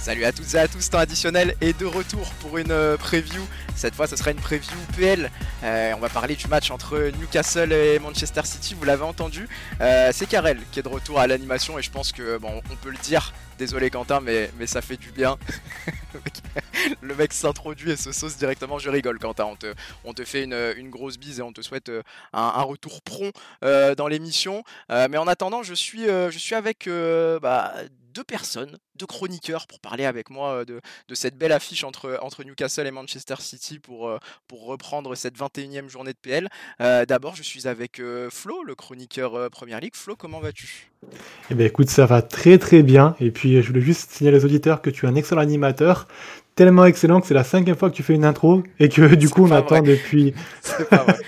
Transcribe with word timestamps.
Salut 0.00 0.24
à 0.24 0.32
toutes 0.32 0.54
et 0.54 0.58
à 0.58 0.66
tous, 0.66 0.88
temps 0.88 0.98
additionnel 0.98 1.54
est 1.60 1.78
de 1.78 1.84
retour 1.84 2.32
pour 2.40 2.56
une 2.56 2.70
euh, 2.70 2.96
preview. 2.96 3.46
Cette 3.76 3.94
fois, 3.94 4.06
ce 4.06 4.16
sera 4.16 4.30
une 4.30 4.40
preview 4.40 4.74
PL. 4.96 5.30
Euh, 5.62 5.92
on 5.94 6.00
va 6.00 6.08
parler 6.08 6.36
du 6.36 6.48
match 6.48 6.70
entre 6.70 7.10
Newcastle 7.20 7.70
et 7.70 7.98
Manchester 7.98 8.40
City. 8.44 8.72
Vous 8.72 8.86
l'avez 8.86 9.04
entendu. 9.04 9.46
Euh, 9.82 10.08
c'est 10.14 10.24
Karel 10.24 10.58
qui 10.72 10.80
est 10.80 10.82
de 10.82 10.88
retour 10.88 11.20
à 11.20 11.26
l'animation 11.26 11.78
et 11.78 11.82
je 11.82 11.90
pense 11.90 12.12
que 12.12 12.38
bon, 12.38 12.62
on 12.72 12.76
peut 12.76 12.88
le 12.88 12.96
dire. 12.96 13.34
Désolé 13.58 13.90
Quentin, 13.90 14.20
mais, 14.20 14.50
mais 14.58 14.66
ça 14.66 14.80
fait 14.80 14.96
du 14.96 15.10
bien. 15.10 15.36
le 17.02 17.14
mec 17.14 17.34
s'introduit 17.34 17.90
et 17.90 17.96
se 17.96 18.10
sauce 18.10 18.38
directement. 18.38 18.78
Je 18.78 18.88
rigole 18.88 19.18
Quentin. 19.18 19.44
On 19.44 19.56
te, 19.56 19.74
on 20.04 20.14
te 20.14 20.24
fait 20.24 20.44
une, 20.44 20.88
grosse 20.88 21.18
bise 21.18 21.40
et 21.40 21.42
on 21.42 21.52
te 21.52 21.60
souhaite 21.60 21.92
un, 22.32 22.62
retour 22.62 23.02
prompt 23.02 23.34
dans 23.60 24.08
l'émission. 24.08 24.64
mais 24.88 25.18
en 25.18 25.26
attendant, 25.26 25.62
je 25.62 25.74
suis, 25.74 26.06
je 26.06 26.38
suis 26.38 26.54
avec 26.54 26.88
bah, 27.42 27.74
deux 28.14 28.24
personnes, 28.24 28.78
deux 28.96 29.06
chroniqueurs 29.06 29.66
pour 29.66 29.80
parler 29.80 30.04
avec 30.04 30.30
moi 30.30 30.64
de, 30.64 30.80
cette 31.14 31.36
belle 31.36 31.52
affiche 31.52 31.84
entre, 31.84 32.44
Newcastle 32.44 32.86
et 32.86 32.90
Manchester 32.90 33.36
City 33.38 33.78
pour, 33.78 34.18
reprendre 34.52 35.14
cette 35.14 35.38
21e 35.38 35.88
journée 35.88 36.12
de 36.12 36.18
PL. 36.18 36.48
D'abord, 36.78 37.34
je 37.36 37.42
suis 37.42 37.66
avec 37.66 38.00
Flo, 38.30 38.62
le 38.64 38.74
chroniqueur 38.74 39.50
Première 39.50 39.80
Ligue. 39.80 39.96
Flo, 39.96 40.16
comment 40.16 40.40
vas-tu? 40.40 40.90
Eh 41.50 41.54
bien 41.54 41.66
écoute, 41.66 41.88
ça 41.88 42.06
va 42.06 42.20
très 42.22 42.58
très 42.58 42.82
bien. 42.82 43.16
Et 43.20 43.30
puis 43.30 43.62
je 43.62 43.66
voulais 43.66 43.80
juste 43.80 44.10
signaler 44.10 44.38
aux 44.38 44.44
auditeurs 44.44 44.82
que 44.82 44.90
tu 44.90 45.06
es 45.06 45.08
un 45.08 45.14
excellent 45.14 45.40
animateur 45.40 46.06
tellement 46.54 46.84
excellent 46.84 47.20
que 47.20 47.26
c'est 47.26 47.34
la 47.34 47.44
cinquième 47.44 47.76
fois 47.76 47.90
que 47.90 47.96
tu 47.96 48.02
fais 48.02 48.14
une 48.14 48.24
intro 48.24 48.62
et 48.78 48.88
que 48.88 49.14
du 49.14 49.28
coup 49.28 49.46
on 49.46 49.50
attend 49.50 49.82
depuis. 49.82 50.34
c'est 50.62 50.88
pas 50.88 51.04
vrai. 51.04 51.18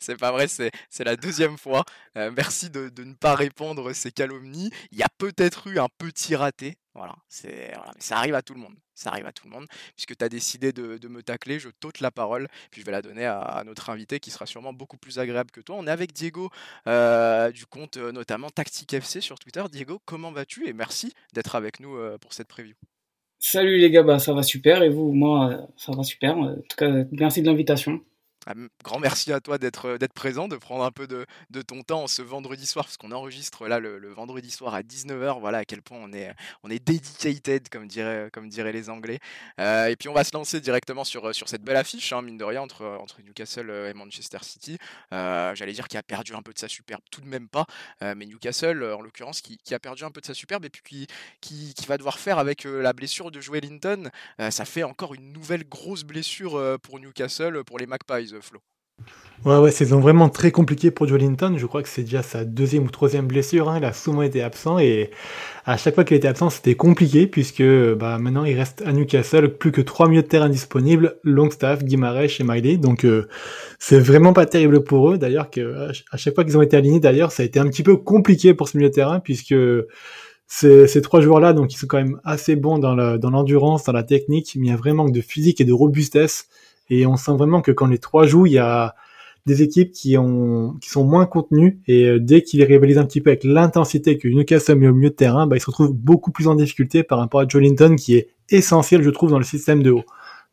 c'est 0.00 0.16
pas 0.16 0.32
vrai, 0.32 0.46
c'est 0.48 1.04
la 1.04 1.16
deuxième 1.16 1.58
fois. 1.58 1.84
Euh, 2.16 2.30
merci 2.34 2.70
de, 2.70 2.90
ne 3.02 3.14
pas 3.14 3.34
répondre 3.34 3.92
ces 3.92 4.10
calomnies. 4.10 4.70
Il 4.92 4.98
y 4.98 5.02
a 5.02 5.08
peut-être 5.18 5.66
eu 5.68 5.78
un 5.78 5.88
petit 5.98 6.36
raté. 6.36 6.76
Voilà, 6.94 7.14
c'est 7.28 7.74
ça 7.98 8.16
arrive 8.16 8.34
à 8.34 8.42
tout 8.42 8.54
le 8.54 8.60
monde. 8.60 8.74
Ça 8.94 9.10
arrive 9.10 9.26
à 9.26 9.32
tout 9.32 9.44
le 9.46 9.50
monde. 9.50 9.66
Puisque 9.94 10.16
tu 10.16 10.24
as 10.24 10.28
décidé 10.28 10.72
de, 10.72 11.08
me 11.08 11.22
tacler, 11.22 11.58
je 11.58 11.68
t'ôte 11.68 12.00
la 12.00 12.10
parole. 12.10 12.48
Puis 12.70 12.80
je 12.80 12.86
vais 12.86 12.92
la 12.92 13.02
donner 13.02 13.26
à, 13.26 13.62
notre 13.66 13.90
invité 13.90 14.18
qui 14.20 14.30
sera 14.30 14.46
sûrement 14.46 14.72
beaucoup 14.72 14.96
plus 14.96 15.18
agréable 15.18 15.50
que 15.50 15.60
toi. 15.60 15.76
On 15.78 15.86
est 15.86 15.90
avec 15.90 16.12
Diego 16.12 16.50
euh, 16.86 17.50
du 17.50 17.66
compte 17.66 17.98
euh, 17.98 18.12
notamment 18.12 18.48
Tactique 18.48 18.94
FC 18.94 19.20
sur 19.20 19.38
Twitter. 19.38 19.62
Diego, 19.70 20.00
comment 20.06 20.32
vas-tu? 20.32 20.66
Et 20.68 20.72
merci 20.72 21.12
d'être 21.34 21.54
avec 21.54 21.80
nous 21.80 21.98
pour 22.18 22.32
cette 22.32 22.48
preview. 22.48 22.74
Salut 23.38 23.78
les 23.78 23.90
gars, 23.90 24.02
bah, 24.02 24.18
ça 24.18 24.34
va 24.34 24.42
super 24.42 24.82
et 24.82 24.90
vous, 24.90 25.12
moi, 25.12 25.68
ça 25.76 25.92
va 25.92 26.02
super. 26.02 26.36
En 26.36 26.54
tout 26.56 26.76
cas, 26.76 26.90
merci 27.12 27.40
de 27.40 27.46
l'invitation. 27.46 28.00
Ah, 28.48 28.54
grand 28.84 29.00
merci 29.00 29.32
à 29.32 29.40
toi 29.40 29.58
d'être 29.58 29.86
euh, 29.86 29.98
d'être 29.98 30.12
présent, 30.12 30.46
de 30.46 30.54
prendre 30.54 30.84
un 30.84 30.92
peu 30.92 31.08
de, 31.08 31.26
ton 31.62 31.82
temps 31.82 32.06
ce 32.06 32.22
vendredi 32.22 32.64
soir, 32.64 32.84
parce 32.84 32.96
qu'on 32.96 33.10
enregistre 33.10 33.66
là 33.66 33.80
le, 33.80 34.08
vendredi 34.12 34.52
soir 34.52 34.72
à 34.72 34.82
19h. 34.82 35.40
Voilà 35.40 35.58
à 35.58 35.64
quel 35.64 35.82
point 35.82 35.98
on 36.00 36.12
est, 36.12 36.32
on 36.62 36.70
est 36.70 36.78
dedicated, 36.78 37.68
comme 37.68 37.88
diraient, 37.88 38.30
comme 38.32 38.48
diraient 38.48 38.72
les 38.72 38.88
Anglais. 38.88 39.18
Euh, 39.58 39.86
et 39.86 39.96
puis 39.96 40.08
on 40.08 40.12
va 40.12 40.22
se 40.22 40.30
lancer 40.32 40.60
directement 40.60 41.02
sur, 41.02 41.34
cette 41.34 41.62
belle 41.62 41.76
affiche, 41.76 42.12
hein, 42.12 42.22
mine 42.22 42.38
de 42.38 42.44
rien, 42.44 42.62
entre, 42.62 43.00
Newcastle 43.24 43.68
et 43.68 43.94
Manchester 43.94 44.38
City. 44.42 44.78
Euh, 45.12 45.52
j'allais 45.56 45.72
dire 45.72 45.88
qu'il 45.88 45.98
a 45.98 46.04
perdu 46.04 46.34
un 46.34 46.42
peu 46.42 46.52
de 46.52 46.58
sa 46.58 46.68
superbe, 46.68 47.02
tout 47.10 47.20
de 47.20 47.26
même 47.26 47.48
pas. 47.48 47.66
mais 48.00 48.26
Newcastle, 48.26 48.84
en 48.84 49.02
l'occurrence, 49.02 49.40
qui, 49.40 49.74
a 49.74 49.80
perdu 49.80 50.04
un 50.04 50.12
peu 50.12 50.20
de 50.20 50.26
sa 50.26 50.34
superbe 50.34 50.64
et 50.64 50.70
puis 50.70 51.08
qui, 51.40 51.74
qui, 51.74 51.86
va 51.86 51.98
devoir 51.98 52.20
faire 52.20 52.38
avec 52.38 52.62
la 52.64 52.92
blessure 52.92 53.32
de 53.32 53.40
Joel 53.40 53.64
Linton. 53.64 54.10
ça 54.50 54.64
fait 54.64 54.84
encore 54.84 55.14
une 55.14 55.32
nouvelle 55.32 55.68
grosse 55.68 56.04
blessure 56.04 56.78
pour 56.80 57.00
Newcastle, 57.00 57.64
pour 57.64 57.78
les 57.78 57.86
Magpies. 57.86 58.35
Flo. 58.40 58.60
Ouais, 59.44 59.58
ouais, 59.58 59.70
saison 59.70 60.00
vraiment 60.00 60.30
très 60.30 60.50
compliquée 60.50 60.90
pour 60.90 61.06
Joe 61.06 61.20
Linton. 61.20 61.54
Je 61.58 61.66
crois 61.66 61.82
que 61.82 61.88
c'est 61.88 62.02
déjà 62.02 62.22
sa 62.22 62.44
deuxième 62.44 62.84
ou 62.84 62.90
troisième 62.90 63.26
blessure. 63.26 63.68
Hein. 63.68 63.78
Il 63.78 63.84
a 63.84 63.92
souvent 63.92 64.22
été 64.22 64.42
absent 64.42 64.78
et 64.78 65.10
à 65.66 65.76
chaque 65.76 65.94
fois 65.94 66.04
qu'il 66.04 66.16
était 66.16 66.26
absent, 66.26 66.48
c'était 66.50 66.74
compliqué 66.74 67.26
puisque 67.26 67.62
bah, 67.62 68.18
maintenant 68.18 68.44
il 68.44 68.56
reste 68.56 68.82
à 68.86 68.92
Newcastle 68.92 69.56
plus 69.58 69.70
que 69.72 69.82
trois 69.82 70.08
milieux 70.08 70.22
de 70.22 70.26
terrain 70.26 70.48
disponibles 70.48 71.18
Longstaff, 71.22 71.84
Guimarães 71.84 72.40
et 72.40 72.44
Miley. 72.44 72.76
Donc 72.78 73.04
euh, 73.04 73.28
c'est 73.78 74.00
vraiment 74.00 74.32
pas 74.32 74.46
terrible 74.46 74.82
pour 74.82 75.12
eux. 75.12 75.18
D'ailleurs, 75.18 75.50
que 75.50 75.90
à 76.10 76.16
chaque 76.16 76.34
fois 76.34 76.44
qu'ils 76.44 76.56
ont 76.56 76.62
été 76.62 76.76
alignés, 76.76 76.98
d'ailleurs, 76.98 77.30
ça 77.30 77.42
a 77.42 77.46
été 77.46 77.60
un 77.60 77.68
petit 77.68 77.82
peu 77.82 77.96
compliqué 77.98 78.54
pour 78.54 78.68
ce 78.68 78.76
milieu 78.78 78.88
de 78.88 78.94
terrain 78.94 79.20
puisque 79.20 79.54
ces, 80.48 80.88
ces 80.88 81.02
trois 81.02 81.20
joueurs-là, 81.20 81.52
donc 81.52 81.74
ils 81.74 81.76
sont 81.76 81.86
quand 81.86 81.98
même 81.98 82.20
assez 82.24 82.56
bons 82.56 82.78
dans 82.78 82.94
l'endurance, 82.94 83.84
dans, 83.84 83.92
dans 83.92 83.98
la 83.98 84.02
technique, 84.02 84.56
mais 84.56 84.68
il 84.68 84.70
y 84.70 84.72
a 84.72 84.76
vraiment 84.76 85.08
de 85.08 85.20
physique 85.20 85.60
et 85.60 85.64
de 85.64 85.72
robustesse. 85.72 86.48
Et 86.90 87.06
on 87.06 87.16
sent 87.16 87.32
vraiment 87.32 87.62
que 87.62 87.72
quand 87.72 87.86
les 87.86 87.98
trois 87.98 88.26
jouent, 88.26 88.46
il 88.46 88.52
y 88.52 88.58
a 88.58 88.94
des 89.46 89.62
équipes 89.62 89.92
qui, 89.92 90.18
ont, 90.18 90.74
qui 90.80 90.90
sont 90.90 91.04
moins 91.04 91.24
contenues 91.24 91.80
et 91.86 92.04
euh, 92.06 92.18
dès 92.18 92.42
qu'ils 92.42 92.64
rivalisent 92.64 92.98
un 92.98 93.04
petit 93.04 93.20
peu 93.20 93.30
avec 93.30 93.44
l'intensité 93.44 94.18
que 94.18 94.26
Newcastle 94.26 94.74
met 94.74 94.88
au 94.88 94.92
milieu 94.92 95.10
de 95.10 95.14
terrain, 95.14 95.46
bah, 95.46 95.56
ils 95.56 95.60
se 95.60 95.66
retrouvent 95.66 95.94
beaucoup 95.94 96.32
plus 96.32 96.48
en 96.48 96.56
difficulté 96.56 97.04
par 97.04 97.18
rapport 97.18 97.40
à 97.40 97.48
Joe 97.48 97.62
Linton 97.62 97.94
qui 97.94 98.16
est 98.16 98.28
essentiel, 98.50 99.02
je 99.02 99.10
trouve, 99.10 99.30
dans 99.30 99.38
le 99.38 99.44
système 99.44 99.84
de 99.84 99.92
haut. 99.92 100.04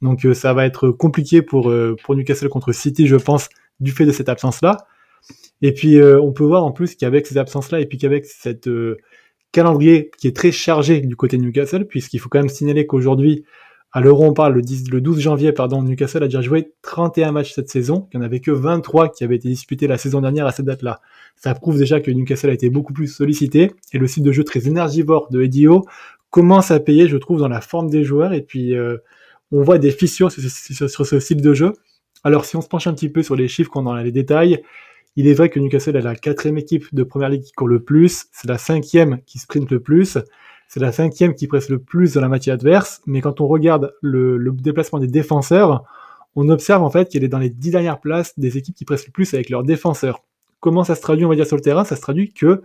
Donc 0.03 0.25
euh, 0.25 0.35
ça 0.35 0.53
va 0.53 0.65
être 0.65 0.89
compliqué 0.89 1.41
pour, 1.41 1.71
euh, 1.71 1.95
pour 2.03 2.15
Newcastle 2.15 2.49
contre 2.49 2.71
City, 2.71 3.07
je 3.07 3.15
pense, 3.15 3.49
du 3.79 3.91
fait 3.91 4.05
de 4.05 4.11
cette 4.11 4.29
absence-là. 4.29 4.77
Et 5.63 5.73
puis 5.73 5.97
on 6.01 6.33
peut 6.33 6.43
voir 6.43 6.65
en 6.65 6.73
plus 6.73 6.95
qu'avec 6.95 7.25
ces 7.25 7.37
absences-là 7.37 7.79
et 7.79 7.85
puis 7.85 7.97
qu'avec 7.97 8.25
cette 8.25 8.67
calendrier 9.53 10.11
qui 10.17 10.27
est 10.27 10.35
très 10.35 10.51
chargé 10.51 10.99
du 10.99 11.15
côté 11.15 11.37
de 11.37 11.43
Newcastle, 11.43 11.85
puisqu'il 11.87 12.19
faut 12.19 12.27
quand 12.27 12.39
même 12.39 12.49
signaler 12.49 12.85
qu'aujourd'hui, 12.85 13.45
à 13.93 14.01
on 14.01 14.33
parle 14.33 14.55
le, 14.55 14.61
10, 14.63 14.89
le 14.89 15.01
12 15.01 15.19
janvier, 15.19 15.51
pardon, 15.51 15.83
Newcastle 15.83 16.23
a 16.23 16.25
déjà 16.27 16.41
joué 16.41 16.73
31 16.81 17.31
matchs 17.31 17.53
cette 17.53 17.69
saison. 17.69 18.07
Il 18.11 18.17
n'y 18.19 18.23
en 18.23 18.25
avait 18.25 18.39
que 18.39 18.49
23 18.49 19.09
qui 19.09 19.23
avaient 19.23 19.35
été 19.35 19.47
disputés 19.47 19.85
la 19.85 19.99
saison 19.99 20.19
dernière 20.19 20.47
à 20.47 20.51
cette 20.51 20.65
date-là. 20.65 20.99
Ça 21.35 21.53
prouve 21.53 21.77
déjà 21.77 22.01
que 22.01 22.09
Newcastle 22.09 22.49
a 22.49 22.53
été 22.53 22.71
beaucoup 22.71 22.91
plus 22.91 23.07
sollicité. 23.07 23.71
Et 23.93 23.99
le 23.99 24.07
site 24.07 24.23
de 24.23 24.31
jeu 24.31 24.43
très 24.43 24.67
énergivore 24.67 25.29
de 25.29 25.43
Edio 25.43 25.85
commence 26.31 26.71
à 26.71 26.79
payer, 26.79 27.07
je 27.07 27.17
trouve, 27.17 27.39
dans 27.39 27.47
la 27.47 27.61
forme 27.61 27.91
des 27.91 28.03
joueurs. 28.03 28.33
Et 28.33 28.41
puis, 28.41 28.75
euh, 28.75 28.97
on 29.51 29.61
voit 29.61 29.77
des 29.77 29.91
fissures 29.91 30.31
sur, 30.31 31.05
ce 31.05 31.19
style 31.19 31.41
de 31.43 31.53
jeu. 31.53 31.73
Alors, 32.23 32.45
si 32.45 32.55
on 32.55 32.61
se 32.61 32.67
penche 32.67 32.87
un 32.87 32.93
petit 32.93 33.09
peu 33.09 33.21
sur 33.21 33.35
les 33.35 33.47
chiffres, 33.47 33.69
qu'on 33.69 33.83
dans 33.83 33.93
les 33.93 34.11
détails, 34.11 34.63
il 35.15 35.27
est 35.27 35.35
vrai 35.35 35.49
que 35.49 35.59
Newcastle 35.59 35.95
est 35.95 36.01
la 36.01 36.15
quatrième 36.15 36.57
équipe 36.57 36.85
de 36.95 37.03
première 37.03 37.29
ligue 37.29 37.43
qui 37.43 37.51
court 37.51 37.67
le 37.67 37.83
plus. 37.83 38.25
C'est 38.31 38.47
la 38.49 38.57
cinquième 38.57 39.19
qui 39.27 39.37
sprint 39.37 39.69
le 39.69 39.79
plus. 39.79 40.17
C'est 40.73 40.79
la 40.79 40.91
cinquième 40.91 41.35
qui 41.35 41.45
presse 41.45 41.69
le 41.69 41.77
plus 41.77 42.15
dans 42.15 42.21
la 42.21 42.29
matière 42.29 42.55
adverse, 42.55 43.03
mais 43.05 43.21
quand 43.21 43.41
on 43.41 43.47
regarde 43.47 43.93
le, 44.01 44.39
déplacement 44.53 44.97
des 44.97 45.05
défenseurs, 45.05 45.83
on 46.35 46.49
observe 46.49 46.81
en 46.81 46.89
fait 46.89 47.09
qu'il 47.09 47.23
est 47.23 47.27
dans 47.27 47.37
les 47.37 47.51
dix 47.51 47.69
dernières 47.69 47.99
places 47.99 48.39
des 48.39 48.57
équipes 48.57 48.73
qui 48.73 48.83
pressent 48.83 49.05
le 49.05 49.11
plus 49.11 49.35
avec 49.35 49.51
leurs 49.51 49.61
défenseurs. 49.61 50.23
Comment 50.61 50.83
ça 50.83 50.95
se 50.95 51.01
traduit, 51.01 51.25
on 51.25 51.29
va 51.29 51.35
dire, 51.35 51.45
sur 51.45 51.57
le 51.57 51.61
terrain? 51.61 51.83
Ça 51.83 51.95
se 51.95 52.01
traduit 52.01 52.33
que 52.33 52.63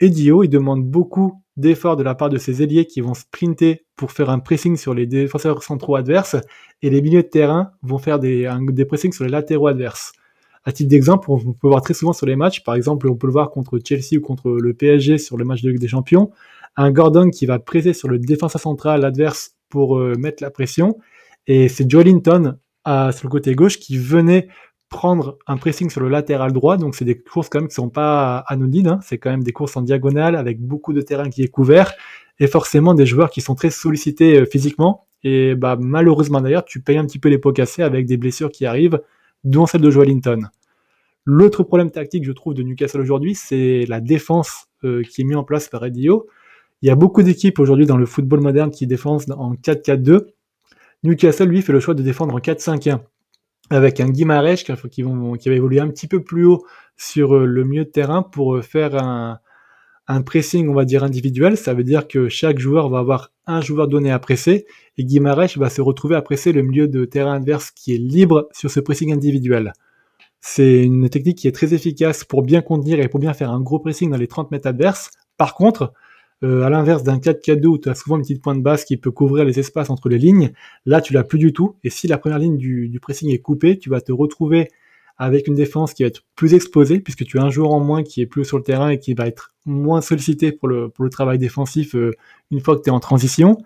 Edio, 0.00 0.42
il 0.42 0.48
demande 0.48 0.84
beaucoup 0.84 1.40
d'efforts 1.56 1.94
de 1.94 2.02
la 2.02 2.16
part 2.16 2.28
de 2.28 2.38
ses 2.38 2.60
ailiers 2.60 2.86
qui 2.86 3.02
vont 3.02 3.14
sprinter 3.14 3.84
pour 3.94 4.10
faire 4.10 4.30
un 4.30 4.40
pressing 4.40 4.76
sur 4.76 4.92
les 4.92 5.06
défenseurs 5.06 5.62
centraux 5.62 5.94
adverses, 5.94 6.34
et 6.82 6.90
les 6.90 7.00
milieux 7.00 7.22
de 7.22 7.28
terrain 7.28 7.70
vont 7.84 7.98
faire 7.98 8.18
des, 8.18 8.52
des 8.70 8.84
pressings 8.84 9.12
sur 9.12 9.22
les 9.22 9.30
latéraux 9.30 9.68
adverses. 9.68 10.10
À 10.64 10.72
titre 10.72 10.90
d'exemple, 10.90 11.30
on 11.30 11.52
peut 11.52 11.68
voir 11.68 11.82
très 11.82 11.94
souvent 11.94 12.12
sur 12.12 12.26
les 12.26 12.34
matchs, 12.34 12.64
par 12.64 12.74
exemple, 12.74 13.08
on 13.08 13.14
peut 13.14 13.28
le 13.28 13.32
voir 13.32 13.52
contre 13.52 13.78
Chelsea 13.78 14.18
ou 14.18 14.20
contre 14.20 14.50
le 14.50 14.74
PSG 14.74 15.18
sur 15.18 15.36
le 15.36 15.44
match 15.44 15.62
de 15.62 15.70
Ligue 15.70 15.80
des 15.80 15.86
Champions, 15.86 16.32
un 16.78 16.90
Gordon 16.90 17.28
qui 17.28 17.44
va 17.44 17.58
presser 17.58 17.92
sur 17.92 18.08
le 18.08 18.18
défenseur 18.18 18.60
central 18.60 19.04
adverse 19.04 19.52
pour 19.68 19.98
euh, 19.98 20.14
mettre 20.16 20.42
la 20.42 20.50
pression. 20.50 20.98
Et 21.46 21.68
c'est 21.68 21.90
Joe 21.90 22.04
Linton 22.04 22.56
sur 22.86 23.24
le 23.24 23.28
côté 23.28 23.54
gauche 23.54 23.78
qui 23.78 23.98
venait 23.98 24.48
prendre 24.88 25.36
un 25.46 25.58
pressing 25.58 25.90
sur 25.90 26.00
le 26.00 26.08
latéral 26.08 26.52
droit. 26.52 26.76
Donc 26.76 26.94
c'est 26.94 27.04
des 27.04 27.18
courses 27.18 27.48
quand 27.48 27.60
même 27.60 27.68
qui 27.68 27.74
sont 27.74 27.90
pas 27.90 28.38
anodines. 28.46 28.88
Hein. 28.88 29.00
C'est 29.02 29.18
quand 29.18 29.30
même 29.30 29.42
des 29.42 29.52
courses 29.52 29.76
en 29.76 29.82
diagonale 29.82 30.36
avec 30.36 30.60
beaucoup 30.60 30.92
de 30.92 31.00
terrain 31.00 31.28
qui 31.28 31.42
est 31.42 31.48
couvert 31.48 31.92
et 32.38 32.46
forcément 32.46 32.94
des 32.94 33.06
joueurs 33.06 33.30
qui 33.30 33.40
sont 33.40 33.54
très 33.54 33.70
sollicités 33.70 34.40
euh, 34.40 34.46
physiquement. 34.46 35.06
Et 35.24 35.54
bah, 35.54 35.76
malheureusement 35.78 36.40
d'ailleurs, 36.40 36.64
tu 36.64 36.80
payes 36.80 36.98
un 36.98 37.04
petit 37.04 37.18
peu 37.18 37.28
les 37.28 37.38
pots 37.38 37.52
cassés 37.52 37.82
avec 37.82 38.06
des 38.06 38.16
blessures 38.16 38.50
qui 38.50 38.66
arrivent, 38.66 39.00
dont 39.44 39.66
celle 39.66 39.80
de 39.80 39.90
Joe 39.90 40.06
Linton. 40.06 40.42
L'autre 41.24 41.62
problème 41.62 41.90
tactique, 41.90 42.24
je 42.24 42.32
trouve, 42.32 42.54
de 42.54 42.62
Newcastle 42.62 43.00
aujourd'hui, 43.00 43.34
c'est 43.34 43.84
la 43.88 44.00
défense 44.00 44.68
euh, 44.84 45.02
qui 45.02 45.22
est 45.22 45.24
mise 45.24 45.36
en 45.36 45.44
place 45.44 45.68
par 45.68 45.84
Edio. 45.84 46.26
Il 46.82 46.88
y 46.88 46.90
a 46.90 46.94
beaucoup 46.94 47.22
d'équipes 47.22 47.58
aujourd'hui 47.58 47.86
dans 47.86 47.96
le 47.96 48.06
football 48.06 48.40
moderne 48.40 48.70
qui 48.70 48.86
défendent 48.86 49.24
en 49.36 49.54
4-4-2. 49.54 50.26
Newcastle, 51.02 51.48
lui, 51.48 51.62
fait 51.62 51.72
le 51.72 51.80
choix 51.80 51.94
de 51.94 52.02
défendre 52.02 52.34
en 52.34 52.38
4-5-1 52.38 53.00
avec 53.70 54.00
un 54.00 54.08
Guimarães 54.08 54.56
qui, 54.56 54.72
qui 54.90 55.02
va 55.02 55.54
évoluer 55.54 55.80
un 55.80 55.88
petit 55.88 56.06
peu 56.06 56.22
plus 56.22 56.44
haut 56.44 56.64
sur 56.96 57.34
euh, 57.34 57.44
le 57.44 57.64
milieu 57.64 57.84
de 57.84 57.90
terrain 57.90 58.22
pour 58.22 58.56
euh, 58.56 58.62
faire 58.62 58.94
un, 58.94 59.40
pressing, 60.22 60.68
on 60.68 60.74
va 60.74 60.84
dire, 60.84 61.04
individuel. 61.04 61.56
Ça 61.56 61.74
veut 61.74 61.84
dire 61.84 62.08
que 62.08 62.28
chaque 62.28 62.58
joueur 62.58 62.88
va 62.88 63.00
avoir 63.00 63.30
un 63.46 63.60
joueur 63.60 63.88
donné 63.88 64.10
à 64.10 64.18
presser 64.18 64.66
et 64.96 65.04
Guimarães 65.04 65.56
va 65.56 65.68
se 65.68 65.82
retrouver 65.82 66.16
à 66.16 66.22
presser 66.22 66.52
le 66.52 66.62
milieu 66.62 66.88
de 66.88 67.04
terrain 67.04 67.34
adverse 67.34 67.70
qui 67.70 67.94
est 67.94 67.98
libre 67.98 68.48
sur 68.52 68.70
ce 68.70 68.80
pressing 68.80 69.12
individuel. 69.12 69.74
C'est 70.40 70.82
une 70.82 71.10
technique 71.10 71.38
qui 71.38 71.48
est 71.48 71.52
très 71.52 71.74
efficace 71.74 72.24
pour 72.24 72.42
bien 72.42 72.62
contenir 72.62 73.00
et 73.00 73.08
pour 73.08 73.20
bien 73.20 73.34
faire 73.34 73.50
un 73.50 73.60
gros 73.60 73.80
pressing 73.80 74.10
dans 74.10 74.16
les 74.16 74.28
30 74.28 74.50
mètres 74.50 74.68
adverses. 74.68 75.10
Par 75.36 75.54
contre, 75.54 75.92
euh, 76.44 76.62
à 76.62 76.70
l'inverse 76.70 77.02
d'un 77.02 77.18
4-4-2 77.18 77.66
où 77.66 77.78
tu 77.78 77.88
as 77.88 77.94
souvent 77.94 78.16
une 78.16 78.22
petite 78.22 78.42
pointe 78.42 78.62
basse 78.62 78.84
qui 78.84 78.96
peut 78.96 79.10
couvrir 79.10 79.44
les 79.44 79.58
espaces 79.58 79.90
entre 79.90 80.08
les 80.08 80.18
lignes, 80.18 80.52
là 80.86 81.00
tu 81.00 81.12
l'as 81.12 81.24
plus 81.24 81.38
du 81.38 81.52
tout. 81.52 81.76
Et 81.84 81.90
si 81.90 82.06
la 82.06 82.18
première 82.18 82.38
ligne 82.38 82.56
du, 82.56 82.88
du, 82.88 83.00
pressing 83.00 83.30
est 83.30 83.40
coupée, 83.40 83.78
tu 83.78 83.90
vas 83.90 84.00
te 84.00 84.12
retrouver 84.12 84.68
avec 85.18 85.48
une 85.48 85.54
défense 85.54 85.94
qui 85.94 86.04
va 86.04 86.08
être 86.08 86.22
plus 86.36 86.54
exposée 86.54 87.00
puisque 87.00 87.24
tu 87.24 87.38
as 87.38 87.42
un 87.42 87.50
joueur 87.50 87.72
en 87.72 87.80
moins 87.80 88.04
qui 88.04 88.20
est 88.20 88.26
plus 88.26 88.44
sur 88.44 88.56
le 88.56 88.62
terrain 88.62 88.90
et 88.90 89.00
qui 89.00 89.14
va 89.14 89.26
être 89.26 89.52
moins 89.66 90.00
sollicité 90.00 90.52
pour 90.52 90.68
le, 90.68 90.92
travail 91.10 91.38
défensif 91.38 91.96
euh, 91.96 92.12
une 92.52 92.60
fois 92.60 92.76
que 92.76 92.82
tu 92.82 92.90
es 92.90 92.92
en 92.92 93.00
transition. 93.00 93.58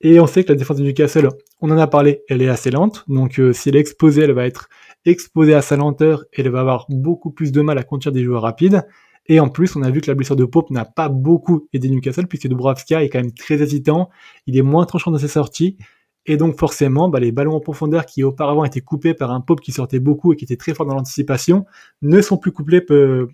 Et 0.00 0.20
on 0.20 0.26
sait 0.26 0.44
que 0.44 0.50
la 0.50 0.54
défense 0.56 0.76
de 0.76 0.84
Newcastle, 0.84 1.28
on 1.60 1.70
en 1.70 1.78
a 1.78 1.86
parlé, 1.86 2.22
elle 2.28 2.42
est 2.42 2.48
assez 2.48 2.70
lente. 2.70 3.04
Donc 3.08 3.38
euh, 3.38 3.52
si 3.52 3.68
elle 3.68 3.76
est 3.76 3.80
exposée, 3.80 4.22
elle 4.22 4.32
va 4.32 4.46
être 4.46 4.68
exposée 5.04 5.54
à 5.54 5.62
sa 5.62 5.76
lenteur 5.76 6.24
et 6.32 6.40
elle 6.40 6.50
va 6.50 6.60
avoir 6.60 6.86
beaucoup 6.88 7.30
plus 7.30 7.52
de 7.52 7.60
mal 7.60 7.78
à 7.78 7.84
contenir 7.84 8.12
des 8.12 8.24
joueurs 8.24 8.42
rapides. 8.42 8.84
Et 9.28 9.40
en 9.40 9.48
plus, 9.48 9.76
on 9.76 9.82
a 9.82 9.90
vu 9.90 10.00
que 10.00 10.06
la 10.06 10.14
blessure 10.14 10.36
de 10.36 10.44
Pope 10.44 10.70
n'a 10.70 10.86
pas 10.86 11.08
beaucoup 11.08 11.68
aidé 11.72 11.90
Newcastle 11.90 12.26
puisque 12.26 12.48
Dubravka 12.48 13.04
est 13.04 13.10
quand 13.10 13.20
même 13.20 13.32
très 13.32 13.60
hésitant. 13.60 14.08
Il 14.46 14.56
est 14.56 14.62
moins 14.62 14.86
tranchant 14.86 15.10
dans 15.10 15.18
ses 15.18 15.28
sorties. 15.28 15.76
Et 16.24 16.36
donc 16.36 16.58
forcément, 16.58 17.08
bah, 17.08 17.20
les 17.20 17.32
ballons 17.32 17.54
en 17.54 17.60
profondeur 17.60 18.04
qui 18.04 18.22
auparavant 18.22 18.64
étaient 18.64 18.80
coupés 18.80 19.14
par 19.14 19.30
un 19.30 19.40
Pope 19.40 19.60
qui 19.60 19.72
sortait 19.72 19.98
beaucoup 19.98 20.32
et 20.32 20.36
qui 20.36 20.44
était 20.44 20.56
très 20.56 20.74
fort 20.74 20.86
dans 20.86 20.94
l'anticipation, 20.94 21.64
ne 22.02 22.20
sont 22.20 22.36
plus 22.36 22.52
couplés 22.52 22.84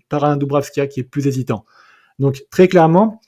par 0.08 0.25
un 0.25 0.37
Dubravka 0.37 0.87
qui 0.87 1.00
est 1.00 1.05
plus 1.05 1.26
hésitant. 1.26 1.64
Donc 2.19 2.44
très 2.50 2.69
clairement, 2.69 3.20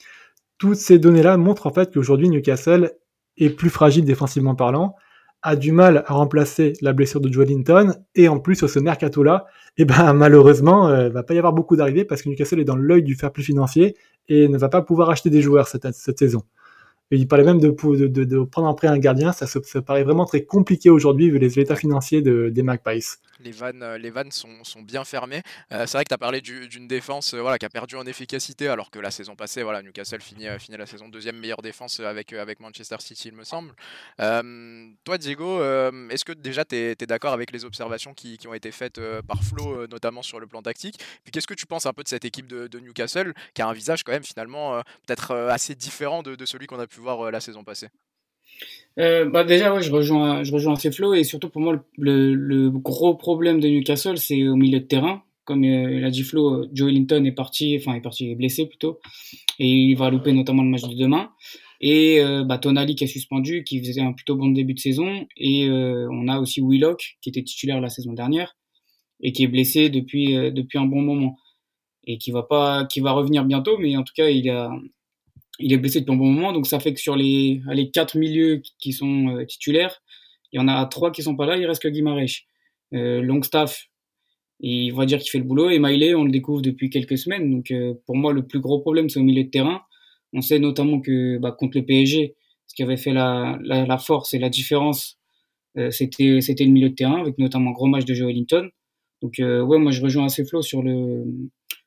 toutes 0.57 0.77
ces 0.77 0.99
données-là 0.99 1.37
montrent 1.37 1.67
en 1.67 1.73
fait 1.73 1.93
qu'aujourd'hui 1.93 2.29
Newcastle 2.29 2.93
est 3.37 3.49
plus 3.49 3.69
fragile 3.69 4.05
défensivement 4.05 4.55
parlant, 4.55 4.95
a 5.43 5.55
du 5.55 5.71
mal 5.71 6.03
à 6.07 6.13
remplacer 6.13 6.73
la 6.81 6.93
blessure 6.93 7.21
de 7.21 7.31
Joelinton, 7.31 7.93
et 8.15 8.27
en 8.27 8.39
plus 8.39 8.55
sur 8.55 8.69
ce 8.69 8.79
mercato-là, 8.79 9.45
eh 9.77 9.85
ben 9.85 10.13
malheureusement, 10.13 10.89
euh, 10.89 11.09
va 11.09 11.23
pas 11.23 11.33
y 11.33 11.37
avoir 11.37 11.53
beaucoup 11.53 11.75
d'arrivées 11.75 12.05
parce 12.05 12.21
que 12.21 12.29
Newcastle 12.29 12.59
est 12.59 12.65
dans 12.65 12.75
l'œil 12.75 13.03
du 13.03 13.15
fair 13.15 13.31
play 13.31 13.43
financier 13.43 13.95
et 14.27 14.47
ne 14.47 14.57
va 14.57 14.69
pas 14.69 14.81
pouvoir 14.81 15.09
acheter 15.09 15.29
des 15.29 15.41
joueurs 15.41 15.67
cette 15.67 16.19
saison. 16.19 16.43
Il 17.11 17.27
parlait 17.27 17.45
même 17.45 17.59
de, 17.59 17.69
prendre 17.71 18.67
en 18.67 18.73
prêt 18.73 18.87
un 18.87 18.97
gardien, 18.97 19.31
ça, 19.31 19.47
ça 19.47 19.81
paraît 19.81 20.03
vraiment 20.03 20.25
très 20.25 20.43
compliqué 20.43 20.89
aujourd'hui 20.89 21.29
vu 21.29 21.39
les 21.39 21.59
états 21.59 21.75
financiers 21.75 22.21
de, 22.21 22.49
des 22.49 22.63
Magpies 22.63 23.17
les 23.39 23.51
vannes, 23.51 23.83
euh, 23.83 23.97
les 23.97 24.09
vannes 24.09 24.31
sont, 24.31 24.63
sont 24.63 24.81
bien 24.81 25.03
fermées. 25.03 25.41
Euh, 25.71 25.85
c'est 25.85 25.97
vrai 25.97 26.03
que 26.03 26.09
tu 26.09 26.13
as 26.13 26.17
parlé 26.17 26.41
d'une 26.41 26.87
défense 26.87 27.33
euh, 27.33 27.41
voilà, 27.41 27.57
qui 27.57 27.65
a 27.65 27.69
perdu 27.69 27.95
en 27.95 28.05
efficacité, 28.05 28.67
alors 28.67 28.89
que 28.89 28.99
la 28.99 29.11
saison 29.11 29.35
passée, 29.35 29.63
voilà, 29.63 29.81
Newcastle 29.81 30.21
finit, 30.21 30.47
finit 30.59 30.77
la 30.77 30.85
saison 30.85 31.07
deuxième 31.07 31.37
meilleure 31.37 31.61
défense 31.61 31.99
avec, 31.99 32.33
avec 32.33 32.59
Manchester 32.59 32.97
City, 32.99 33.29
il 33.29 33.35
me 33.35 33.43
semble. 33.43 33.73
toi, 34.17 35.17
Diego, 35.17 35.61
est-ce 36.09 36.25
que 36.25 36.33
déjà 36.33 36.65
tu 36.65 36.75
es, 36.75 36.95
d'accord 36.95 37.33
avec 37.33 37.51
les 37.51 37.65
observations 37.65 38.13
qui, 38.13 38.37
qui 38.37 38.47
ont 38.47 38.53
été 38.53 38.71
faites 38.71 38.99
par 39.27 39.43
Flo, 39.43 39.87
notamment 39.87 40.21
sur 40.21 40.39
le 40.39 40.47
plan 40.47 40.61
tactique? 40.61 40.99
Puis 41.23 41.31
qu'est-ce 41.31 41.47
que 41.47 41.53
tu 41.53 41.65
penses 41.65 41.85
un 41.85 41.93
peu 41.93 42.03
de 42.03 42.07
cette 42.07 42.25
équipe 42.25 42.47
de, 42.47 42.67
de 42.67 42.79
Newcastle, 42.79 43.33
qui 43.53 43.61
a 43.61 43.67
un 43.67 43.73
visage 43.73 44.03
quand 44.03 44.11
même 44.11 44.23
finalement 44.23 44.81
peut-être 45.05 45.35
assez 45.35 45.75
différent 45.75 46.23
de, 46.23 46.35
de 46.35 46.45
celui 46.45 46.67
qu'on 46.67 46.79
a 46.79 46.87
pu 46.87 46.96
voir 46.99 47.31
la 47.31 47.39
saison 47.39 47.63
passée 47.63 47.87
euh, 48.99 49.29
bah 49.29 49.43
déjà, 49.43 49.73
ouais, 49.75 49.83
je 49.83 49.91
rejoins, 49.91 50.43
je 50.43 50.51
rejoins 50.51 50.75
ces 50.75 50.91
flots 50.91 51.13
et 51.13 51.23
surtout 51.23 51.49
pour 51.49 51.61
moi, 51.61 51.83
le, 51.97 52.33
le, 52.33 52.71
gros 52.71 53.13
problème 53.13 53.59
de 53.59 53.67
Newcastle, 53.67 54.17
c'est 54.17 54.47
au 54.47 54.55
milieu 54.55 54.79
de 54.79 54.85
terrain. 54.85 55.21
Comme 55.45 55.63
euh, 55.63 55.99
l'a 55.99 56.09
dit 56.09 56.23
Flo, 56.23 56.65
Joe 56.73 56.91
Linton 56.91 57.23
est 57.23 57.31
parti, 57.31 57.77
enfin 57.79 57.93
est 57.93 58.01
parti, 58.01 58.31
est 58.31 58.35
blessé 58.35 58.65
plutôt, 58.65 58.99
et 59.59 59.69
il 59.69 59.95
va 59.95 60.09
louper 60.09 60.33
notamment 60.33 60.63
le 60.63 60.69
match 60.69 60.81
de 60.81 60.95
demain. 60.95 61.29
Et 61.79 62.19
euh, 62.21 62.43
bah, 62.43 62.57
Tonali 62.57 62.95
qui 62.95 63.03
est 63.03 63.07
suspendu, 63.07 63.63
qui 63.63 63.83
faisait 63.83 64.01
un 64.01 64.13
plutôt 64.13 64.35
bon 64.35 64.47
début 64.47 64.73
de 64.73 64.79
saison, 64.79 65.27
et 65.37 65.69
euh, 65.69 66.09
on 66.11 66.27
a 66.27 66.39
aussi 66.39 66.61
Willock 66.61 67.17
qui 67.21 67.29
était 67.29 67.43
titulaire 67.43 67.79
la 67.79 67.89
saison 67.89 68.13
dernière 68.13 68.55
et 69.21 69.31
qui 69.31 69.43
est 69.43 69.47
blessé 69.47 69.89
depuis 69.89 70.35
euh, 70.35 70.51
depuis 70.51 70.79
un 70.79 70.85
bon 70.85 71.01
moment 71.01 71.37
et 72.05 72.17
qui 72.17 72.31
va 72.31 72.43
pas, 72.43 72.85
qui 72.85 72.99
va 72.99 73.11
revenir 73.11 73.45
bientôt, 73.45 73.77
mais 73.77 73.95
en 73.97 74.03
tout 74.03 74.13
cas 74.15 74.29
il 74.29 74.49
a 74.49 74.71
il 75.59 75.73
est 75.73 75.77
blessé 75.77 76.01
depuis 76.01 76.13
un 76.13 76.17
bon 76.17 76.31
moment, 76.31 76.53
donc 76.53 76.67
ça 76.67 76.79
fait 76.79 76.93
que 76.93 76.99
sur 76.99 77.15
les, 77.15 77.61
les 77.71 77.89
quatre 77.91 78.17
milieux 78.17 78.61
qui 78.79 78.93
sont 78.93 79.29
euh, 79.29 79.45
titulaires, 79.45 80.01
il 80.51 80.57
y 80.57 80.59
en 80.59 80.67
a 80.67 80.85
trois 80.85 81.11
qui 81.11 81.23
sont 81.23 81.35
pas 81.35 81.45
là, 81.45 81.57
il 81.57 81.65
reste 81.65 81.81
que 81.81 81.87
Guimarães. 81.87 82.45
Euh, 82.93 83.21
Longstaff, 83.21 83.87
il 84.59 84.91
va 84.91 85.05
dire 85.05 85.19
qu'il 85.19 85.29
fait 85.29 85.39
le 85.39 85.43
boulot, 85.43 85.69
et 85.69 85.79
Miley, 85.79 86.15
on 86.15 86.23
le 86.23 86.31
découvre 86.31 86.61
depuis 86.61 86.89
quelques 86.89 87.17
semaines, 87.17 87.51
donc 87.51 87.71
euh, 87.71 87.93
pour 88.05 88.15
moi 88.15 88.33
le 88.33 88.45
plus 88.45 88.59
gros 88.59 88.79
problème 88.79 89.09
c'est 89.09 89.19
au 89.19 89.23
milieu 89.23 89.43
de 89.43 89.49
terrain. 89.49 89.81
On 90.33 90.41
sait 90.41 90.59
notamment 90.59 90.99
que 91.01 91.37
bah, 91.37 91.51
contre 91.51 91.77
le 91.77 91.85
PSG, 91.85 92.35
ce 92.67 92.75
qui 92.75 92.83
avait 92.83 92.97
fait 92.97 93.13
la, 93.13 93.57
la, 93.61 93.97
force 93.97 94.33
et 94.33 94.39
la 94.39 94.49
différence, 94.49 95.19
euh, 95.77 95.91
c'était 95.91 96.41
c'était 96.41 96.65
le 96.65 96.71
milieu 96.71 96.89
de 96.89 96.95
terrain, 96.95 97.21
avec 97.21 97.37
notamment 97.37 97.71
un 97.71 97.73
gros 97.73 97.87
match 97.87 98.05
de 98.05 98.13
Joe 98.13 98.29
Ellington. 98.29 98.69
Donc 99.21 99.35
ouais, 99.39 99.79
moi 99.79 99.91
je 99.91 100.01
rejoins 100.01 100.25
assez 100.25 100.45
Flo 100.45 100.61
sur 100.61 100.83
le 100.83 101.23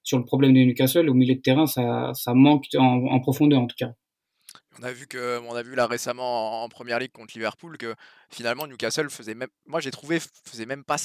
sur 0.02 0.18
le 0.18 0.24
problème 0.24 0.52
de 0.52 0.60
Newcastle, 0.60 1.08
au 1.08 1.14
milieu 1.14 1.34
de 1.34 1.40
terrain, 1.40 1.66
ça, 1.66 2.12
ça 2.14 2.34
manque 2.34 2.66
en, 2.76 3.20
profondeur 3.20 3.60
en 3.60 3.66
tout 3.66 3.76
cas. 3.76 3.92
On 4.78 4.82
a 4.82 4.92
vu 4.92 5.06
que, 5.06 5.40
on 5.40 5.54
a 5.54 5.62
vu 5.62 5.74
là 5.74 5.86
récemment 5.86 6.62
en, 6.64 6.68
première 6.68 6.98
ligue 6.98 7.12
contre 7.12 7.34
Liverpool 7.34 7.76
que 7.76 7.94
finalement 8.30 8.66
Newcastle 8.66 9.10
faisait 9.10 9.34
même, 9.34 9.48
moi 9.66 9.80
j'ai 9.80 9.90
trouvé 9.90 10.18
faisait 10.46 10.66
même 10.66 10.84
pas 10.84 10.96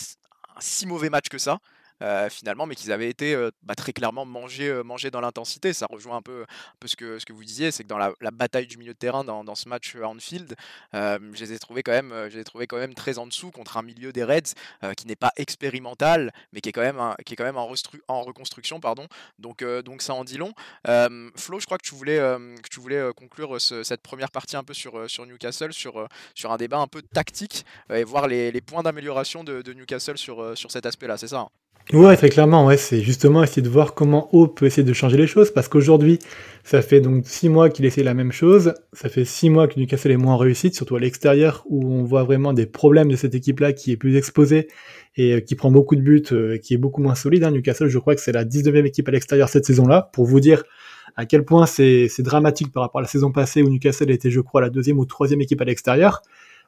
un 0.56 0.62
si 0.62 0.86
mauvais 0.86 1.10
match 1.10 1.28
que 1.30 1.38
ça. 1.38 1.60
Euh, 2.02 2.30
finalement, 2.30 2.66
mais 2.66 2.76
qu'ils 2.76 2.92
avaient 2.92 3.10
été 3.10 3.34
euh, 3.34 3.52
bah, 3.64 3.74
très 3.74 3.94
clairement 3.94 4.26
mangés, 4.26 4.70
euh, 4.70 4.84
dans 5.12 5.22
l'intensité. 5.22 5.72
Ça 5.74 5.88
rejoint 5.90 6.18
un 6.18 6.22
peu, 6.22 6.46
ce, 6.86 6.96
que, 6.96 7.34
vous 7.34 7.44
disiez, 7.44 7.72
c'est 7.72 7.84
que 7.84 7.88
dans 7.88 7.98
la, 7.98 8.14
bataille 8.32 8.68
du 8.68 8.78
milieu 8.78 8.94
de 8.94 8.98
terrain, 8.98 9.24
dans, 9.24 9.56
ce 9.56 9.70
match 9.70 9.96
Anfield, 9.96 10.56
je 10.94 11.40
les 11.40 11.54
ai 11.54 11.60
trouvés 11.60 11.84
quand 11.84 11.92
même, 11.92 12.12
je 12.30 12.36
les 12.36 12.42
ai 12.42 12.44
trouvés 12.44 12.68
quand 12.68 12.78
même 12.78 12.94
très 12.94 13.18
en 13.18 13.28
dessous 13.28 13.52
contre 13.52 13.78
un 13.78 13.82
milieu 13.82 14.12
des 14.12 14.24
Reds 14.24 14.54
qui 14.98 15.08
n'est 15.08 15.16
pas 15.16 15.32
expérimental, 15.38 16.34
mais 16.52 16.62
qui 16.62 16.70
est 16.70 16.72
quand 16.72 16.82
même, 16.82 17.16
qui 17.26 17.34
est 17.34 17.36
quand 17.36 17.44
même 17.44 17.58
en, 17.58 17.72
en 18.08 18.22
reconstruction, 18.24 18.80
pardon. 18.80 19.08
Donc, 19.40 19.64
donc 19.64 20.02
ça 20.02 20.14
en 20.14 20.24
dit 20.24 20.38
long. 20.38 20.54
Flo, 21.36 21.60
je 21.60 21.66
crois 21.66 21.78
que 21.78 21.88
tu 21.88 21.96
voulais, 21.96 22.18
que 22.18 22.70
tu 22.70 22.80
voulais 22.80 23.12
conclure 23.16 23.62
cette 23.62 24.02
première 24.02 24.32
partie 24.32 24.58
un 24.58 24.64
peu 24.64 24.74
sur, 24.74 25.10
sur 25.10 25.26
Newcastle, 25.26 25.72
sur, 25.72 26.08
sur 26.34 26.52
un 26.52 26.58
débat 26.58 26.80
un 26.80 26.88
peu 26.88 27.02
tactique 27.02 27.66
et 27.90 28.04
voir 28.04 28.28
les, 28.28 28.52
les 28.52 28.62
points 28.62 28.84
d'amélioration 28.84 29.44
de, 29.44 29.62
de, 29.62 29.74
Newcastle 29.74 30.18
sur, 30.18 30.58
sur 30.58 30.72
cet 30.72 30.86
aspect-là, 30.86 31.18
c'est 31.18 31.30
ça 31.30 31.40
hein? 31.40 31.50
Ouais, 31.94 32.18
très 32.18 32.30
clairement, 32.30 32.66
ouais, 32.66 32.78
c'est 32.78 33.02
justement 33.02 33.44
essayer 33.44 33.62
de 33.62 33.70
voir 33.70 33.94
comment 33.94 34.28
O 34.34 34.48
peut 34.48 34.66
essayer 34.66 34.84
de 34.84 34.92
changer 34.92 35.18
les 35.18 35.28
choses, 35.28 35.52
parce 35.52 35.68
qu'aujourd'hui, 35.68 36.18
ça 36.64 36.82
fait 36.82 37.00
donc 37.00 37.28
six 37.28 37.48
mois 37.48 37.70
qu'il 37.70 37.86
essaie 37.86 38.02
la 38.02 38.16
même 38.16 38.32
chose, 38.32 38.74
ça 38.92 39.08
fait 39.08 39.24
six 39.24 39.52
mois 39.52 39.68
que 39.68 39.80
Newcastle 39.80 40.10
est 40.10 40.18
moins 40.18 40.36
réussite, 40.36 40.74
surtout 40.74 40.96
à 40.96 41.00
l'extérieur, 41.00 41.64
où 41.70 41.94
on 41.94 42.04
voit 42.04 42.24
vraiment 42.24 42.54
des 42.54 42.66
problèmes 42.66 43.12
de 43.12 43.16
cette 43.16 43.36
équipe-là 43.36 43.72
qui 43.72 43.92
est 43.92 43.98
plus 43.98 44.16
exposée 44.16 44.68
et 45.16 45.34
euh, 45.34 45.40
qui 45.42 45.54
prend 45.54 45.70
beaucoup 45.70 45.96
de 45.96 46.02
buts, 46.02 46.24
euh, 46.32 46.58
qui 46.58 46.74
est 46.74 46.78
beaucoup 46.78 47.04
moins 47.04 47.14
solide. 47.14 47.44
Hein. 47.44 47.52
Newcastle, 47.52 47.88
je 47.88 48.00
crois 48.00 48.16
que 48.16 48.22
c'est 48.22 48.32
la 48.32 48.46
19e 48.46 48.86
équipe 48.86 49.08
à 49.08 49.12
l'extérieur 49.12 49.48
cette 49.48 49.66
saison-là, 49.66 50.10
pour 50.12 50.26
vous 50.26 50.40
dire 50.40 50.64
à 51.16 51.28
quel 51.28 51.46
point 51.46 51.68
c'est 51.68 52.10
dramatique 52.20 52.72
par 52.72 52.82
rapport 52.82 52.98
à 52.98 53.04
la 53.04 53.08
saison 53.08 53.32
passée 53.32 53.62
où 53.62 53.70
Newcastle 53.70 54.10
était, 54.10 54.32
je 54.32 54.40
crois, 54.40 54.60
la 54.60 54.72
deuxième 54.72 54.98
ou 54.98 55.06
troisième 55.06 55.42
équipe 55.42 55.62
à 55.62 55.66
l'extérieur. 55.66 56.24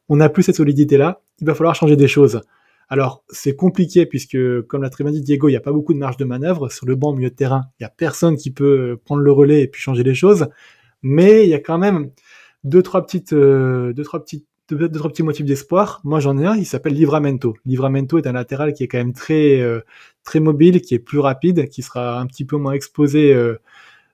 On 0.10 0.18
n'a 0.18 0.30
plus 0.30 0.44
cette 0.44 0.58
solidité-là, 0.58 1.22
il 1.42 1.48
va 1.48 1.56
falloir 1.56 1.74
changer 1.74 1.96
des 1.96 2.08
choses. 2.08 2.42
Alors, 2.90 3.24
c'est 3.30 3.56
compliqué 3.56 4.06
puisque, 4.06 4.38
comme 4.68 4.82
l'a 4.82 4.90
très 4.90 5.04
bien 5.04 5.12
dit 5.12 5.22
Diego, 5.22 5.50
il 5.50 5.52
n'y 5.52 5.58
a 5.58 5.62
pas 5.62 5.74
beaucoup 5.74 5.94
de 5.94 6.00
marge 6.00 6.18
de 6.18 6.24
manœuvre. 6.24 6.70
Sur 6.70 6.86
le 6.86 6.96
banc, 6.96 7.10
au 7.10 7.16
milieu 7.16 7.30
de 7.30 7.36
terrain, 7.36 7.64
il 7.80 7.84
n'y 7.84 7.86
a 7.86 7.90
personne 7.90 8.38
qui 8.38 8.52
peut 8.52 8.92
euh, 8.94 9.02
prendre 9.04 9.22
le 9.22 9.32
relais 9.32 9.64
et 9.64 9.68
puis 9.68 9.82
changer 9.82 10.04
les 10.04 10.16
choses. 10.16 10.48
Mais 11.02 11.44
il 11.44 11.50
y 11.50 11.54
a 11.54 11.60
quand 11.60 11.78
même 11.78 12.12
deux, 12.64 12.82
trois 12.82 13.06
euh, 13.34 13.94
deux, 13.94 14.04
trois 14.04 14.24
deux, 14.70 14.90
petits 14.90 15.24
motifs 15.24 15.46
d'espoir. 15.46 16.00
Moi, 16.06 16.22
j'en 16.22 16.38
ai 16.38 16.46
un, 16.46 16.56
il 16.56 16.66
s'appelle 16.66 16.94
Livramento. 16.94 17.56
Livramento 17.66 18.18
est 18.18 18.28
un 18.28 18.34
latéral 18.34 18.74
qui 18.74 18.84
est 18.84 18.88
quand 18.88 18.98
même 18.98 19.14
très, 19.14 19.60
euh, 19.60 19.82
très 20.24 20.40
mobile, 20.40 20.82
qui 20.82 20.96
est 20.96 21.00
plus 21.00 21.20
rapide, 21.20 21.68
qui 21.68 21.82
sera 21.82 22.20
un 22.20 22.26
petit 22.26 22.46
peu 22.46 22.56
moins 22.56 22.74
exposé 22.74 23.36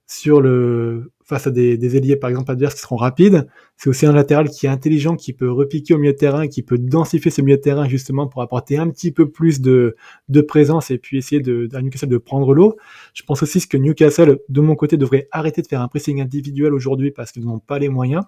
sur 0.07 0.41
le 0.41 1.11
face 1.23 1.47
à 1.47 1.51
des, 1.51 1.77
des 1.77 1.95
ailiers 1.95 2.15
par 2.15 2.29
exemple 2.29 2.51
adverses 2.51 2.75
qui 2.75 2.81
seront 2.81 2.95
rapides. 2.95 3.47
C'est 3.77 3.89
aussi 3.89 4.05
un 4.05 4.11
latéral 4.13 4.49
qui 4.49 4.65
est 4.65 4.69
intelligent, 4.69 5.15
qui 5.15 5.33
peut 5.33 5.51
repiquer 5.51 5.93
au 5.93 5.97
milieu 5.97 6.13
de 6.13 6.17
terrain, 6.17 6.47
qui 6.47 6.63
peut 6.63 6.77
densifier 6.77 7.31
ce 7.31 7.41
milieu 7.41 7.57
de 7.57 7.61
terrain 7.61 7.87
justement 7.87 8.27
pour 8.27 8.41
apporter 8.41 8.77
un 8.77 8.89
petit 8.89 9.11
peu 9.11 9.29
plus 9.29 9.61
de, 9.61 9.95
de 10.29 10.41
présence 10.41 10.91
et 10.91 10.97
puis 10.97 11.17
essayer 11.17 11.41
de, 11.41 11.67
à 11.73 11.81
Newcastle 11.81 12.09
de 12.09 12.17
prendre 12.17 12.53
l'eau. 12.53 12.77
Je 13.13 13.23
pense 13.23 13.43
aussi 13.43 13.67
que 13.67 13.77
Newcastle, 13.77 14.39
de 14.49 14.61
mon 14.61 14.75
côté, 14.75 14.97
devrait 14.97 15.27
arrêter 15.31 15.61
de 15.61 15.67
faire 15.67 15.81
un 15.81 15.87
pressing 15.87 16.21
individuel 16.21 16.73
aujourd'hui 16.73 17.11
parce 17.11 17.31
qu'ils 17.31 17.45
n'ont 17.45 17.59
pas 17.59 17.79
les 17.79 17.89
moyens. 17.89 18.23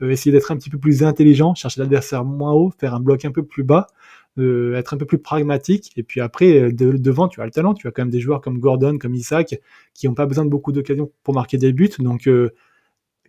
Euh, 0.00 0.10
essayer 0.10 0.32
d'être 0.32 0.50
un 0.50 0.56
petit 0.56 0.70
peu 0.70 0.78
plus 0.78 1.04
intelligent, 1.04 1.54
chercher 1.54 1.80
l'adversaire 1.80 2.24
moins 2.24 2.52
haut, 2.52 2.72
faire 2.78 2.94
un 2.94 3.00
bloc 3.00 3.24
un 3.24 3.30
peu 3.30 3.42
plus 3.42 3.62
bas 3.62 3.86
euh, 4.38 4.74
être 4.76 4.94
un 4.94 4.96
peu 4.96 5.06
plus 5.06 5.18
pragmatique. 5.18 5.92
Et 5.96 6.02
puis 6.02 6.20
après, 6.20 6.58
euh, 6.58 6.72
devant, 6.72 7.28
tu 7.28 7.40
as 7.40 7.44
le 7.44 7.50
talent. 7.50 7.74
Tu 7.74 7.86
as 7.86 7.90
quand 7.90 8.02
même 8.02 8.10
des 8.10 8.20
joueurs 8.20 8.40
comme 8.40 8.58
Gordon, 8.58 8.98
comme 8.98 9.14
Isaac, 9.14 9.60
qui 9.94 10.08
n'ont 10.08 10.14
pas 10.14 10.26
besoin 10.26 10.44
de 10.44 10.50
beaucoup 10.50 10.72
d'occasions 10.72 11.10
pour 11.22 11.34
marquer 11.34 11.58
des 11.58 11.72
buts. 11.72 11.90
Donc, 11.98 12.26
euh, 12.28 12.50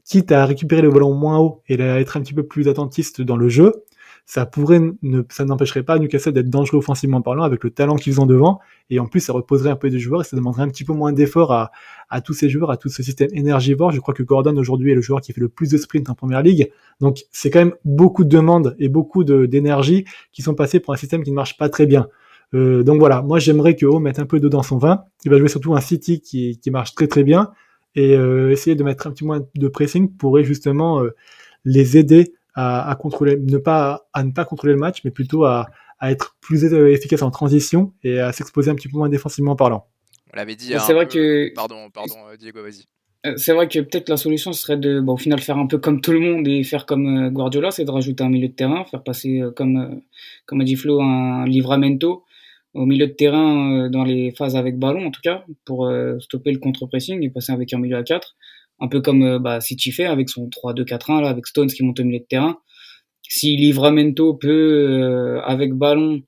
quitte 0.05 0.31
à 0.31 0.45
récupérer 0.45 0.81
le 0.81 0.91
ballon 0.91 1.13
moins 1.13 1.39
haut 1.39 1.61
et 1.67 1.81
à 1.81 1.99
être 1.99 2.17
un 2.17 2.21
petit 2.21 2.33
peu 2.33 2.43
plus 2.43 2.67
attentiste 2.67 3.21
dans 3.21 3.37
le 3.37 3.49
jeu, 3.49 3.73
ça 4.25 4.45
pourrait 4.45 4.79
ne, 5.01 5.21
ça 5.29 5.45
n'empêcherait 5.45 5.83
pas 5.83 5.99
Newcastle 5.99 6.31
d'être 6.31 6.49
dangereux 6.49 6.79
offensivement 6.79 7.21
parlant 7.21 7.43
avec 7.43 7.63
le 7.63 7.69
talent 7.69 7.95
qu'ils 7.95 8.21
ont 8.21 8.25
devant. 8.25 8.59
Et 8.89 8.99
en 8.99 9.05
plus, 9.05 9.19
ça 9.19 9.33
reposerait 9.33 9.69
un 9.69 9.75
peu 9.75 9.89
des 9.89 9.99
joueurs 9.99 10.21
et 10.21 10.23
ça 10.23 10.37
demanderait 10.37 10.63
un 10.63 10.69
petit 10.69 10.85
peu 10.85 10.93
moins 10.93 11.11
d'efforts 11.11 11.51
à, 11.51 11.71
à 12.09 12.21
tous 12.21 12.33
ces 12.33 12.49
joueurs, 12.49 12.71
à 12.71 12.77
tout 12.77 12.89
ce 12.89 13.03
système 13.03 13.29
énergivore. 13.33 13.91
Je 13.91 13.99
crois 13.99 14.13
que 14.13 14.23
Gordon 14.23 14.55
aujourd'hui 14.57 14.91
est 14.91 14.95
le 14.95 15.01
joueur 15.01 15.21
qui 15.21 15.33
fait 15.33 15.41
le 15.41 15.49
plus 15.49 15.69
de 15.69 15.77
sprint 15.77 16.09
en 16.09 16.15
première 16.15 16.41
ligue. 16.41 16.71
Donc, 17.01 17.19
c'est 17.31 17.49
quand 17.49 17.59
même 17.59 17.73
beaucoup 17.83 18.23
de 18.23 18.29
demandes 18.29 18.75
et 18.79 18.87
beaucoup 18.87 19.23
d'énergie 19.23 20.05
qui 20.31 20.41
sont 20.41 20.55
passées 20.55 20.79
pour 20.79 20.93
un 20.93 20.97
système 20.97 21.23
qui 21.23 21.31
ne 21.31 21.35
marche 21.35 21.57
pas 21.57 21.69
très 21.69 21.85
bien. 21.85 22.07
Euh, 22.53 22.83
donc 22.83 22.99
voilà, 22.99 23.21
moi 23.21 23.39
j'aimerais 23.39 23.75
que 23.75 23.85
O 23.85 23.99
mette 23.99 24.19
un 24.19 24.25
peu 24.25 24.39
d'eau 24.39 24.49
dans 24.49 24.63
son 24.63 24.77
vin. 24.77 25.05
Il 25.25 25.31
va 25.31 25.37
jouer 25.37 25.47
surtout 25.47 25.75
un 25.75 25.81
City 25.81 26.21
qui, 26.21 26.59
qui 26.59 26.71
marche 26.71 26.93
très 26.93 27.07
très 27.07 27.23
bien 27.23 27.51
et 27.95 28.15
euh, 28.15 28.51
essayer 28.51 28.75
de 28.75 28.83
mettre 28.83 29.07
un 29.07 29.11
petit 29.11 29.25
moins 29.25 29.41
de 29.55 29.67
pressing 29.67 30.11
pourrait 30.15 30.43
justement 30.43 31.01
euh, 31.01 31.15
les 31.65 31.97
aider 31.97 32.33
à, 32.55 32.95
contrôler, 32.99 33.37
ne 33.37 33.57
pas, 33.57 34.07
à 34.13 34.23
ne 34.23 34.31
pas 34.31 34.45
contrôler 34.45 34.73
le 34.73 34.79
match, 34.79 35.01
mais 35.03 35.11
plutôt 35.11 35.45
à, 35.45 35.67
à 36.03 36.11
être 36.11 36.35
plus 36.41 36.65
efficace 36.65 37.21
en 37.21 37.31
transition 37.31 37.93
et 38.03 38.19
à 38.19 38.33
s'exposer 38.33 38.69
un 38.69 38.75
petit 38.75 38.89
peu 38.89 38.97
moins 38.97 39.07
défensivement 39.07 39.55
parlant. 39.55 39.87
On 40.33 40.37
l'avait 40.37 40.57
dit. 40.57 40.73
C'est 40.85 40.93
vrai 40.93 41.07
que. 41.07 41.53
Pardon, 41.53 41.89
pardon, 41.91 42.15
euh, 42.29 42.35
Diego, 42.35 42.61
vas-y. 42.61 42.83
euh, 43.25 43.37
c'est 43.37 43.53
vrai 43.53 43.69
que 43.69 43.79
peut-être 43.79 44.09
la 44.09 44.17
solution 44.17 44.51
serait 44.51 44.75
de, 44.75 45.01
au 45.05 45.15
final, 45.15 45.39
faire 45.39 45.57
un 45.57 45.65
peu 45.65 45.77
comme 45.77 46.01
tout 46.01 46.11
le 46.11 46.19
monde 46.19 46.45
et 46.45 46.63
faire 46.63 46.85
comme 46.85 47.29
Guardiola, 47.29 47.71
c'est 47.71 47.85
de 47.85 47.91
rajouter 47.91 48.21
un 48.21 48.29
milieu 48.29 48.49
de 48.49 48.53
terrain, 48.53 48.83
faire 48.83 49.01
passer, 49.03 49.41
comme, 49.55 50.01
comme 50.45 50.59
a 50.59 50.63
dit 50.65 50.75
Flo, 50.75 51.01
un 51.01 51.45
livramento 51.45 52.25
au 52.73 52.85
milieu 52.85 53.07
de 53.07 53.13
terrain 53.13 53.87
dans 53.89 54.03
les 54.03 54.31
phases 54.31 54.57
avec 54.57 54.77
ballon, 54.79 55.05
en 55.05 55.11
tout 55.11 55.21
cas, 55.21 55.45
pour 55.63 55.89
stopper 56.19 56.51
le 56.51 56.57
contre-pressing 56.57 57.23
et 57.23 57.29
passer 57.29 57.51
avec 57.53 57.71
un 57.71 57.77
milieu 57.77 57.95
à 57.95 58.03
4. 58.03 58.35
Un 58.79 58.87
peu 58.87 59.01
comme 59.01 59.39
bah, 59.39 59.61
City 59.61 59.91
fait 59.91 60.05
avec 60.05 60.29
son 60.29 60.49
3-2-4-1, 60.49 61.21
là, 61.21 61.29
avec 61.29 61.47
Stones 61.47 61.69
qui 61.69 61.83
monte 61.83 61.99
au 61.99 62.03
milieu 62.03 62.19
de 62.19 62.25
terrain. 62.25 62.59
Si 63.29 63.55
Livramento 63.55 64.33
peut, 64.33 65.39
avec 65.45 65.73
ballon, 65.73 66.21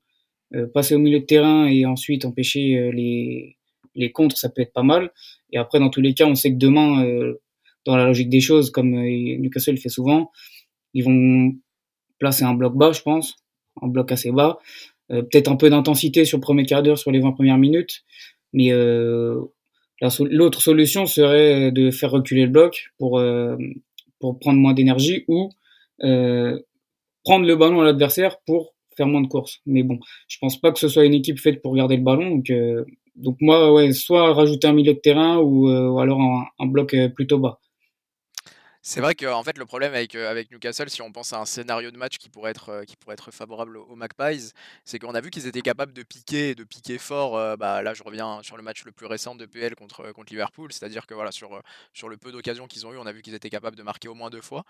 passer 0.74 0.96
au 0.96 1.00
milieu 1.00 1.20
de 1.20 1.26
terrain 1.26 1.68
et 1.68 1.86
ensuite 1.86 2.24
empêcher 2.24 2.92
les, 2.94 3.58
les 3.96 4.12
contres, 4.12 4.38
ça 4.38 4.50
peut 4.50 4.62
être 4.62 4.74
pas 4.74 4.84
mal. 4.84 5.12
Et 5.52 5.58
après, 5.58 5.80
dans 5.80 5.90
tous 5.90 6.02
les 6.02 6.14
cas, 6.14 6.26
on 6.26 6.36
sait 6.36 6.52
que 6.52 6.58
demain, 6.58 7.04
euh, 7.06 7.42
dans 7.86 7.96
la 7.96 8.06
logique 8.06 8.30
des 8.30 8.42
choses, 8.42 8.70
comme 8.72 8.94
euh, 8.94 9.38
Newcastle 9.38 9.72
le 9.72 9.78
fait 9.78 9.90
souvent, 9.90 10.32
ils 10.94 11.04
vont 11.04 11.54
placer 12.20 12.44
un 12.44 12.54
bloc 12.54 12.76
bas, 12.76 12.92
je 12.92 13.02
pense, 13.02 13.36
un 13.82 13.88
bloc 13.88 14.12
assez 14.12 14.32
bas. 14.32 14.60
Euh, 15.12 15.22
peut-être 15.22 15.50
un 15.50 15.56
peu 15.56 15.70
d'intensité 15.70 16.26
sur 16.26 16.38
le 16.38 16.42
premier 16.42 16.66
quart 16.66 16.84
d'heure, 16.84 16.98
sur 16.98 17.12
les 17.12 17.20
20 17.20 17.32
premières 17.32 17.58
minutes. 17.58 18.04
Mais 18.54 18.72
l'autre 20.02 20.62
solution 20.62 21.06
serait 21.06 21.72
de 21.72 21.92
faire 21.92 22.12
reculer 22.12 22.44
le 22.44 22.52
bloc 22.52 22.92
pour, 22.98 23.22
pour 24.20 24.40
prendre 24.40 24.60
moins 24.60 24.74
d'énergie 24.74 25.24
ou 25.28 25.50
prendre 26.00 27.46
le 27.46 27.56
ballon 27.56 27.82
à 27.82 27.86
l'adversaire 27.86 28.38
pour 28.46 28.74
faire 28.98 29.08
moins 29.08 29.22
de 29.22 29.28
courses. 29.28 29.62
Mais 29.66 29.84
bon, 29.84 30.00
je 30.28 30.38
pense 30.40 30.60
pas 30.60 30.72
que 30.72 30.80
ce 30.80 30.88
soit 30.88 31.06
une 31.06 31.14
équipe 31.14 31.40
faite 31.40 31.62
pour 31.62 31.76
garder 31.76 31.98
le 31.98 32.04
ballon. 32.04 32.30
Donc, 32.30 32.52
donc 33.16 33.38
moi, 33.40 33.74
ouais, 33.74 33.94
soit 33.94 34.34
rajouter 34.34 34.68
un 34.68 34.74
milieu 34.74 34.94
de 34.94 35.00
terrain 35.00 35.38
ou, 35.38 35.70
euh, 35.70 35.98
alors 35.98 36.20
un, 36.60 36.66
bloc 36.66 36.94
euh, 36.94 37.10
plutôt 37.10 37.40
bas. 37.40 37.60
C'est 38.88 39.02
vrai 39.02 39.16
que 39.16 39.26
en 39.26 39.44
fait 39.44 39.58
le 39.58 39.66
problème 39.66 39.96
avec, 39.96 40.14
euh, 40.14 40.30
avec 40.30 40.52
Newcastle, 40.52 40.92
si 40.92 41.02
on 41.02 41.12
pense 41.12 41.34
à 41.34 41.40
un 41.40 41.46
scénario 41.46 41.90
de 41.90 41.98
match 41.98 42.20
qui 42.20 42.30
pourrait 42.30 42.52
être, 42.52 42.84
qui 42.86 42.96
pourrait 42.96 43.16
être 43.16 43.32
favorable 43.32 43.78
aux 43.78 43.96
Magpies, 43.96 44.52
c'est 44.84 45.00
qu'on 45.00 45.16
a 45.16 45.22
vu 45.22 45.32
qu'ils 45.32 45.48
étaient 45.48 45.64
capables 45.64 45.92
de 45.92 46.04
piquer, 46.04 46.54
de 46.54 46.64
piquer 46.64 47.00
fort. 47.00 47.58
bah, 47.58 47.82
là, 47.82 47.96
je 47.96 48.04
reviens 48.04 48.44
sur 48.44 48.58
le 48.58 48.62
match 48.62 48.86
le 48.86 48.92
plus 48.92 49.08
récent 49.08 49.34
de 49.34 49.48
PL 49.48 49.76
contre, 49.76 50.14
Liverpool, 50.30 50.72
c'est-à-dire 50.72 51.08
que 51.08 51.16
voilà 51.16 51.32
sur, 51.32 51.60
sur 51.94 52.10
le 52.10 52.18
peu 52.18 52.32
d'occasions 52.32 52.68
qu'ils 52.68 52.86
ont 52.86 52.94
eu, 52.94 52.98
on 52.98 53.08
a 53.08 53.12
vu 53.12 53.24
qu'ils 53.24 53.34
étaient 53.34 53.50
capables 53.50 53.76
de 53.76 53.82
marquer 53.82 54.08
au 54.08 54.14
moins 54.14 54.30
deux 54.30 54.42
fois. 54.42 54.64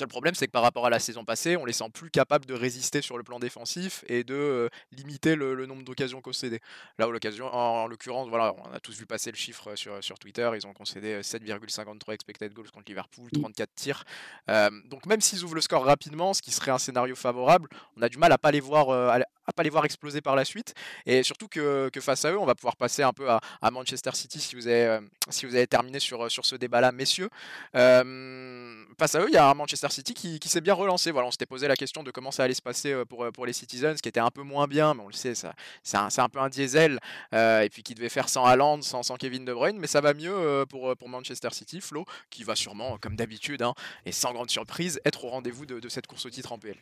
Le 0.00 0.06
problème, 0.06 0.34
c'est 0.34 0.46
que 0.46 0.52
par 0.52 0.62
rapport 0.62 0.86
à 0.86 0.90
la 0.90 0.98
saison 0.98 1.24
passée, 1.24 1.56
on 1.56 1.64
les 1.64 1.72
sent 1.72 1.90
plus 1.92 2.10
capables 2.10 2.46
de 2.46 2.54
résister 2.54 3.02
sur 3.02 3.16
le 3.16 3.24
plan 3.24 3.38
défensif 3.38 4.04
et 4.08 4.24
de 4.24 4.34
euh, 4.34 4.68
limiter 4.92 5.34
le, 5.34 5.66
nombre 5.66 5.82
d'occasions 5.82 6.20
concédées. 6.20 6.60
Là, 6.98 7.08
où 7.08 7.12
l'occasion, 7.12 7.46
en, 7.46 7.86
l'occurrence, 7.86 8.28
voilà, 8.28 8.54
on 8.64 8.72
a 8.72 8.80
tous 8.80 8.96
vu 8.98 9.06
passer 9.06 9.30
le 9.30 9.36
chiffre 9.36 9.74
sur, 9.76 10.02
sur 10.02 10.18
Twitter. 10.18 10.50
Ils 10.54 10.66
ont 10.66 10.72
concédé 10.72 11.20
7,53 11.20 12.12
expected 12.12 12.52
goals 12.52 12.70
contre 12.70 12.86
Liverpool, 12.88 13.30
34 13.30 13.74
tirs. 13.74 14.04
Euh, 14.50 14.70
donc 14.86 15.06
même 15.06 15.20
s'ils 15.20 15.44
ouvrent 15.44 15.54
le 15.54 15.60
score 15.60 15.84
rapidement, 15.84 16.34
ce 16.34 16.42
qui 16.42 16.50
serait 16.50 16.70
un 16.70 16.78
scénario 16.78 17.16
favorable, 17.16 17.68
on 17.96 18.02
a 18.02 18.08
du 18.08 18.18
mal 18.18 18.32
à 18.32 18.38
pas 18.38 18.50
les 18.50 18.60
voir, 18.60 18.90
euh, 18.90 19.18
à, 19.46 19.52
pas 19.52 19.62
les 19.62 19.70
voir 19.70 19.84
exploser 19.84 20.20
par 20.20 20.36
la 20.36 20.44
suite. 20.44 20.74
Et 21.06 21.22
surtout 21.22 21.48
que, 21.48 21.90
face 22.00 22.24
à 22.24 22.32
eux, 22.32 22.38
on 22.38 22.46
va 22.46 22.54
pouvoir 22.54 22.76
passer 22.76 23.02
un 23.02 23.12
peu 23.12 23.28
à, 23.28 23.40
Manchester 23.70 24.10
City 24.14 24.40
si 24.40 24.54
vous 24.54 24.68
avez, 24.68 25.00
avez 25.42 25.66
terminé 25.66 26.00
sur, 26.00 26.30
sur 26.30 26.46
ce 26.46 26.56
débat-là, 26.56 26.92
messieurs. 26.92 27.28
face 27.72 29.14
à 29.14 29.20
eux, 29.20 29.26
il 29.28 29.34
y 29.34 29.38
a 29.38 29.48
un 29.48 29.54
Manchester 29.54 29.88
City 29.90 30.14
qui, 30.14 30.48
s'est 30.48 30.60
bien 30.60 30.74
relancé. 30.74 31.10
Voilà, 31.10 31.28
on 31.28 31.30
s'était 31.30 31.46
posé 31.46 31.68
la 31.68 31.76
question 31.76 32.02
de 32.02 32.10
comment 32.10 32.30
ça 32.30 32.44
allait 32.44 32.54
se 32.54 32.62
passer 32.62 32.92
euh, 32.92 33.04
pour, 33.04 33.24
euh, 33.24 33.30
pour 33.30 33.46
les 33.46 33.52
Citizens, 33.52 33.96
qui 33.96 34.08
était 34.08 34.20
un 34.20 34.30
peu 34.30 34.42
moins 34.42 34.66
bien, 34.66 34.94
mais 34.94 35.02
on 35.02 35.08
le 35.08 35.12
sait, 35.12 35.34
ça, 35.34 35.54
c'est 35.82 35.96
un, 35.96 36.28
peu 36.28 36.38
un 36.38 36.48
diesel, 36.48 36.98
euh, 37.32 37.60
et 37.60 37.68
puis 37.68 37.82
qui 37.82 37.94
devait 37.94 38.08
faire 38.08 38.28
sans 38.28 38.44
Haaland, 38.44 38.82
sans, 38.82 39.02
Kevin 39.16 39.44
De 39.44 39.52
Bruyne, 39.52 39.78
mais 39.78 39.86
ça 39.86 40.00
va 40.00 40.14
mieux 40.14 40.64
pour, 40.68 40.94
Manchester 41.08 41.48
City, 41.52 41.80
Flo, 41.80 42.04
qui 42.30 42.42
va 42.44 42.56
sûrement, 42.56 42.98
comme 42.98 43.16
d'habitude, 43.16 43.62
hein, 43.62 43.74
et 44.04 44.12
sans 44.12 44.32
grande 44.32 44.50
surprise, 44.50 45.00
être 45.04 45.24
au 45.24 45.28
rendez-vous 45.28 45.66
de, 45.66 45.88
cette 45.88 46.06
course 46.06 46.26
au 46.26 46.30
titre 46.30 46.52
en 46.52 46.58
PL. 46.58 46.76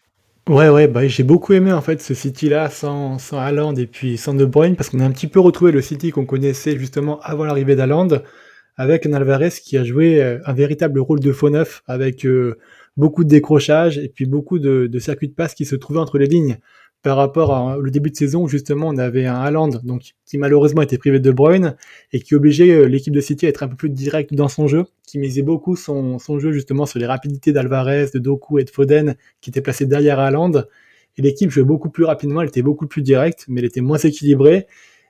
Ouais, 0.46 0.68
ouais, 0.68 0.88
bah, 0.88 1.08
j'ai 1.08 1.22
beaucoup 1.22 1.54
aimé 1.54 1.72
en 1.72 1.80
fait 1.80 2.02
ce 2.02 2.12
City-là 2.12 2.68
sans, 2.68 3.18
sans 3.18 3.38
Haaland 3.38 3.74
et 3.76 3.86
puis 3.86 4.18
sans 4.18 4.34
De 4.34 4.44
Bruyne 4.44 4.76
parce 4.76 4.90
qu'on 4.90 5.00
a 5.00 5.04
un 5.04 5.10
petit 5.10 5.26
peu 5.26 5.40
retrouvé 5.40 5.72
le 5.72 5.80
City 5.80 6.10
qu'on 6.10 6.26
connaissait 6.26 6.78
justement 6.78 7.18
avant 7.20 7.44
l'arrivée 7.46 7.76
d'Haaland 7.76 8.08
avec 8.76 9.06
un 9.06 9.14
Alvarez 9.14 9.52
qui 9.62 9.78
a 9.78 9.84
joué 9.84 10.22
un 10.44 10.52
véritable 10.52 11.00
rôle 11.00 11.20
de 11.20 11.32
faux 11.32 11.48
neuf 11.48 11.82
avec 11.86 12.26
beaucoup 12.98 13.24
de 13.24 13.28
décrochages 13.30 13.96
et 13.96 14.10
puis 14.10 14.26
beaucoup 14.26 14.58
de, 14.58 14.86
de, 14.86 14.98
circuits 14.98 15.28
de 15.28 15.34
passe 15.34 15.54
qui 15.54 15.64
se 15.64 15.76
trouvaient 15.76 16.00
entre 16.00 16.18
les 16.18 16.26
lignes 16.26 16.58
par 17.04 17.18
rapport 17.18 17.76
au 17.78 17.82
début 17.90 18.10
de 18.10 18.16
saison 18.16 18.44
où 18.44 18.48
justement 18.48 18.88
on 18.88 18.96
avait 18.96 19.26
un 19.26 19.34
Haaland 19.34 19.68
donc 19.68 20.14
qui 20.24 20.38
malheureusement 20.38 20.80
était 20.80 20.96
privé 20.96 21.20
de 21.20 21.30
Bruyne 21.30 21.76
et 22.14 22.20
qui 22.20 22.34
obligeait 22.34 22.70
euh, 22.70 22.84
l'équipe 22.86 23.12
de 23.12 23.20
City 23.20 23.44
à 23.44 23.50
être 23.50 23.62
un 23.62 23.68
peu 23.68 23.76
plus 23.76 23.90
direct 23.90 24.32
dans 24.32 24.48
son 24.48 24.68
jeu, 24.68 24.86
qui 25.06 25.18
misait 25.18 25.42
beaucoup 25.42 25.76
son, 25.76 26.18
son 26.18 26.38
jeu 26.38 26.50
justement 26.50 26.86
sur 26.86 26.98
les 26.98 27.04
rapidités 27.04 27.52
d'Alvarez, 27.52 28.06
de 28.14 28.18
Doku 28.18 28.58
et 28.58 28.64
de 28.64 28.70
Foden 28.70 29.16
qui 29.42 29.50
étaient 29.50 29.60
placés 29.60 29.84
derrière 29.84 30.18
Haaland. 30.18 30.64
Et 31.18 31.22
l'équipe 31.22 31.50
jouait 31.50 31.62
beaucoup 31.62 31.90
plus 31.90 32.04
rapidement, 32.04 32.40
elle 32.40 32.48
était 32.48 32.62
beaucoup 32.62 32.86
plus 32.86 33.02
directe 33.02 33.44
mais 33.48 33.60
elle 33.60 33.66
était 33.66 33.82
moins 33.82 33.98
équilibrée 33.98 34.66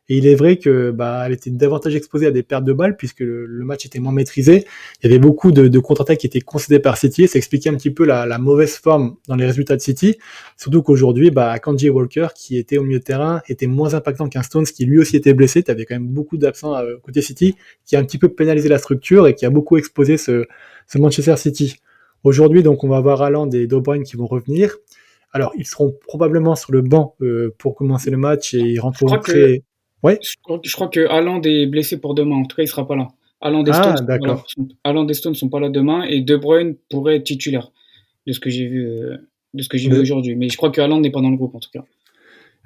et 0.08 0.18
il 0.18 0.26
est 0.26 0.34
vrai 0.34 0.58
que 0.58 0.90
bah, 0.90 1.22
elle 1.24 1.32
était 1.32 1.50
davantage 1.50 1.96
exposée 1.96 2.26
à 2.26 2.30
des 2.30 2.42
pertes 2.42 2.64
de 2.64 2.74
balles 2.74 2.96
puisque 2.96 3.20
le, 3.20 3.64
match 3.64 3.86
était 3.86 4.00
moins 4.00 4.12
maîtrisé. 4.12 4.66
Il 5.02 5.06
y 5.06 5.06
avait 5.06 5.18
beaucoup 5.18 5.50
de, 5.50 5.66
de 5.66 5.78
contre-attaques 5.78 6.18
qui 6.18 6.26
étaient 6.26 6.42
concédées 6.42 6.78
par 6.78 6.98
City. 6.98 7.26
Ça 7.26 7.38
expliquait 7.38 7.70
un 7.70 7.74
petit 7.74 7.90
peu 7.90 8.04
la, 8.04 8.26
la 8.26 8.38
mauvaise 8.38 8.76
forme 8.76 9.16
dans 9.28 9.36
les 9.36 9.46
résultats 9.46 9.76
de 9.76 9.80
City. 9.80 10.18
Surtout 10.58 10.82
qu'aujourd'hui, 10.82 11.30
bah, 11.30 11.58
Kanji 11.58 11.88
Walker, 11.88 12.28
qui 12.36 12.58
était 12.58 12.76
au 12.76 12.82
milieu 12.82 12.98
de 12.98 13.04
terrain, 13.04 13.40
était 13.48 13.66
moins 13.66 13.94
impactant 13.94 14.28
qu'un 14.28 14.42
Stones 14.42 14.66
qui 14.66 14.84
lui 14.84 14.98
aussi 14.98 15.16
était 15.16 15.32
blessé. 15.32 15.62
Tu 15.62 15.70
avais 15.70 15.86
quand 15.86 15.94
même 15.94 16.08
beaucoup 16.08 16.36
d'absents 16.36 16.76
euh, 16.76 16.96
côté 17.02 17.22
City, 17.22 17.56
qui 17.86 17.96
a 17.96 17.98
un 17.98 18.04
petit 18.04 18.18
peu 18.18 18.28
pénalisé 18.28 18.68
la 18.68 18.78
structure 18.78 19.26
et 19.26 19.34
qui 19.34 19.46
a 19.46 19.50
beaucoup 19.50 19.78
exposé 19.78 20.18
ce, 20.18 20.44
ce 20.86 20.98
Manchester 20.98 21.38
City. 21.38 21.76
Aujourd'hui, 22.24 22.62
donc, 22.62 22.84
on 22.84 22.88
va 22.88 22.98
avoir 22.98 23.22
Haaland 23.22 23.50
et 23.50 23.66
De 23.66 23.76
Bruyne 23.78 24.02
qui 24.02 24.16
vont 24.16 24.26
revenir. 24.26 24.76
Alors, 25.32 25.52
ils 25.56 25.66
seront 25.66 25.96
probablement 26.06 26.56
sur 26.56 26.72
le 26.72 26.82
banc 26.82 27.16
euh, 27.22 27.54
pour 27.56 27.74
commencer 27.74 28.10
le 28.10 28.18
match 28.18 28.52
et 28.52 28.60
ils 28.60 28.80
rentreront 28.80 29.18
très... 29.18 29.62
Ouais. 30.04 30.18
Je, 30.22 30.72
crois 30.74 30.88
que 30.88 31.08
Haaland 31.08 31.40
est 31.44 31.66
blessé 31.66 31.98
pour 31.98 32.14
demain. 32.14 32.36
En 32.36 32.44
tout 32.44 32.56
cas, 32.56 32.62
il 32.62 32.68
sera 32.68 32.86
pas 32.86 32.94
là. 32.94 33.08
Haaland 33.40 33.64
et 33.64 33.70
ah, 33.72 33.96
Stones, 35.14 35.32
ne 35.32 35.36
sont 35.36 35.48
pas 35.48 35.60
là 35.60 35.70
demain 35.70 36.02
et 36.04 36.20
De 36.20 36.36
Bruyne 36.36 36.76
pourrait 36.90 37.16
être 37.16 37.24
titulaire 37.24 37.72
de 38.26 38.32
ce 38.32 38.40
que 38.40 38.50
j'ai 38.50 38.66
vu, 38.66 38.86
euh, 38.86 39.16
de 39.54 39.62
ce 39.62 39.68
que 39.68 39.78
j'ai 39.78 39.88
vu 39.88 39.98
aujourd'hui. 39.98 40.36
Mais 40.36 40.50
je 40.50 40.56
crois 40.58 40.70
que 40.70 40.80
Haaland 40.80 41.00
n'est 41.00 41.10
pas 41.10 41.22
dans 41.22 41.30
le 41.30 41.36
groupe 41.36 41.54
en 41.54 41.58
tout 41.58 41.70
cas. 41.72 41.84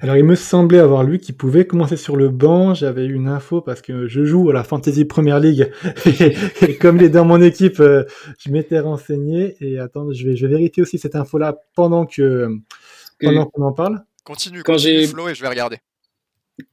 Alors, 0.00 0.16
il 0.16 0.25
me 0.25 0.37
semblait 0.37 0.78
avoir 0.78 1.02
lui 1.02 1.18
qui 1.18 1.33
pouvait 1.33 1.64
commencer 1.64 1.97
sur 1.97 2.16
le 2.16 2.28
banc. 2.28 2.75
J'avais 2.75 3.04
eu 3.04 3.14
une 3.14 3.26
info 3.26 3.61
parce 3.61 3.83
que 3.83 4.07
je 4.07 4.25
joue 4.25 4.50
à 4.50 4.52
la 4.52 4.62
Fantasy 4.62 5.04
Premier 5.04 5.40
League. 5.40 5.73
et, 6.62 6.76
comme 6.76 6.99
il 6.99 7.04
est 7.04 7.09
dans 7.09 7.25
mon 7.25 7.42
équipe, 7.42 7.80
euh, 7.80 8.04
je 8.38 8.50
m'étais 8.50 8.78
renseigné. 8.78 9.57
Et 9.61 9.78
attends, 9.78 10.12
je 10.12 10.28
vais, 10.28 10.37
je 10.37 10.47
vais 10.47 10.54
vérifier 10.54 10.85
aussi 10.85 10.99
cette 10.99 11.16
info-là 11.16 11.57
pendant 11.75 12.07
que, 12.07 12.49
pendant 13.21 13.47
qu'on 13.47 13.62
en 13.62 13.73
parle. 13.73 14.00
Continue, 14.25 14.62
quand 14.62 14.78
j'ai 14.78 15.07
Flo 15.07 15.28
et 15.28 15.35
je 15.35 15.42
vais 15.42 15.49
regarder 15.49 15.78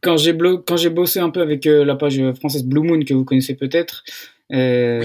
quand 0.01 0.18
j'ai 0.18 0.38
quand 0.65 0.77
j'ai 0.77 0.89
bossé 0.89 1.20
un 1.20 1.30
peu 1.30 1.42
avec 1.42 1.68
euh, 1.68 1.86
la 1.86 1.96
page 1.96 2.22
française 2.34 2.65
Blue 2.65 2.82
Moon 2.82 3.00
que 3.01 3.13
vous 3.13 3.25
connaissez 3.25 3.56
peut-être, 3.56 4.04
euh, 4.51 5.04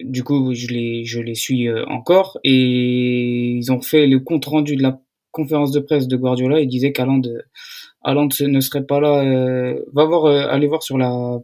du 0.00 0.24
coup 0.24 0.54
je 0.54 0.68
les 0.68 1.04
je 1.04 1.20
les 1.20 1.34
suis 1.34 1.68
euh, 1.68 1.84
encore 1.86 2.38
et 2.44 3.52
ils 3.52 3.72
ont 3.72 3.80
fait 3.80 4.06
le 4.06 4.20
compte 4.20 4.44
rendu 4.44 4.76
de 4.76 4.82
la 4.82 5.00
conférence 5.30 5.72
de 5.72 5.80
presse 5.80 6.08
de 6.08 6.16
Guardiola. 6.16 6.60
Ils 6.60 6.68
disaient 6.68 6.92
qu'Aland 6.92 7.22
ne 7.22 8.60
serait 8.60 8.84
pas 8.84 9.00
là. 9.00 9.74
va 9.92 10.04
voir 10.04 10.26
aller 10.26 10.66
voir 10.66 10.82
sur 10.82 10.98
la 10.98 11.38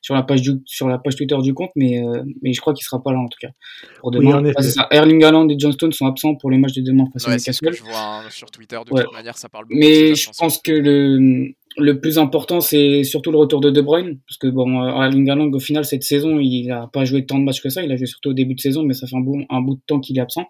sur 0.00 0.14
la 0.14 0.22
page 0.22 0.40
du, 0.40 0.62
sur 0.64 0.88
la 0.88 0.98
page 0.98 1.16
Twitter 1.16 1.36
du 1.42 1.52
compte, 1.52 1.70
mais 1.74 2.00
mais 2.42 2.52
je 2.52 2.60
crois 2.60 2.74
qu'il 2.74 2.84
sera 2.84 3.02
pas 3.02 3.12
là 3.12 3.18
en 3.18 3.28
tout 3.28 3.38
cas 3.40 3.50
pour 4.00 4.10
demain. 4.10 4.42
Erling 4.90 5.24
Haaland 5.24 5.48
et 5.48 5.58
Johnston 5.58 5.90
sont 5.90 6.06
absents 6.06 6.36
pour 6.36 6.50
les 6.50 6.58
matchs 6.58 6.74
de 6.74 6.82
demain 6.82 7.06
face 7.12 7.26
ouais, 7.26 7.34
à 7.34 7.72
je 7.72 7.82
vois 7.82 7.98
hein, 7.98 8.22
sur 8.30 8.50
Twitter 8.50 8.78
de 8.78 9.02
toute 9.02 9.12
manière, 9.12 9.36
ça 9.36 9.48
parle 9.48 9.64
beaucoup. 9.64 9.78
Mais 9.78 10.14
je 10.14 10.30
pense 10.38 10.58
que 10.58 10.72
le 10.72 11.54
le 11.76 12.00
plus 12.00 12.18
important, 12.18 12.60
c'est 12.60 13.02
surtout 13.04 13.32
le 13.32 13.38
retour 13.38 13.60
de 13.60 13.70
De 13.70 13.80
Bruyne, 13.80 14.20
parce 14.28 14.38
que 14.38 14.46
bon, 14.46 14.82
Erling 14.84 15.28
Haaland, 15.28 15.52
au 15.52 15.58
final, 15.58 15.84
cette 15.84 16.04
saison, 16.04 16.38
il 16.38 16.70
a 16.70 16.88
pas 16.92 17.04
joué 17.04 17.26
tant 17.26 17.38
de 17.38 17.44
matchs 17.44 17.60
que 17.60 17.68
ça. 17.68 17.82
Il 17.82 17.90
a 17.90 17.96
joué 17.96 18.06
surtout 18.06 18.30
au 18.30 18.32
début 18.32 18.54
de 18.54 18.60
saison, 18.60 18.82
mais 18.84 18.94
ça 18.94 19.06
fait 19.06 19.16
un, 19.16 19.20
bout, 19.20 19.44
un 19.50 19.60
bout 19.60 19.74
de 19.74 19.80
temps 19.86 20.00
qu'il 20.00 20.16
est 20.18 20.20
absent. 20.20 20.46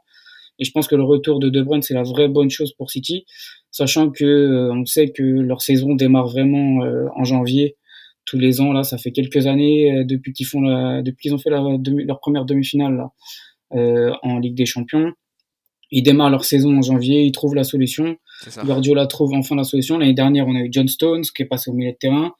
Et 0.59 0.65
je 0.65 0.71
pense 0.71 0.87
que 0.87 0.95
le 0.95 1.03
retour 1.03 1.41
de 1.41 1.49
De 1.49 1.63
Bruyne, 1.63 1.83
c'est 1.83 1.95
la 1.95 2.03
vraie 2.03 2.29
bonne 2.29 2.51
chose 2.51 2.73
pour 2.75 2.91
City, 2.91 3.25
sachant 3.71 4.11
que 4.11 4.25
euh, 4.25 4.73
on 4.73 4.85
sait 4.85 5.11
que 5.11 5.23
leur 5.23 5.63
saison 5.63 5.95
démarre 5.95 6.29
vraiment 6.29 6.85
euh, 6.85 7.07
en 7.17 7.25
janvier 7.25 7.77
tous 8.25 8.39
les 8.39 8.61
ans. 8.61 8.73
Là, 8.73 8.85
ça 8.85 8.99
fait 8.99 9.11
quelques 9.11 9.47
années 9.47 9.93
euh, 9.93 10.05
depuis 10.05 10.33
qu'ils 10.33 10.47
font 10.47 10.61
la, 10.61 11.03
depuis 11.03 11.23
qu'ils 11.23 11.35
ont 11.35 11.39
fait 11.39 11.51
la, 11.51 11.61
leur 11.61 12.21
première 12.21 12.45
demi-finale 12.45 12.97
là, 12.97 14.19
en 14.23 14.39
Ligue 14.39 14.55
des 14.55 14.67
Champions. 14.67 15.13
Ils 15.91 16.03
démarrent 16.03 16.31
leur 16.31 16.45
saison 16.45 16.77
en 16.77 16.83
janvier, 16.83 17.25
ils 17.25 17.33
trouvent 17.33 17.55
la 17.55 17.65
solution. 17.65 18.17
Guardiola 18.65 19.07
trouve 19.07 19.35
enfin 19.35 19.57
la 19.57 19.65
solution. 19.65 19.99
L'année 19.99 20.15
dernière, 20.15 20.47
on 20.47 20.55
a 20.55 20.61
eu 20.61 20.69
John 20.71 20.89
Stones 20.89 21.25
qui 21.35 21.43
est 21.43 21.47
passé 21.47 21.71
au 21.71 21.75
milieu 21.75 21.93
de 21.93 21.97
terrain. 21.97 22.35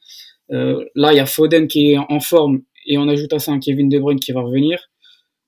Euh, 0.51 0.85
là, 0.95 1.13
il 1.13 1.17
y 1.17 1.19
a 1.19 1.25
Foden 1.25 1.67
qui 1.67 1.91
est 1.91 1.97
en 1.97 2.19
forme 2.19 2.61
et 2.85 2.97
on 2.97 3.07
ajoute 3.07 3.33
à 3.33 3.39
ça 3.39 3.51
un 3.51 3.59
Kevin 3.59 3.89
De 3.89 3.99
Bruyne 3.99 4.19
qui 4.19 4.31
va 4.31 4.41
revenir. 4.41 4.79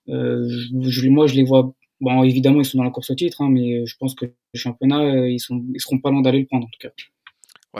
Euh, 0.09 0.47
je, 0.83 1.09
moi, 1.09 1.27
je 1.27 1.35
les 1.35 1.43
vois. 1.43 1.73
Bon, 1.99 2.23
évidemment, 2.23 2.61
ils 2.61 2.65
sont 2.65 2.77
dans 2.77 2.83
la 2.83 2.91
course 2.91 3.09
au 3.09 3.15
titre, 3.15 3.41
hein, 3.41 3.49
mais 3.49 3.85
je 3.85 3.95
pense 3.99 4.15
que 4.15 4.25
le 4.25 4.33
championnat, 4.59 5.01
euh, 5.01 5.29
ils, 5.29 5.39
sont, 5.39 5.63
ils 5.73 5.81
seront 5.81 5.99
pas 5.99 6.11
loin 6.11 6.21
d'aller 6.21 6.39
le 6.39 6.45
prendre 6.45 6.65
en 6.65 6.69
tout 6.69 6.79
cas. 6.79 6.89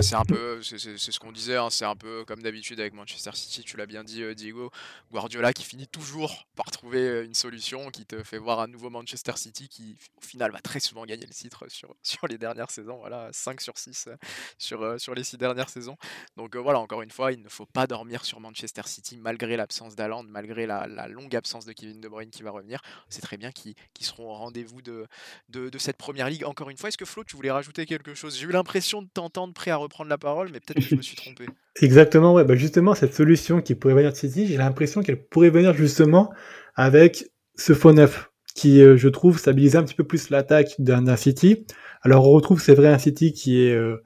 C'est 0.01 0.15
un 0.15 0.25
peu, 0.25 0.61
c'est 0.63 0.97
ce 0.97 1.19
qu'on 1.19 1.31
disait, 1.31 1.55
hein, 1.55 1.69
c'est 1.69 1.85
un 1.85 1.95
peu 1.95 2.25
comme 2.25 2.41
d'habitude 2.41 2.79
avec 2.79 2.93
Manchester 2.93 3.31
City, 3.33 3.63
tu 3.63 3.77
l'as 3.77 3.85
bien 3.85 4.03
dit 4.03 4.21
euh, 4.21 4.33
Diego, 4.33 4.71
Guardiola 5.11 5.53
qui 5.53 5.63
finit 5.63 5.87
toujours 5.87 6.45
par 6.55 6.65
trouver 6.71 6.99
euh, 6.99 7.25
une 7.25 7.33
solution, 7.33 7.89
qui 7.89 8.05
te 8.05 8.23
fait 8.23 8.37
voir 8.37 8.59
un 8.59 8.67
nouveau 8.67 8.89
Manchester 8.89 9.33
City 9.35 9.67
qui 9.69 9.97
au 10.17 10.25
final 10.25 10.51
va 10.51 10.59
très 10.59 10.79
souvent 10.79 11.05
gagner 11.05 11.25
le 11.25 11.33
titre 11.33 11.65
sur, 11.69 11.95
sur 12.03 12.27
les 12.27 12.37
dernières 12.37 12.71
saisons, 12.71 12.97
voilà, 12.97 13.29
5 13.31 13.61
sur 13.61 13.77
6 13.77 14.07
euh, 14.07 14.15
sur, 14.57 14.99
sur 14.99 15.15
les 15.15 15.23
6 15.23 15.37
dernières 15.37 15.69
saisons. 15.69 15.97
Donc 16.35 16.55
voilà, 16.55 16.79
encore 16.79 17.01
une 17.01 17.11
fois, 17.11 17.31
il 17.31 17.41
ne 17.41 17.49
faut 17.49 17.65
pas 17.65 17.87
dormir 17.87 18.25
sur 18.25 18.39
Manchester 18.39 18.83
City 18.85 19.17
malgré 19.17 19.57
l'absence 19.57 19.95
d'Aland, 19.95 20.23
malgré 20.23 20.65
la, 20.65 20.87
longue 21.07 21.35
absence 21.35 21.65
de 21.65 21.73
Kevin 21.73 22.01
De 22.01 22.07
Bruyne 22.07 22.29
qui 22.29 22.43
va 22.43 22.51
revenir. 22.51 22.81
C'est 23.09 23.21
très 23.21 23.37
bien 23.37 23.51
qu'ils 23.51 23.75
seront 23.99 24.31
au 24.31 24.33
rendez-vous 24.33 24.81
de, 24.81 25.07
de, 25.49 25.77
cette 25.77 25.97
première 25.97 26.29
ligue. 26.29 26.43
Encore 26.43 26.69
une 26.69 26.77
fois, 26.77 26.89
est-ce 26.89 26.97
que 26.97 27.05
Flo, 27.05 27.23
tu 27.23 27.35
voulais 27.35 27.51
rajouter 27.51 27.85
quelque 27.85 28.13
chose? 28.13 28.37
J'ai 28.37 28.45
eu 28.45 28.51
l'impression 28.51 29.01
de 29.01 29.07
t'entendre 29.07 29.53
prêt 29.53 29.71
à 29.71 29.77
reprendre 29.87 30.09
la 30.09 30.17
parole, 30.17 30.49
mais 30.51 30.59
peut-être 30.59 30.79
que 30.79 30.89
je 30.89 30.95
me 30.95 31.01
suis 31.01 31.15
trompé. 31.15 31.45
Exactement, 31.81 32.33
ouais. 32.33 32.43
Bah 32.43 32.55
justement, 32.55 32.95
cette 32.95 33.13
solution 33.13 33.61
qui 33.61 33.75
pourrait 33.75 33.93
venir 33.93 34.11
de 34.11 34.17
City, 34.17 34.47
j'ai 34.47 34.57
l'impression 34.57 35.01
qu'elle 35.01 35.21
pourrait 35.21 35.49
venir 35.49 35.73
justement 35.73 36.31
avec 36.75 37.25
ce 37.55 37.73
faux 37.73 37.93
neuf, 37.93 38.29
qui, 38.55 38.81
euh, 38.81 38.97
je 38.97 39.07
trouve, 39.07 39.37
stabilise 39.37 39.75
un 39.75 39.83
petit 39.83 39.95
peu 39.95 40.03
plus 40.03 40.29
l'attaque 40.29 40.75
d'un 40.79 41.15
City. 41.15 41.65
Alors, 42.01 42.27
on 42.27 42.31
retrouve, 42.31 42.61
c'est 42.61 42.75
vrai, 42.75 42.87
un 42.87 42.97
City 42.97 43.33
qui 43.33 43.63
est 43.63 43.73
euh, 43.73 44.03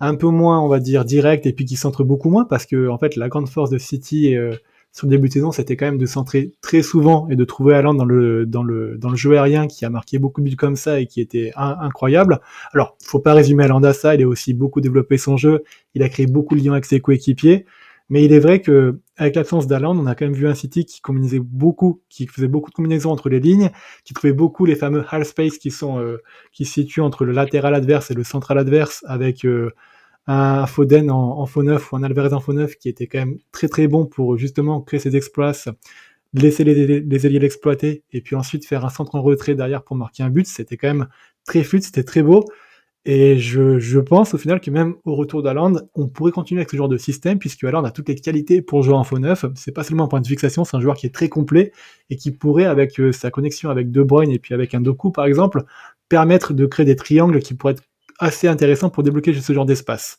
un 0.00 0.14
peu 0.14 0.28
moins, 0.28 0.60
on 0.60 0.68
va 0.68 0.80
dire, 0.80 1.04
direct 1.04 1.46
et 1.46 1.52
puis 1.52 1.64
qui 1.64 1.76
centre 1.76 2.04
beaucoup 2.04 2.30
moins, 2.30 2.44
parce 2.44 2.66
que, 2.66 2.88
en 2.88 2.98
fait, 2.98 3.16
la 3.16 3.28
grande 3.28 3.48
force 3.48 3.70
de 3.70 3.78
City, 3.78 4.36
euh, 4.36 4.52
sur 4.94 5.08
le 5.08 5.10
début 5.10 5.26
de 5.26 5.32
saison, 5.32 5.50
c'était 5.50 5.76
quand 5.76 5.86
même 5.86 5.98
de 5.98 6.06
centrer 6.06 6.52
très 6.60 6.82
souvent 6.82 7.28
et 7.28 7.34
de 7.34 7.44
trouver 7.44 7.74
Haaland 7.74 7.94
dans 7.94 8.04
le, 8.04 8.46
dans 8.46 8.62
le, 8.62 8.96
dans 8.96 9.10
le 9.10 9.16
jeu 9.16 9.32
aérien 9.32 9.66
qui 9.66 9.84
a 9.84 9.90
marqué 9.90 10.20
beaucoup 10.20 10.40
de 10.40 10.48
buts 10.48 10.56
comme 10.56 10.76
ça 10.76 11.00
et 11.00 11.06
qui 11.06 11.20
était 11.20 11.50
incroyable. 11.56 12.40
Alors, 12.72 12.96
faut 13.02 13.18
pas 13.18 13.34
résumer 13.34 13.64
Haaland 13.64 13.82
à 13.82 13.92
ça, 13.92 14.14
il 14.14 14.22
a 14.22 14.28
aussi 14.28 14.54
beaucoup 14.54 14.80
développé 14.80 15.18
son 15.18 15.36
jeu, 15.36 15.64
il 15.94 16.04
a 16.04 16.08
créé 16.08 16.26
beaucoup 16.26 16.54
de 16.54 16.62
liens 16.62 16.72
avec 16.72 16.84
ses 16.84 17.00
coéquipiers. 17.00 17.66
Mais 18.10 18.24
il 18.24 18.32
est 18.32 18.38
vrai 18.38 18.60
que 18.60 19.00
avec 19.16 19.34
l'absence 19.34 19.66
d'Haaland, 19.66 19.98
on 19.98 20.06
a 20.06 20.14
quand 20.14 20.26
même 20.26 20.34
vu 20.34 20.46
un 20.46 20.54
City 20.54 20.84
qui 20.84 21.00
combinait 21.00 21.40
beaucoup, 21.40 22.02
qui 22.08 22.26
faisait 22.26 22.48
beaucoup 22.48 22.70
de 22.70 22.74
combinaisons 22.74 23.10
entre 23.10 23.28
les 23.30 23.40
lignes, 23.40 23.70
qui 24.04 24.12
trouvait 24.12 24.34
beaucoup 24.34 24.66
les 24.66 24.76
fameux 24.76 25.04
half 25.08 25.26
space 25.26 25.56
qui 25.58 25.70
sont 25.70 25.98
euh, 25.98 26.18
qui 26.52 26.66
se 26.66 26.74
situent 26.74 27.00
entre 27.00 27.24
le 27.24 27.32
latéral 27.32 27.74
adverse 27.74 28.10
et 28.10 28.14
le 28.14 28.22
central 28.22 28.58
adverse, 28.58 29.04
avec 29.08 29.44
euh, 29.44 29.72
un 30.26 30.66
Foden 30.66 31.10
en, 31.10 31.38
en 31.38 31.46
faux 31.46 31.62
neuf 31.62 31.92
ou 31.92 31.96
un 31.96 32.02
Alvarez 32.02 32.32
en 32.32 32.40
faux 32.40 32.52
neuf 32.52 32.76
qui 32.76 32.88
était 32.88 33.06
quand 33.06 33.18
même 33.18 33.38
très 33.52 33.68
très 33.68 33.88
bon 33.88 34.06
pour 34.06 34.38
justement 34.38 34.80
créer 34.80 35.00
ses 35.00 35.16
exploits, 35.16 35.52
laisser 36.32 36.64
les, 36.64 37.00
les 37.00 37.26
alliés 37.26 37.38
l'exploiter 37.38 38.04
et 38.12 38.20
puis 38.20 38.36
ensuite 38.36 38.66
faire 38.66 38.84
un 38.84 38.90
centre 38.90 39.14
en 39.14 39.22
retrait 39.22 39.54
derrière 39.54 39.82
pour 39.84 39.96
marquer 39.96 40.22
un 40.22 40.30
but. 40.30 40.46
C'était 40.46 40.76
quand 40.76 40.88
même 40.88 41.08
très 41.46 41.62
fluide, 41.62 41.82
c'était 41.82 42.04
très 42.04 42.22
beau. 42.22 42.44
Et 43.06 43.38
je, 43.38 43.78
je, 43.78 44.00
pense 44.00 44.32
au 44.32 44.38
final 44.38 44.60
que 44.60 44.70
même 44.70 44.94
au 45.04 45.14
retour 45.14 45.42
d'Aland, 45.42 45.74
on 45.94 46.08
pourrait 46.08 46.32
continuer 46.32 46.60
avec 46.60 46.70
ce 46.70 46.76
genre 46.76 46.88
de 46.88 46.96
système, 46.96 47.38
puisque 47.38 47.62
Aland 47.64 47.84
a 47.84 47.90
toutes 47.90 48.08
les 48.08 48.14
qualités 48.14 48.62
pour 48.62 48.82
jouer 48.82 48.94
en 48.94 49.04
faux 49.04 49.18
neuf. 49.18 49.44
C'est 49.56 49.72
pas 49.72 49.84
seulement 49.84 50.04
un 50.04 50.08
point 50.08 50.22
de 50.22 50.26
fixation, 50.26 50.64
c'est 50.64 50.74
un 50.76 50.80
joueur 50.80 50.96
qui 50.96 51.04
est 51.06 51.14
très 51.14 51.28
complet 51.28 51.72
et 52.08 52.16
qui 52.16 52.30
pourrait, 52.30 52.64
avec 52.64 52.98
euh, 53.00 53.12
sa 53.12 53.30
connexion 53.30 53.68
avec 53.68 53.90
De 53.90 54.02
Bruyne 54.02 54.30
et 54.30 54.38
puis 54.38 54.54
avec 54.54 54.74
un 54.74 54.80
Doku 54.80 55.10
par 55.10 55.26
exemple, 55.26 55.64
permettre 56.08 56.54
de 56.54 56.64
créer 56.64 56.86
des 56.86 56.96
triangles 56.96 57.40
qui 57.40 57.52
pourraient 57.52 57.74
être 57.74 57.84
assez 58.18 58.48
intéressant 58.48 58.90
pour 58.90 59.02
débloquer 59.02 59.34
ce 59.34 59.52
genre 59.52 59.66
d'espace. 59.66 60.18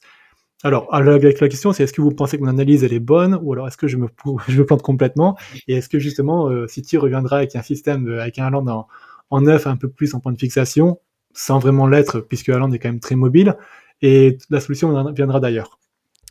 Alors, 0.63 0.91
avec 0.93 1.39
la 1.39 1.49
question, 1.49 1.73
c'est 1.73 1.83
est-ce 1.83 1.93
que 1.93 2.01
vous 2.01 2.11
pensez 2.11 2.37
que 2.37 2.43
mon 2.43 2.49
analyse 2.49 2.83
elle 2.83 2.93
est 2.93 2.99
bonne 2.99 3.37
ou 3.41 3.53
alors 3.53 3.67
est-ce 3.67 3.77
que 3.77 3.87
je 3.87 3.97
me, 3.97 4.07
je 4.47 4.59
me 4.59 4.65
plante 4.65 4.81
complètement 4.81 5.37
et 5.67 5.75
est-ce 5.75 5.89
que 5.89 5.99
justement 5.99 6.49
euh, 6.49 6.67
City 6.67 6.97
reviendra 6.97 7.37
avec 7.37 7.55
un 7.55 7.61
système 7.61 8.07
euh, 8.07 8.21
avec 8.21 8.39
un 8.39 8.45
Haaland 8.45 8.67
en, 8.67 8.87
en 9.29 9.41
neuf 9.41 9.67
un 9.67 9.75
peu 9.75 9.89
plus 9.89 10.13
en 10.15 10.19
point 10.19 10.31
de 10.31 10.39
fixation 10.39 10.99
sans 11.33 11.59
vraiment 11.59 11.87
l'être 11.87 12.19
puisque 12.19 12.49
Haaland 12.49 12.71
est 12.71 12.79
quand 12.79 12.89
même 12.89 12.99
très 12.99 13.15
mobile 13.15 13.55
et 14.01 14.37
la 14.49 14.59
solution 14.59 15.11
viendra 15.11 15.39
d'ailleurs. 15.39 15.79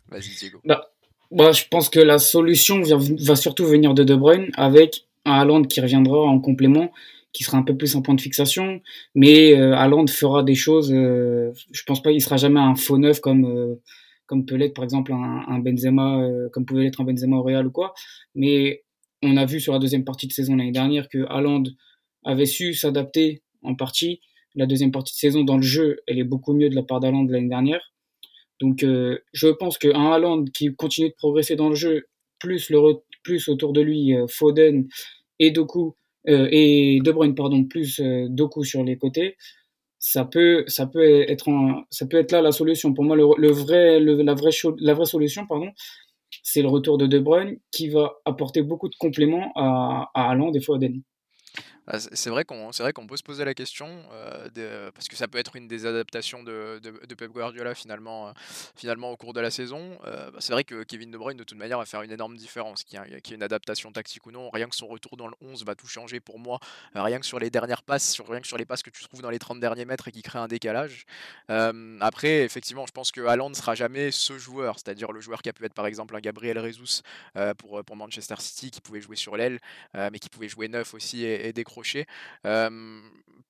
Vas-y 0.09 0.35
Diego. 0.37 0.59
Bah, 0.65 0.91
bah, 1.31 1.51
je 1.51 1.63
pense 1.69 1.89
que 1.89 1.99
la 1.99 2.17
solution 2.17 2.81
va 2.81 3.35
surtout 3.35 3.65
venir 3.65 3.93
de 3.93 4.03
De 4.03 4.15
Bruyne 4.15 4.49
avec 4.55 5.05
un 5.25 5.33
Haaland 5.33 5.63
qui 5.63 5.81
reviendra 5.81 6.19
en 6.19 6.39
complément 6.39 6.91
qui 7.35 7.43
sera 7.43 7.57
un 7.57 7.63
peu 7.63 7.75
plus 7.75 7.93
un 7.97 8.01
point 8.01 8.15
de 8.15 8.21
fixation, 8.21 8.81
mais 9.13 9.59
euh, 9.59 9.75
fera 10.07 10.41
des 10.41 10.55
choses. 10.55 10.91
Euh, 10.93 11.51
je 11.73 11.83
pense 11.85 12.01
pas 12.01 12.11
qu'il 12.11 12.21
sera 12.21 12.37
jamais 12.37 12.61
un 12.61 12.75
faux 12.75 12.97
neuf 12.97 13.19
comme 13.19 13.45
euh, 13.45 13.75
comme 14.25 14.45
peut 14.45 14.55
l'être 14.55 14.73
par 14.73 14.85
exemple 14.85 15.11
un, 15.11 15.59
Benzema, 15.59 16.21
euh, 16.21 16.47
comme 16.49 16.65
pouvait 16.65 16.83
l'être 16.83 17.01
un 17.01 17.03
Benzema 17.03 17.35
au 17.35 17.43
Real 17.43 17.67
ou 17.67 17.71
quoi. 17.71 17.93
Mais 18.35 18.85
on 19.21 19.35
a 19.35 19.45
vu 19.45 19.59
sur 19.59 19.73
la 19.73 19.79
deuxième 19.79 20.05
partie 20.05 20.27
de 20.27 20.31
saison 20.31 20.55
l'année 20.55 20.71
dernière 20.71 21.09
que 21.09 21.25
Haaland 21.27 21.63
avait 22.23 22.45
su 22.45 22.73
s'adapter 22.73 23.43
en 23.63 23.75
partie. 23.75 24.21
La 24.55 24.65
deuxième 24.65 24.91
partie 24.91 25.13
de 25.13 25.17
saison 25.17 25.43
dans 25.43 25.57
le 25.57 25.63
jeu, 25.63 25.99
elle 26.07 26.17
est 26.17 26.23
beaucoup 26.23 26.53
mieux 26.53 26.69
de 26.69 26.75
la 26.75 26.83
part 26.83 27.01
d'Haaland 27.01 27.25
l'année 27.25 27.49
dernière. 27.49 27.93
Donc 28.61 28.79
je 28.79 29.47
pense 29.49 29.77
qu'un 29.77 30.11
Haaland 30.13 30.45
qui 30.45 30.73
continue 30.73 31.09
de 31.09 31.15
progresser 31.17 31.57
dans 31.57 31.67
le 31.67 31.75
jeu, 31.75 32.05
plus 32.39 32.69
le 32.69 32.79
plus 33.23 33.49
autour 33.49 33.73
de 33.73 33.81
lui 33.81 34.15
Foden 34.29 34.87
et 35.39 35.51
Doku 35.51 35.95
euh, 36.29 36.47
et 36.51 36.99
De 37.03 37.11
Bruyne 37.11 37.35
pardon 37.35 37.63
plus 37.65 37.99
euh, 37.99 38.27
Doku 38.29 38.63
sur 38.63 38.83
les 38.83 38.97
côtés 38.97 39.37
ça 39.99 40.25
peut 40.25 40.63
ça 40.67 40.87
peut 40.87 41.23
être 41.29 41.49
ça 41.89 42.05
peut 42.05 42.17
être 42.17 42.31
là 42.31 42.41
la 42.41 42.51
solution 42.51 42.93
pour 42.93 43.03
moi 43.03 43.15
le, 43.15 43.51
vrai 43.51 43.99
la 43.99 44.33
vraie 44.33 44.51
la 44.79 44.93
vraie 44.93 45.05
solution 45.05 45.47
pardon 45.47 45.71
c'est 46.43 46.61
le 46.61 46.67
retour 46.67 46.97
de 46.97 47.07
De 47.07 47.19
Bruyne 47.19 47.57
qui 47.71 47.89
va 47.89 48.13
apporter 48.25 48.61
beaucoup 48.61 48.89
de 48.89 48.95
compléments 48.99 49.51
à, 49.55 50.09
à 50.13 50.29
Haaland 50.31 50.53
et 50.53 50.59
Foden. 50.61 51.01
Ah, 51.01 51.14
c'est 51.99 52.29
vrai 52.29 52.45
qu'on 52.45 52.71
c'est 52.71 52.83
peut 53.07 53.17
se 53.17 53.23
poser 53.23 53.45
la 53.45 53.53
question 53.53 54.03
euh, 54.11 54.91
parce 54.91 55.07
que 55.07 55.15
ça 55.15 55.27
peut 55.27 55.37
être 55.37 55.55
une 55.55 55.67
des 55.67 55.85
adaptations 55.85 56.43
de, 56.43 56.79
de, 56.81 57.15
Pep 57.15 57.31
Guardiola 57.31 57.75
finalement 57.75 58.29
euh, 58.29 58.31
finalement 58.75 59.11
au 59.11 59.17
cours 59.17 59.33
de 59.33 59.39
la 59.39 59.51
saison. 59.51 59.97
Euh, 60.05 60.31
bah, 60.31 60.37
c'est 60.41 60.53
vrai 60.53 60.63
que 60.63 60.83
Kevin 60.83 61.11
De 61.11 61.17
Bruyne 61.17 61.37
de 61.37 61.43
toute 61.43 61.57
manière 61.57 61.77
va 61.77 61.85
faire 61.85 62.01
une 62.01 62.11
énorme 62.11 62.35
différence, 62.35 62.83
qu'il 62.83 62.99
y, 62.99 63.13
ait 63.13 63.35
une 63.35 63.43
adaptation 63.43 63.91
tactique 63.91 64.25
ou 64.25 64.31
non. 64.31 64.49
Rien 64.49 64.67
que 64.67 64.75
son 64.75 64.87
retour 64.87 65.17
dans 65.17 65.27
le 65.27 65.35
11 65.41 65.63
va 65.65 65.75
tout 65.75 65.87
changer 65.87 66.19
pour 66.19 66.39
moi. 66.39 66.59
rien 66.95 67.19
que 67.19 67.25
sur 67.25 67.39
les 67.39 67.49
dernières 67.49 67.83
passes, 67.83 68.11
sur, 68.11 68.27
rien 68.27 68.41
que 68.41 68.47
sur 68.47 68.57
les 68.57 68.65
passes 68.65 68.81
que 68.81 68.89
tu 68.89 69.03
trouves 69.03 69.21
dans 69.21 69.29
les 69.29 69.39
30 69.39 69.59
derniers 69.59 69.85
mètres 69.85 70.07
et 70.07 70.11
qui 70.11 70.21
créent 70.21 70.39
un 70.39 70.47
décalage. 70.47 71.05
après, 71.47 72.43
effectivement, 72.43 72.85
je 72.87 72.91
pense 72.91 73.11
que 73.11 73.21
Haaland 73.21 73.49
ne 73.49 73.55
sera 73.55 73.75
jamais 73.75 74.11
ce 74.11 74.37
joueur, 74.37 74.79
c'est-à-dire 74.79 75.11
le 75.11 75.21
joueur 75.21 75.41
qui 75.41 75.49
a 75.49 75.53
pu 75.53 75.65
être 75.65 75.73
par 75.73 75.85
exemple 75.85 76.15
un 76.15 76.19
Gabriel 76.19 76.59
Jesus 76.59 77.01
pour, 77.57 77.83
pour 77.83 77.95
Manchester 77.95 78.35
City, 78.39 78.71
qui 78.71 78.81
pouvait 78.81 79.01
jouer 79.01 79.15
sur 79.15 79.37
l'aile, 79.37 79.59
mais 79.93 80.19
qui 80.19 80.29
pouvait 80.29 80.49
jouer 80.49 80.67
neuf 80.67 80.93
aussi 80.93 81.23
et, 81.23 81.47
et 81.47 81.53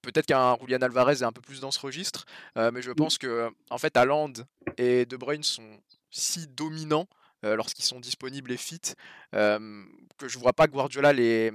Peut-être 0.05 0.27
qu'un 0.27 0.55
Julian 0.61 0.81
Alvarez 0.81 1.13
est 1.13 1.23
un 1.23 1.31
peu 1.31 1.41
plus 1.41 1.59
dans 1.59 1.71
ce 1.71 1.79
registre, 1.79 2.25
mais 2.55 2.81
je 2.81 2.91
pense 2.91 3.17
que 3.17 3.49
en 3.69 3.77
fait, 3.77 3.97
Haaland 3.97 4.33
et 4.77 5.05
De 5.05 5.17
Bruyne 5.17 5.43
sont 5.43 5.79
si 6.11 6.47
dominants 6.47 7.07
lorsqu'ils 7.43 7.85
sont 7.85 7.99
disponibles 7.99 8.51
et 8.51 8.57
fit 8.57 8.81
que 9.31 10.27
je 10.27 10.37
vois 10.37 10.53
pas 10.53 10.67
Guardiola 10.67 11.11
les 11.11 11.51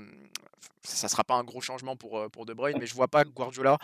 ça 0.83 1.09
sera 1.09 1.24
pas 1.24 1.35
un 1.35 1.44
gros 1.44 1.61
changement 1.61 1.94
pour, 1.96 2.28
pour 2.30 2.44
De 2.44 2.52
Bruyne 2.52 2.76
mais 2.78 2.87
je 2.87 2.94
vois 2.94 3.09
pas 3.09 3.24
Guardiola 3.24 3.78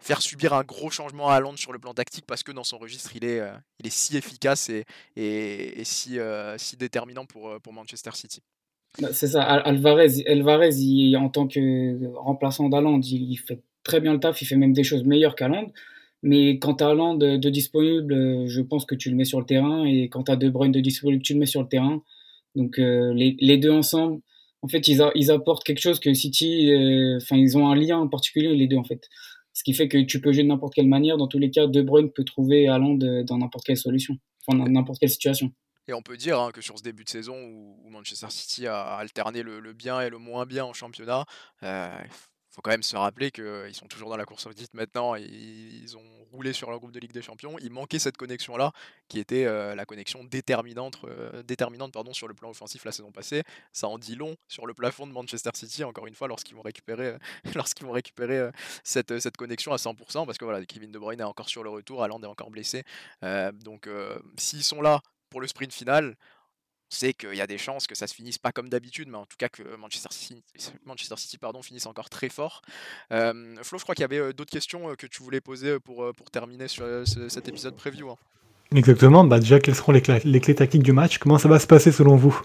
faire 0.00 0.22
subir 0.22 0.54
un 0.54 0.62
gros 0.62 0.90
changement 0.90 1.28
à 1.28 1.34
Haaland 1.34 1.56
sur 1.56 1.72
le 1.72 1.78
plan 1.78 1.92
tactique 1.92 2.24
parce 2.26 2.42
que 2.42 2.52
dans 2.52 2.64
son 2.64 2.78
registre 2.78 3.14
il 3.16 3.24
est, 3.24 3.42
il 3.80 3.86
est 3.86 3.90
si 3.90 4.16
efficace 4.16 4.70
et, 4.70 4.86
et, 5.16 5.84
si, 5.84 6.18
si 6.56 6.76
déterminant 6.76 7.26
pour, 7.26 7.60
pour 7.60 7.72
Manchester 7.72 8.12
City. 8.14 8.42
Bah, 9.00 9.08
c'est 9.12 9.28
ça, 9.28 9.42
Alvarez, 9.42 10.24
Alvarez 10.26 11.14
en 11.16 11.28
tant 11.28 11.46
que 11.46 12.06
remplaçant 12.16 12.68
d'Aland, 12.68 13.00
il, 13.00 13.36
fait 13.36 13.62
très 13.84 14.00
bien 14.00 14.12
le 14.12 14.20
taf, 14.20 14.42
il 14.42 14.46
fait 14.46 14.56
même 14.56 14.72
des 14.72 14.84
choses 14.84 15.04
meilleures 15.04 15.36
qu'Aland. 15.36 15.70
Mais 16.22 16.58
quand 16.58 16.74
tu 16.74 16.84
as 16.84 16.88
Haaland 16.88 17.14
de, 17.14 17.48
disponible, 17.48 18.48
je 18.48 18.60
pense 18.60 18.84
que 18.84 18.94
tu 18.94 19.10
le 19.10 19.16
mets 19.16 19.24
sur 19.24 19.38
le 19.38 19.46
terrain. 19.46 19.84
Et 19.84 20.08
quand 20.08 20.24
tu 20.24 20.32
as 20.32 20.36
De 20.36 20.48
Bruyne 20.48 20.72
de 20.72 20.80
disponible, 20.80 21.22
tu 21.22 21.34
le 21.34 21.38
mets 21.40 21.46
sur 21.46 21.62
le 21.62 21.68
terrain. 21.68 22.02
Donc 22.56 22.78
euh, 22.78 23.12
les, 23.14 23.58
deux 23.58 23.70
ensemble, 23.70 24.20
en 24.62 24.68
fait, 24.68 24.88
ils, 24.88 25.30
apportent 25.30 25.64
quelque 25.64 25.80
chose 25.80 26.00
que 26.00 26.12
City, 26.14 26.72
euh, 26.72 27.18
enfin, 27.18 27.36
ils 27.36 27.56
ont 27.56 27.68
un 27.68 27.76
lien 27.76 27.98
en 27.98 28.08
particulier, 28.08 28.54
les 28.56 28.66
deux, 28.66 28.76
en 28.76 28.84
fait. 28.84 29.08
Ce 29.52 29.62
qui 29.62 29.74
fait 29.74 29.88
que 29.88 29.98
tu 29.98 30.20
peux 30.20 30.32
jouer 30.32 30.42
de 30.42 30.48
n'importe 30.48 30.74
quelle 30.74 30.88
manière. 30.88 31.16
Dans 31.18 31.28
tous 31.28 31.38
les 31.38 31.50
cas, 31.50 31.66
De 31.66 31.82
Bruyne 31.82 32.10
peut 32.10 32.24
trouver 32.24 32.68
Haaland 32.68 32.98
euh, 33.02 33.22
dans 33.22 33.38
n'importe 33.38 33.66
quelle 33.66 33.76
solution, 33.76 34.18
enfin, 34.46 34.58
dans 34.58 34.66
n'importe 34.66 34.98
quelle 34.98 35.10
situation. 35.10 35.52
Et 35.88 35.94
on 35.94 36.02
peut 36.02 36.18
dire 36.18 36.38
hein, 36.38 36.52
que 36.52 36.60
sur 36.60 36.78
ce 36.78 36.82
début 36.82 37.04
de 37.04 37.08
saison 37.08 37.34
où, 37.34 37.88
Manchester 37.88 38.28
City 38.30 38.66
a 38.66 38.96
alterné 38.96 39.42
le, 39.42 39.72
bien 39.72 40.00
et 40.02 40.10
le 40.10 40.18
moins 40.18 40.44
bien 40.44 40.64
en 40.64 40.74
championnat, 40.74 41.24
euh, 41.62 41.88
faut 42.50 42.60
quand 42.60 42.70
même 42.70 42.82
se 42.82 42.96
rappeler 42.96 43.30
qu'ils 43.30 43.74
sont 43.74 43.86
toujours 43.86 44.10
dans 44.10 44.16
la 44.18 44.26
course 44.26 44.46
au 44.46 44.52
titre 44.52 44.76
maintenant. 44.76 45.14
ils 45.14 45.96
ont 45.96 46.26
roulé 46.30 46.52
sur 46.52 46.68
leur 46.68 46.78
groupe 46.78 46.92
de 46.92 47.00
Ligue 47.00 47.12
des 47.12 47.22
Champions. 47.22 47.56
Il 47.62 47.70
manquait 47.70 47.98
cette 47.98 48.18
connexion-là, 48.18 48.72
qui 49.08 49.18
était 49.18 49.46
euh, 49.46 49.74
la 49.74 49.86
connexion 49.86 50.24
déterminante, 50.24 50.98
euh, 51.04 51.42
déterminante 51.42 51.92
pardon, 51.92 52.12
sur 52.12 52.28
le 52.28 52.34
plan 52.34 52.50
offensif 52.50 52.84
la 52.84 52.92
saison 52.92 53.10
passée. 53.10 53.42
Ça 53.72 53.88
en 53.88 53.98
dit 53.98 54.14
long 54.14 54.36
sur 54.46 54.66
le 54.66 54.74
plafond 54.74 55.06
de 55.06 55.12
Manchester 55.12 55.50
City, 55.54 55.84
encore 55.84 56.06
une 56.06 56.14
fois, 56.14 56.28
lorsqu'ils 56.28 56.54
vont 56.54 56.62
récupérer, 56.62 57.16
lorsqu'ils 57.54 57.86
vont 57.86 57.92
récupérer 57.92 58.50
cette, 58.84 59.18
cette, 59.20 59.38
connexion 59.38 59.72
à 59.72 59.76
100%, 59.76 60.26
parce 60.26 60.36
que 60.36 60.44
voilà, 60.44 60.64
Kevin 60.66 60.92
De 60.92 60.98
Bruyne 60.98 61.20
est 61.20 61.24
encore 61.24 61.48
sur 61.48 61.62
le 61.62 61.70
retour, 61.70 62.02
Haaland 62.02 62.22
est 62.22 62.26
encore 62.26 62.50
blessé. 62.50 62.84
donc 63.22 63.88
s'ils 64.36 64.64
sont 64.64 64.82
là 64.82 65.00
pour 65.30 65.40
le 65.40 65.46
sprint 65.46 65.72
final, 65.72 66.16
c'est 66.90 67.12
qu'il 67.12 67.34
y 67.34 67.40
a 67.40 67.46
des 67.46 67.58
chances 67.58 67.86
que 67.86 67.94
ça 67.94 68.06
se 68.06 68.14
finisse 68.14 68.38
pas 68.38 68.50
comme 68.50 68.68
d'habitude, 68.68 69.08
mais 69.08 69.18
en 69.18 69.26
tout 69.26 69.36
cas 69.38 69.48
que 69.48 69.62
Manchester 69.76 70.08
City, 70.10 70.42
Manchester 70.86 71.16
City 71.16 71.36
pardon, 71.36 71.60
finisse 71.62 71.86
encore 71.86 72.08
très 72.08 72.30
fort. 72.30 72.62
Flo, 73.10 73.78
je 73.78 73.82
crois 73.82 73.94
qu'il 73.94 74.02
y 74.02 74.04
avait 74.04 74.32
d'autres 74.32 74.50
questions 74.50 74.94
que 74.96 75.06
tu 75.06 75.22
voulais 75.22 75.42
poser 75.42 75.78
pour, 75.80 76.14
pour 76.16 76.30
terminer 76.30 76.66
sur 76.66 76.86
cet 77.06 77.46
épisode 77.46 77.76
preview. 77.76 78.10
Hein. 78.10 78.16
Exactement. 78.74 79.24
Bah 79.24 79.38
déjà, 79.38 79.60
quelles 79.60 79.74
seront 79.74 79.92
les, 79.92 80.02
les 80.24 80.40
clés 80.40 80.54
tactiques 80.54 80.82
du 80.82 80.92
match? 80.92 81.18
Comment 81.18 81.38
ça 81.38 81.48
va 81.48 81.58
se 81.58 81.66
passer 81.66 81.92
selon 81.92 82.16
vous? 82.16 82.40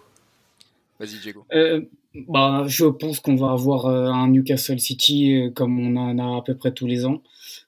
Vas-y, 0.99 1.19
Diego. 1.19 1.45
Euh, 1.53 1.81
bah, 2.29 2.63
je 2.67 2.85
pense 2.85 3.19
qu'on 3.19 3.35
va 3.35 3.51
avoir 3.51 3.87
euh, 3.87 4.05
un 4.07 4.29
Newcastle 4.29 4.79
City 4.79 5.35
euh, 5.35 5.51
comme 5.51 5.79
on 5.79 5.97
en 5.97 6.19
a 6.19 6.37
à 6.37 6.41
peu 6.41 6.55
près 6.55 6.71
tous 6.71 6.87
les 6.87 7.05
ans. 7.05 7.21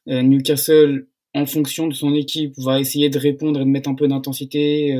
Newcastle, 0.07 1.07
en 1.35 1.45
fonction 1.45 1.87
de 1.87 1.93
son 1.93 2.15
équipe, 2.15 2.53
va 2.57 2.79
essayer 2.79 3.09
de 3.09 3.19
répondre 3.19 3.59
et 3.59 3.65
de 3.65 3.69
mettre 3.69 3.89
un 3.89 3.95
peu 3.95 4.07
d'intensité. 4.07 4.95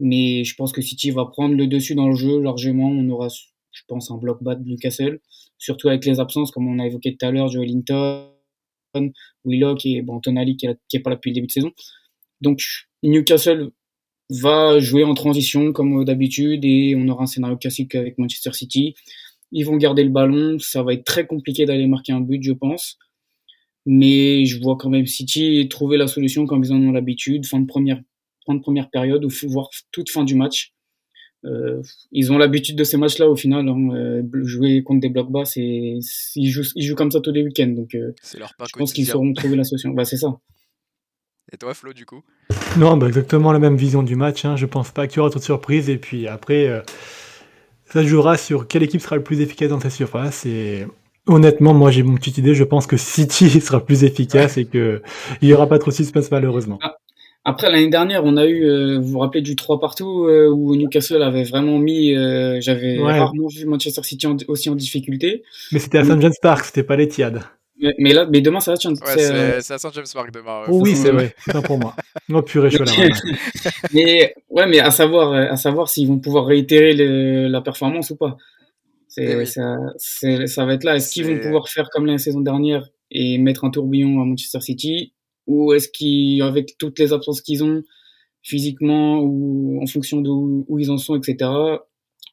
mais 0.00 0.44
je 0.44 0.54
pense 0.56 0.72
que 0.72 0.82
City 0.82 1.10
va 1.10 1.26
prendre 1.26 1.54
le 1.54 1.66
dessus 1.66 1.94
dans 1.94 2.08
le 2.08 2.16
jeu 2.16 2.40
largement. 2.40 2.90
On 2.90 3.08
aura, 3.10 3.28
je 3.28 3.82
pense, 3.88 4.10
un 4.10 4.16
bloc 4.16 4.42
bas 4.42 4.56
de 4.56 4.64
Newcastle, 4.64 5.20
surtout 5.58 5.88
avec 5.88 6.04
les 6.04 6.20
absences, 6.20 6.50
comme 6.50 6.68
on 6.68 6.78
a 6.78 6.86
évoqué 6.86 7.16
tout 7.16 7.26
à 7.26 7.30
l'heure, 7.30 7.48
Joe 7.48 7.64
Linton, 7.64 8.26
Willock 9.44 9.86
et 9.86 10.02
bon, 10.02 10.20
Tonali 10.20 10.56
qui 10.56 10.66
n'est 10.66 11.00
pas 11.00 11.10
là 11.10 11.16
depuis 11.16 11.30
le 11.30 11.34
début 11.34 11.46
de 11.46 11.52
saison. 11.52 11.72
Donc 12.40 12.60
Newcastle 13.02 13.70
va 14.30 14.78
jouer 14.80 15.04
en 15.04 15.14
transition 15.14 15.72
comme 15.72 16.04
d'habitude 16.04 16.64
et 16.64 16.94
on 16.96 17.08
aura 17.08 17.24
un 17.24 17.26
scénario 17.26 17.56
classique 17.56 17.94
avec 17.94 18.18
Manchester 18.18 18.52
City. 18.52 18.94
Ils 19.52 19.64
vont 19.64 19.76
garder 19.76 20.02
le 20.02 20.10
ballon, 20.10 20.58
ça 20.58 20.82
va 20.82 20.92
être 20.92 21.04
très 21.04 21.26
compliqué 21.26 21.66
d'aller 21.66 21.86
marquer 21.86 22.12
un 22.12 22.20
but, 22.20 22.42
je 22.42 22.52
pense. 22.52 22.98
Mais 23.86 24.44
je 24.44 24.60
vois 24.60 24.76
quand 24.76 24.90
même 24.90 25.06
City 25.06 25.66
trouver 25.68 25.96
la 25.96 26.08
solution 26.08 26.46
comme 26.46 26.64
ils 26.64 26.72
en 26.72 26.82
ont 26.82 26.92
l'habitude, 26.92 27.46
fin 27.46 27.60
de 27.60 27.66
première, 27.66 28.00
fin 28.44 28.54
de 28.54 28.60
première 28.60 28.90
période 28.90 29.24
ou 29.24 29.28
voire 29.48 29.70
toute 29.92 30.10
fin 30.10 30.24
du 30.24 30.34
match. 30.34 30.72
Euh, 31.44 31.80
ils 32.10 32.32
ont 32.32 32.38
l'habitude 32.38 32.76
de 32.76 32.82
ces 32.82 32.96
matchs-là 32.96 33.28
au 33.28 33.36
final. 33.36 33.68
Hein, 33.68 33.88
euh, 33.94 34.22
jouer 34.42 34.82
contre 34.82 35.00
des 35.00 35.08
blocs 35.08 35.30
bas, 35.30 35.44
c'est 35.44 35.98
ils 36.34 36.50
jouent, 36.50 36.64
ils 36.74 36.84
jouent 36.84 36.96
comme 36.96 37.12
ça 37.12 37.20
tous 37.20 37.32
les 37.32 37.42
week-ends. 37.42 37.68
Donc, 37.68 37.94
euh, 37.94 38.12
leur 38.36 38.52
je 38.58 38.76
pense 38.76 38.92
qu'ils 38.92 39.06
sauront 39.06 39.32
trouver 39.32 39.56
la 39.56 39.64
solution. 39.64 39.90
Bah, 39.90 40.04
c'est 40.04 40.16
ça. 40.16 40.38
Et 41.52 41.56
toi, 41.56 41.74
Flo, 41.74 41.92
du 41.92 42.04
coup? 42.06 42.22
Non, 42.76 42.96
bah 42.96 43.06
exactement 43.06 43.52
la 43.52 43.60
même 43.60 43.76
vision 43.76 44.02
du 44.02 44.16
match. 44.16 44.44
Hein. 44.44 44.56
Je 44.56 44.66
pense 44.66 44.90
pas 44.90 45.06
qu'il 45.06 45.18
y 45.18 45.20
aura 45.20 45.30
trop 45.30 45.38
de 45.38 45.44
surprises. 45.44 45.88
Et 45.88 45.96
puis 45.96 46.26
après, 46.26 46.66
euh, 46.66 46.80
ça 47.84 48.02
jouera 48.02 48.36
sur 48.36 48.66
quelle 48.66 48.82
équipe 48.82 49.00
sera 49.00 49.16
le 49.16 49.22
plus 49.22 49.40
efficace 49.40 49.70
dans 49.70 49.78
sa 49.78 49.90
surface. 49.90 50.44
Et 50.44 50.86
honnêtement, 51.26 51.74
moi 51.74 51.90
j'ai 51.90 52.02
mon 52.02 52.16
petite 52.16 52.38
idée. 52.38 52.54
Je 52.54 52.64
pense 52.64 52.86
que 52.86 52.96
City 52.96 53.48
sera 53.60 53.84
plus 53.84 54.04
efficace 54.04 54.58
et 54.58 54.66
qu'il 54.66 55.00
n'y 55.42 55.52
aura 55.52 55.68
pas 55.68 55.78
trop 55.78 55.90
de 55.90 55.96
suspense 55.96 56.30
malheureusement. 56.30 56.78
Ah, 56.82 56.96
après, 57.44 57.70
l'année 57.70 57.90
dernière, 57.90 58.24
on 58.24 58.36
a 58.36 58.46
eu, 58.46 58.64
euh, 58.64 58.98
vous 58.98 59.08
vous 59.12 59.18
rappelez 59.20 59.40
du 59.40 59.54
3 59.54 59.78
partout 59.78 60.24
euh, 60.24 60.48
où 60.48 60.74
Newcastle 60.74 61.22
avait 61.22 61.44
vraiment 61.44 61.78
mis, 61.78 62.12
j'avais 62.60 62.98
rarement 62.98 63.46
vu 63.46 63.66
Manchester 63.66 64.02
City 64.02 64.26
aussi 64.48 64.68
en 64.68 64.74
difficulté. 64.74 65.44
Mais 65.70 65.78
c'était 65.78 65.98
à 65.98 66.04
St. 66.04 66.20
James 66.20 66.32
Park, 66.42 66.64
c'était 66.64 66.82
pas 66.82 66.96
l'Etihad. 66.96 67.44
Mais, 67.98 68.14
là, 68.14 68.26
mais 68.26 68.40
demain, 68.40 68.60
ça 68.60 68.72
va, 68.72 68.78
Ouais, 68.90 68.96
euh, 69.18 69.60
c'est 69.60 69.74
à 69.74 69.78
Saint 69.78 69.90
James 69.92 70.06
Park 70.12 70.32
demain. 70.32 70.62
Oh, 70.68 70.80
oui, 70.80 70.94
c'est 70.94 71.10
vrai. 71.10 71.34
C'est 71.44 71.62
pour 71.64 71.78
moi. 71.78 71.94
Non, 72.28 72.42
purée, 72.42 72.70
je 72.70 72.82
suis 72.82 73.08
là. 73.08 73.14
mais 73.92 74.34
ouais, 74.48 74.66
mais 74.66 74.80
à 74.80 74.90
savoir, 74.90 75.32
euh, 75.32 75.46
à 75.50 75.56
savoir 75.56 75.88
s'ils 75.88 76.08
vont 76.08 76.18
pouvoir 76.18 76.46
réitérer 76.46 76.94
le, 76.94 77.48
la 77.48 77.60
performance 77.60 78.10
ou 78.10 78.16
pas. 78.16 78.38
C'est, 79.16 79.40
eh 79.40 79.46
ça, 79.46 79.78
ça 80.46 80.66
va 80.66 80.74
être 80.74 80.84
là. 80.84 80.96
Est-ce 80.96 81.12
qu'ils 81.12 81.26
vont 81.26 81.40
pouvoir 81.40 81.70
faire 81.70 81.88
comme 81.90 82.04
la 82.04 82.18
saison 82.18 82.40
dernière 82.40 82.86
et 83.10 83.38
mettre 83.38 83.64
un 83.64 83.70
tourbillon 83.70 84.20
à 84.20 84.24
Manchester 84.26 84.60
City, 84.60 85.14
ou 85.46 85.72
est-ce 85.72 85.88
qu'avec 85.88 86.76
toutes 86.76 86.98
les 86.98 87.14
absences 87.14 87.40
qu'ils 87.40 87.64
ont 87.64 87.82
physiquement 88.42 89.20
ou 89.20 89.80
en 89.82 89.86
fonction 89.86 90.20
de 90.20 90.28
où, 90.28 90.78
ils 90.78 90.90
en 90.90 90.98
sont, 90.98 91.16
etc. 91.16 91.50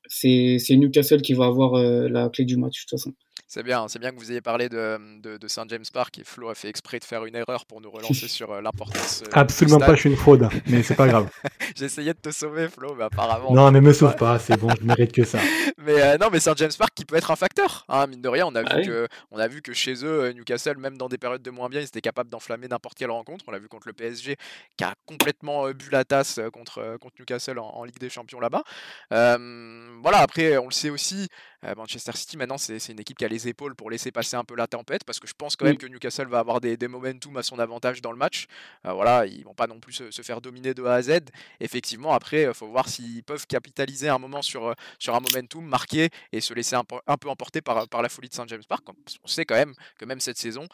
C'est, 0.07 0.57
c'est 0.59 0.75
Newcastle 0.75 1.21
qui 1.21 1.33
va 1.33 1.45
avoir 1.45 1.75
euh, 1.75 2.09
la 2.09 2.29
clé 2.29 2.43
du 2.43 2.57
match 2.57 2.79
de 2.79 2.81
toute 2.81 2.99
façon. 2.99 3.13
C'est 3.53 3.61
bien, 3.61 3.87
c'est 3.87 3.99
bien 3.99 4.09
que 4.09 4.15
vous 4.15 4.31
ayez 4.31 4.41
parlé 4.41 4.67
de, 4.67 4.97
de, 5.21 5.47
Saint 5.47 5.65
James 5.67 5.85
Park 5.93 6.17
et 6.17 6.23
Flo 6.23 6.49
a 6.49 6.55
fait 6.55 6.69
exprès 6.69 6.97
de 6.97 7.03
faire 7.03 7.23
une 7.23 7.35
erreur 7.35 7.67
pour 7.67 7.81
nous 7.81 7.91
relancer 7.91 8.27
sur 8.27 8.51
euh, 8.51 8.61
l'importance. 8.61 9.21
Euh, 9.21 9.29
Absolument 9.31 9.77
pas, 9.77 9.93
je 9.93 9.99
suis 9.99 10.09
une 10.09 10.15
fraude, 10.15 10.49
mais 10.65 10.81
c'est 10.81 10.95
pas 10.95 11.07
grave. 11.07 11.29
Essayé 11.79 12.15
de 12.15 12.17
te 12.17 12.31
sauver, 12.31 12.67
Flo, 12.67 12.95
mais 12.95 13.03
apparemment. 13.03 13.53
Non, 13.53 13.69
mais 13.69 13.79
me 13.79 13.93
sauve 13.93 14.15
pas, 14.15 14.39
c'est 14.39 14.57
bon, 14.57 14.69
je 14.81 14.83
mérite 14.83 15.11
que 15.11 15.23
ça. 15.23 15.37
mais 15.77 16.01
euh, 16.01 16.17
non, 16.17 16.29
mais 16.31 16.39
Saint 16.39 16.55
James 16.55 16.71
Park 16.75 16.93
qui 16.95 17.05
peut 17.05 17.15
être 17.15 17.29
un 17.29 17.35
facteur. 17.35 17.85
Hein, 17.89 18.07
mine 18.07 18.23
de 18.23 18.27
rien, 18.27 18.47
on 18.47 18.55
a, 18.55 18.63
ah 18.65 18.77
vu 18.77 18.87
que, 18.87 19.07
on 19.29 19.37
a 19.37 19.47
vu 19.47 19.61
que 19.61 19.71
chez 19.71 20.03
eux, 20.03 20.31
Newcastle, 20.31 20.77
même 20.79 20.97
dans 20.97 21.07
des 21.07 21.19
périodes 21.19 21.43
de 21.43 21.51
moins 21.51 21.69
bien, 21.69 21.79
ils 21.79 21.85
étaient 21.85 22.01
capables 22.01 22.31
d'enflammer 22.31 22.67
n'importe 22.67 22.97
quelle 22.97 23.11
rencontre. 23.11 23.45
On 23.47 23.51
l'a 23.51 23.59
vu 23.59 23.67
contre 23.67 23.87
le 23.87 23.93
PSG 23.93 24.35
qui 24.77 24.83
a 24.83 24.95
complètement 25.05 25.69
bu 25.69 25.91
la 25.91 26.05
tasse 26.05 26.39
contre, 26.51 26.97
contre 26.99 27.17
Newcastle 27.19 27.59
en, 27.59 27.67
en 27.67 27.83
Ligue 27.83 27.99
des 27.99 28.09
Champions 28.09 28.39
là-bas. 28.39 28.63
voilà, 29.11 30.17
après, 30.17 30.57
on 30.57 30.65
le 30.65 30.71
sait 30.71 30.89
aussi, 30.89 31.29
Manchester 31.76 32.12
City, 32.15 32.38
maintenant, 32.38 32.58
c'est 32.58 32.89
une 32.89 32.99
équipe 32.99 33.17
qui 33.17 33.26
a 33.26 33.28
les 33.28 33.47
épaules 33.47 33.76
pour 33.76 33.89
laisser 33.89 34.12
passer 34.12 34.36
un 34.36 34.43
peu 34.43 34.56
la 34.56 34.67
tempête, 34.67 35.04
parce 35.04 35.19
que 35.19 35.28
je 35.28 35.34
pense 35.34 35.56
quand 35.56 35.65
même 35.65 35.78
que 35.78 35.88
Newcastle 35.88 36.28
va 36.28 36.39
avoir 36.39 36.62
des, 36.62 36.78
des 36.78 36.88
momentum 36.88 37.38
à 37.38 37.43
son 37.43 37.60
avantage 37.60 38.02
dans 38.02 38.12
le 38.12 38.17
match. 38.17 38.45
voilà, 38.84 39.26
ils 39.26 39.43
vont 39.43 39.54
pas 39.54 39.67
non 39.67 39.80
plus 39.80 39.93
se, 39.93 40.21
faire 40.21 40.41
dominer 40.41 40.73
de 40.73 40.84
A 40.84 40.95
à 40.95 41.02
Z. 41.02 41.19
Effectivement, 41.60 42.13
après, 42.13 42.43
il 42.43 42.54
faut 42.54 42.67
voir 42.67 42.88
s'ils 42.88 43.23
peuvent 43.23 43.47
capitaliser 43.47 44.10
un 44.10 44.19
moment 44.19 44.41
sur, 44.41 44.76
sur 44.99 45.15
un 45.15 45.19
momentum, 45.19 45.65
marquer 45.65 46.10
et 46.32 46.41
se 46.41 46.54
laisser 46.54 46.76
un, 46.76 46.84
un 47.08 47.17
peu 47.17 47.30
emporter 47.30 47.62
par, 47.62 47.88
par 47.88 48.02
la 48.02 48.10
folie 48.10 48.30
de 48.30 48.34
Saint 48.34 48.47
James 48.47 48.63
Park. 48.67 48.86
On 49.23 49.28
sait 49.28 49.45
quand 49.45 49.56
même 49.56 49.73
que 49.97 50.06
même 50.06 50.19
cette 50.19 50.38
saison, 50.38 50.67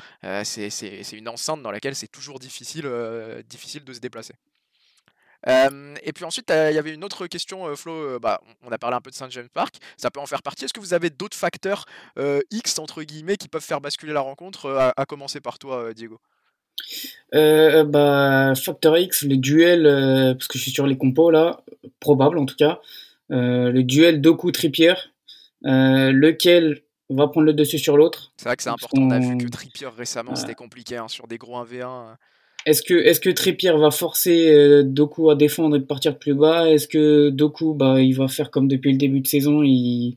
c'est 0.44 1.14
une 1.14 1.30
enceinte 1.30 1.62
dans 1.62 1.72
laquelle 1.72 1.96
c'est 1.96 2.12
toujours 2.12 2.40
difficile, 2.40 2.90
difficile 3.48 3.84
de 3.84 3.94
se 3.94 4.00
déplacer 4.00 4.34
et 5.48 6.14
puis 6.14 6.26
ensuite, 6.26 6.52
il 6.52 6.74
y 6.74 6.78
avait 6.78 6.94
une 6.94 7.04
autre 7.04 7.28
question, 7.28 7.76
Flo. 7.76 8.20
bah, 8.20 8.42
on 8.64 8.72
a 8.72 8.78
parlé 8.78 8.96
un 8.96 9.02
peu 9.02 9.10
de 9.10 9.16
Saint 9.16 9.30
James 9.30 9.48
Park, 9.54 9.76
ça 9.98 10.12
peut 10.12 10.20
en 10.20 10.26
faire 10.26 10.42
partie. 10.42 10.66
Est-ce 10.66 10.74
que 10.74 10.80
vous 10.80 10.94
avez 10.94 11.10
d'autres 11.10 11.38
facteurs 11.38 11.86
X 12.52 12.80
entre 12.80 13.04
guillemets 13.04 13.38
qui 13.38 13.48
peuvent 13.48 13.64
faire 13.64 13.82
basculer 13.82 14.14
la 14.14 14.22
rencontre 14.22 14.94
à, 14.96 15.06
commencer 15.06 15.40
par 15.40 15.60
toi, 15.60 15.94
Diego? 15.94 16.20
Euh, 17.36 17.84
bah, 17.84 18.54
Facteur 18.56 18.98
X, 18.98 19.24
le 19.24 19.38
duel, 19.38 19.84
parce 20.38 20.48
que 20.48 20.58
je 20.58 20.64
suis 20.64 20.72
sur 20.72 20.88
les 20.88 20.98
compos 20.98 21.32
là, 21.32 21.64
probable 22.00 22.38
en 22.38 22.46
tout 22.46 22.56
cas, 22.56 22.80
le 23.30 23.82
duel 23.82 24.22
Doku-Trippier, 24.22 24.96
lequel 25.64 26.84
va 27.10 27.28
prendre 27.28 27.46
le 27.46 27.54
dessus 27.54 27.80
sur 27.80 27.98
l'autre. 27.98 28.32
C'est 28.38 28.46
vrai 28.46 28.56
que 28.56 28.64
c'est 28.64 28.70
important, 28.70 29.02
on 29.02 29.12
a 29.12 29.20
vu 29.20 29.38
que 29.38 29.48
Trippier 29.48 29.88
récemment 29.88 30.36
c'était 30.36 30.56
compliqué 30.56 30.98
hein, 30.98 31.08
sur 31.08 31.28
des 31.28 31.38
gros 31.38 31.64
1v1. 31.64 32.16
Est-ce 32.70 32.84
que, 32.84 32.94
est-ce 32.94 33.20
que 33.20 33.32
Trippier 33.32 33.72
va 33.72 33.90
forcer 33.90 34.52
euh, 34.52 34.84
Doku 34.84 35.32
à 35.32 35.36
défendre 35.36 35.76
et 35.76 35.80
de 35.80 35.86
partir 35.86 36.20
plus 36.20 36.36
bas? 36.36 36.70
Est-ce 36.70 36.88
que 36.88 37.30
Doku, 37.30 37.74
bah, 37.74 38.00
il 38.00 38.14
va 38.14 38.28
faire 38.28 38.52
comme 38.52 38.68
depuis 38.68 38.92
le 38.92 39.00
début 39.00 39.22
de 39.22 39.28
saison, 39.28 39.64
il, 39.64 40.16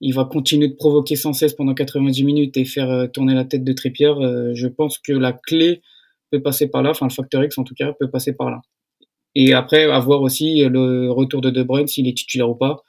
il 0.00 0.14
va 0.14 0.24
continuer 0.24 0.68
de 0.68 0.76
provoquer 0.76 1.14
sans 1.14 1.34
cesse 1.34 1.52
pendant 1.52 1.74
90 1.74 2.24
minutes 2.24 2.56
et 2.56 2.64
faire 2.64 2.90
euh, 2.90 3.06
tourner 3.06 3.34
la 3.34 3.44
tête 3.44 3.64
de 3.64 3.72
Trippier 3.74 4.06
euh, 4.06 4.54
Je 4.54 4.66
pense 4.66 4.96
que 4.96 5.12
la 5.12 5.34
clé 5.34 5.82
peut 6.30 6.40
passer 6.40 6.70
par 6.70 6.82
là, 6.82 6.88
enfin 6.88 7.04
le 7.04 7.12
facteur 7.12 7.44
X 7.44 7.58
en 7.58 7.64
tout 7.64 7.74
cas 7.74 7.92
peut 7.92 8.08
passer 8.08 8.32
par 8.32 8.50
là. 8.50 8.62
Et 9.34 9.52
après, 9.52 9.84
à 9.84 9.98
voir 9.98 10.22
aussi 10.22 10.64
le 10.64 11.10
retour 11.10 11.42
de 11.42 11.50
De 11.50 11.62
Bruyne, 11.62 11.86
s'il 11.86 12.08
est 12.08 12.16
titulaire 12.16 12.48
ou 12.48 12.54
pas. 12.54 12.82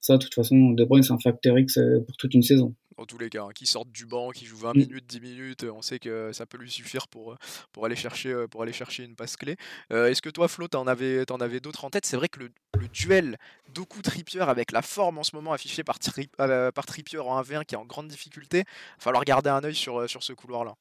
Ça, 0.00 0.16
de 0.16 0.24
toute 0.24 0.34
façon, 0.34 0.70
De 0.70 0.84
Bruyne, 0.84 1.04
c'est 1.04 1.12
un 1.12 1.20
facteur 1.20 1.56
X 1.56 1.78
pour 2.04 2.16
toute 2.16 2.34
une 2.34 2.42
saison 2.42 2.74
en 2.96 3.06
tous 3.06 3.18
les 3.18 3.30
cas, 3.30 3.44
hein, 3.44 3.50
qui 3.54 3.66
sortent 3.66 3.90
du 3.90 4.06
banc, 4.06 4.30
qui 4.30 4.46
joue 4.46 4.56
20 4.56 4.74
mmh. 4.74 4.78
minutes, 4.78 5.06
10 5.06 5.20
minutes, 5.20 5.64
on 5.64 5.82
sait 5.82 5.98
que 5.98 6.32
ça 6.32 6.46
peut 6.46 6.58
lui 6.58 6.70
suffire 6.70 7.08
pour, 7.08 7.36
pour, 7.72 7.86
aller, 7.86 7.96
chercher, 7.96 8.46
pour 8.50 8.62
aller 8.62 8.72
chercher 8.72 9.04
une 9.04 9.16
passe 9.16 9.36
clé. 9.36 9.56
Est-ce 9.90 10.22
que 10.22 10.30
toi, 10.30 10.48
Flo, 10.48 10.68
t'en 10.68 10.86
avais, 10.86 11.30
en 11.30 11.40
avais 11.40 11.60
d'autres 11.60 11.84
en 11.84 11.90
tête? 11.90 12.06
C'est 12.06 12.16
vrai 12.16 12.28
que 12.28 12.40
le, 12.40 12.50
duel 12.92 13.38
Doku 13.72 14.02
Trippier 14.02 14.40
avec 14.40 14.72
la 14.72 14.82
forme 14.82 15.18
en 15.18 15.22
ce 15.22 15.34
moment 15.34 15.52
affichée 15.52 15.84
par, 15.84 15.98
euh, 16.40 16.70
par 16.70 16.86
Trippier 16.86 17.18
en 17.18 17.40
1v1 17.42 17.64
qui 17.64 17.74
est 17.74 17.78
en 17.78 17.84
grande 17.84 18.08
difficulté, 18.08 18.58
il 18.58 18.62
va 18.62 19.00
falloir 19.00 19.24
garder 19.24 19.50
un 19.50 19.62
œil 19.64 19.74
sur, 19.74 20.08
sur 20.08 20.22
ce 20.22 20.32
couloir-là. 20.32 20.74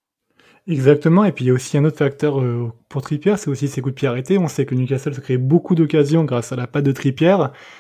Exactement, 0.66 1.26
et 1.26 1.34
puis 1.34 1.44
il 1.44 1.48
y 1.50 1.52
a 1.52 1.54
aussi 1.54 1.78
un 1.78 1.84
autre 1.84 1.98
facteur 1.98 2.40
euh, 2.40 2.72
pour 2.88 3.02
Trippier, 3.02 3.36
c'est 3.36 3.50
aussi 3.50 3.68
ses 3.68 3.82
coups 3.82 3.96
de 3.96 4.00
pied 4.00 4.08
arrêtés. 4.08 4.38
On 4.38 4.48
sait 4.48 4.66
que 4.66 4.76
Newcastle 4.76 5.14
se 5.14 5.20
crée 5.20 5.38
beaucoup 5.38 5.76
d'occasions 5.76 6.24
grâce 6.24 6.54
à 6.54 6.56
la 6.56 6.68
patte 6.68 6.86
de 6.86 6.94
Trippier. 6.94 7.36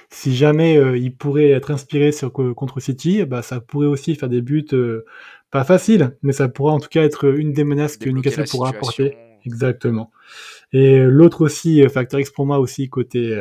Si 0.09 0.35
jamais 0.35 0.77
euh, 0.77 0.97
il 0.97 1.15
pourrait 1.15 1.49
être 1.49 1.71
inspiré 1.71 2.11
sur, 2.11 2.33
contre 2.33 2.81
City, 2.81 3.23
bah, 3.23 3.41
ça 3.41 3.61
pourrait 3.61 3.87
aussi 3.87 4.15
faire 4.15 4.27
des 4.27 4.41
buts 4.41 4.65
euh, 4.73 5.05
pas 5.49 5.63
faciles, 5.63 6.17
mais 6.23 6.33
ça 6.33 6.49
pourrait 6.49 6.73
en 6.73 6.79
tout 6.79 6.89
cas 6.89 7.03
être 7.03 7.25
une 7.25 7.53
des 7.53 7.63
menaces 7.63 7.95
que 7.95 8.09
Newcastle 8.09 8.49
pourra 8.49 8.69
apporter. 8.69 9.15
Exactement. 9.45 10.11
Et 10.73 10.99
l'autre 10.99 11.41
aussi, 11.41 11.87
facteur 11.87 12.19
X 12.19 12.31
pour 12.31 12.45
moi 12.45 12.59
aussi 12.59 12.89
côté 12.89 13.33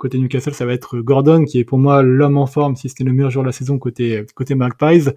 côté 0.00 0.18
Newcastle, 0.18 0.54
ça 0.54 0.64
va 0.64 0.72
être 0.72 0.98
Gordon, 0.98 1.44
qui 1.44 1.58
est 1.58 1.64
pour 1.64 1.78
moi 1.78 2.02
l'homme 2.02 2.38
en 2.38 2.46
forme, 2.46 2.74
si 2.74 2.88
c'était 2.88 3.04
le 3.04 3.12
meilleur 3.12 3.30
joueur 3.30 3.44
de 3.44 3.48
la 3.48 3.52
saison 3.52 3.78
côté, 3.78 4.24
côté 4.34 4.54
Magpies. 4.54 5.10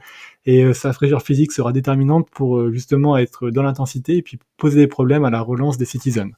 Et 0.45 0.63
euh, 0.63 0.73
sa 0.73 0.91
fraîcheur 0.91 1.21
physique 1.21 1.53
sera 1.53 1.71
déterminante 1.71 2.29
pour 2.29 2.59
euh, 2.59 2.71
justement 2.71 3.17
être 3.17 3.49
dans 3.49 3.63
l'intensité 3.63 4.17
et 4.17 4.21
puis 4.21 4.37
poser 4.57 4.79
des 4.79 4.87
problèmes 4.87 5.23
à 5.23 5.29
la 5.29 5.41
relance 5.41 5.77
des 5.77 5.85
Citizens. 5.85 6.31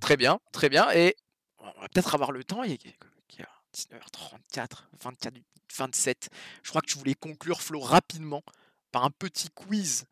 Très 0.00 0.16
bien, 0.16 0.38
très 0.52 0.68
bien. 0.68 0.86
Et 0.94 1.16
on 1.58 1.64
va 1.64 1.88
peut-être 1.92 2.14
avoir 2.14 2.30
le 2.30 2.44
temps. 2.44 2.62
Il 2.62 2.72
a 2.72 2.76
19h34, 3.74 4.84
24, 5.02 5.34
27. 5.76 6.28
Je 6.62 6.70
crois 6.70 6.80
que 6.80 6.86
tu 6.86 6.98
voulais 6.98 7.14
conclure, 7.14 7.60
Flo, 7.60 7.80
rapidement 7.80 8.42
par 8.92 9.04
un 9.04 9.10
petit 9.10 9.48
quiz 9.54 10.04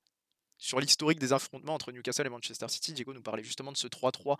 sur 0.61 0.79
l'historique 0.79 1.19
des 1.19 1.33
affrontements 1.33 1.75
entre 1.75 1.91
Newcastle 1.91 2.27
et 2.27 2.31
Manchester 2.31 2.67
City. 2.69 2.93
Diego 2.93 3.13
nous 3.13 3.23
parlait 3.23 3.43
justement 3.43 3.73
de 3.73 3.77
ce 3.77 3.89
3-3 3.89 4.37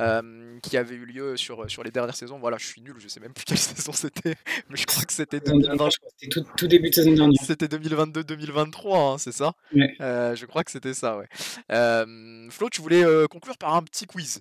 euh, 0.00 0.58
qui 0.62 0.76
avait 0.76 0.94
eu 0.94 1.04
lieu 1.04 1.36
sur, 1.36 1.70
sur 1.70 1.84
les 1.84 1.90
dernières 1.90 2.16
saisons. 2.16 2.38
Voilà, 2.38 2.56
je 2.58 2.66
suis 2.66 2.80
nul, 2.80 2.94
je 2.98 3.06
sais 3.06 3.20
même 3.20 3.34
plus 3.34 3.44
quelle 3.44 3.58
saison 3.58 3.92
c'était, 3.92 4.34
mais 4.68 4.76
je 4.76 4.86
crois 4.86 5.04
que 5.04 5.12
c'était 5.12 5.40
tout, 5.40 6.44
tout, 6.56 6.66
début 6.66 6.90
de 6.90 6.94
saison 6.94 7.12
dernière. 7.12 7.40
C'était 7.44 7.66
2022-2023, 7.66 9.14
hein, 9.14 9.18
c'est 9.18 9.32
ça? 9.32 9.52
Euh, 10.00 10.34
Je 10.34 10.46
crois 10.46 10.64
que 10.64 10.70
c'était 10.70 10.94
ça, 10.94 11.18
ouais. 11.18 11.28
Euh, 11.70 12.48
Flo, 12.50 12.70
tu 12.70 12.80
voulais 12.80 13.04
conclure 13.30 13.58
par 13.58 13.74
un 13.74 13.82
petit 13.82 14.06
quiz? 14.06 14.40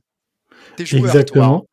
T'es 0.75 0.85
joueur, 0.85 1.05
Exactement. 1.05 1.59
Toi, 1.59 1.67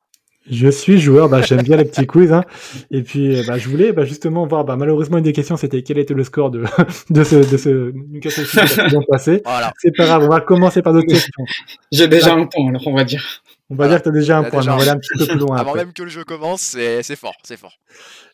Je 0.51 0.69
suis 0.69 0.99
joueur, 1.01 1.29
bah, 1.31 1.41
j'aime 1.41 1.63
bien 1.63 1.77
les 1.79 1.87
petits 1.87 2.07
quiz. 2.07 2.31
Hein. 2.33 2.45
Et 2.91 3.03
puis, 3.03 3.43
bah, 3.47 3.57
je 3.57 3.69
voulais 3.69 3.93
bah, 3.93 4.05
justement 4.05 4.47
voir, 4.47 4.65
bah, 4.65 4.77
malheureusement, 4.77 5.17
une 5.17 5.25
des 5.25 5.33
questions, 5.33 5.57
c'était 5.57 5.83
quel 5.83 5.97
était 5.99 6.13
le 6.13 6.23
score 6.25 6.51
de, 6.51 6.65
de 7.11 7.25
ce, 7.25 7.37
de 7.51 7.57
ce 7.57 7.93
Newcastle 8.11 8.45
City 8.47 8.97
passée. 9.11 9.41
Voilà. 9.45 9.73
C'est 9.79 9.97
pas 9.97 10.05
grave, 10.05 10.23
on 10.25 10.29
va 10.29 10.41
commencer 10.41 10.83
par 10.83 10.93
d'autres 10.93 11.07
questions. 11.09 11.45
J'ai 11.91 12.09
déjà 12.09 12.35
un 12.35 12.45
point, 12.47 12.69
alors 12.69 12.87
on 12.87 12.95
va 12.95 13.05
dire. 13.05 13.25
On 13.71 13.77
va 13.77 13.87
Voilà. 13.87 13.93
dire 13.95 13.99
que 14.05 14.11
tu 14.11 14.17
as 14.17 14.21
déjà 14.21 14.39
un 14.39 14.43
point, 14.45 14.61
déjà 14.61 14.71
mais 14.73 14.75
on 14.75 14.79
va 14.79 14.83
aller 14.83 14.91
un 14.91 14.99
petit 14.99 15.19
peu 15.19 15.27
plus 15.27 15.39
loin. 15.39 15.57
Avant 15.57 15.71
après. 15.71 15.85
même 15.87 15.93
que 15.95 16.03
le 16.03 16.11
jeu 16.11 16.25
commence, 16.25 16.61
c'est 16.61 17.03
c'est 17.03 17.17
fort, 17.17 17.35
c'est 17.43 17.57
fort. 17.59 17.73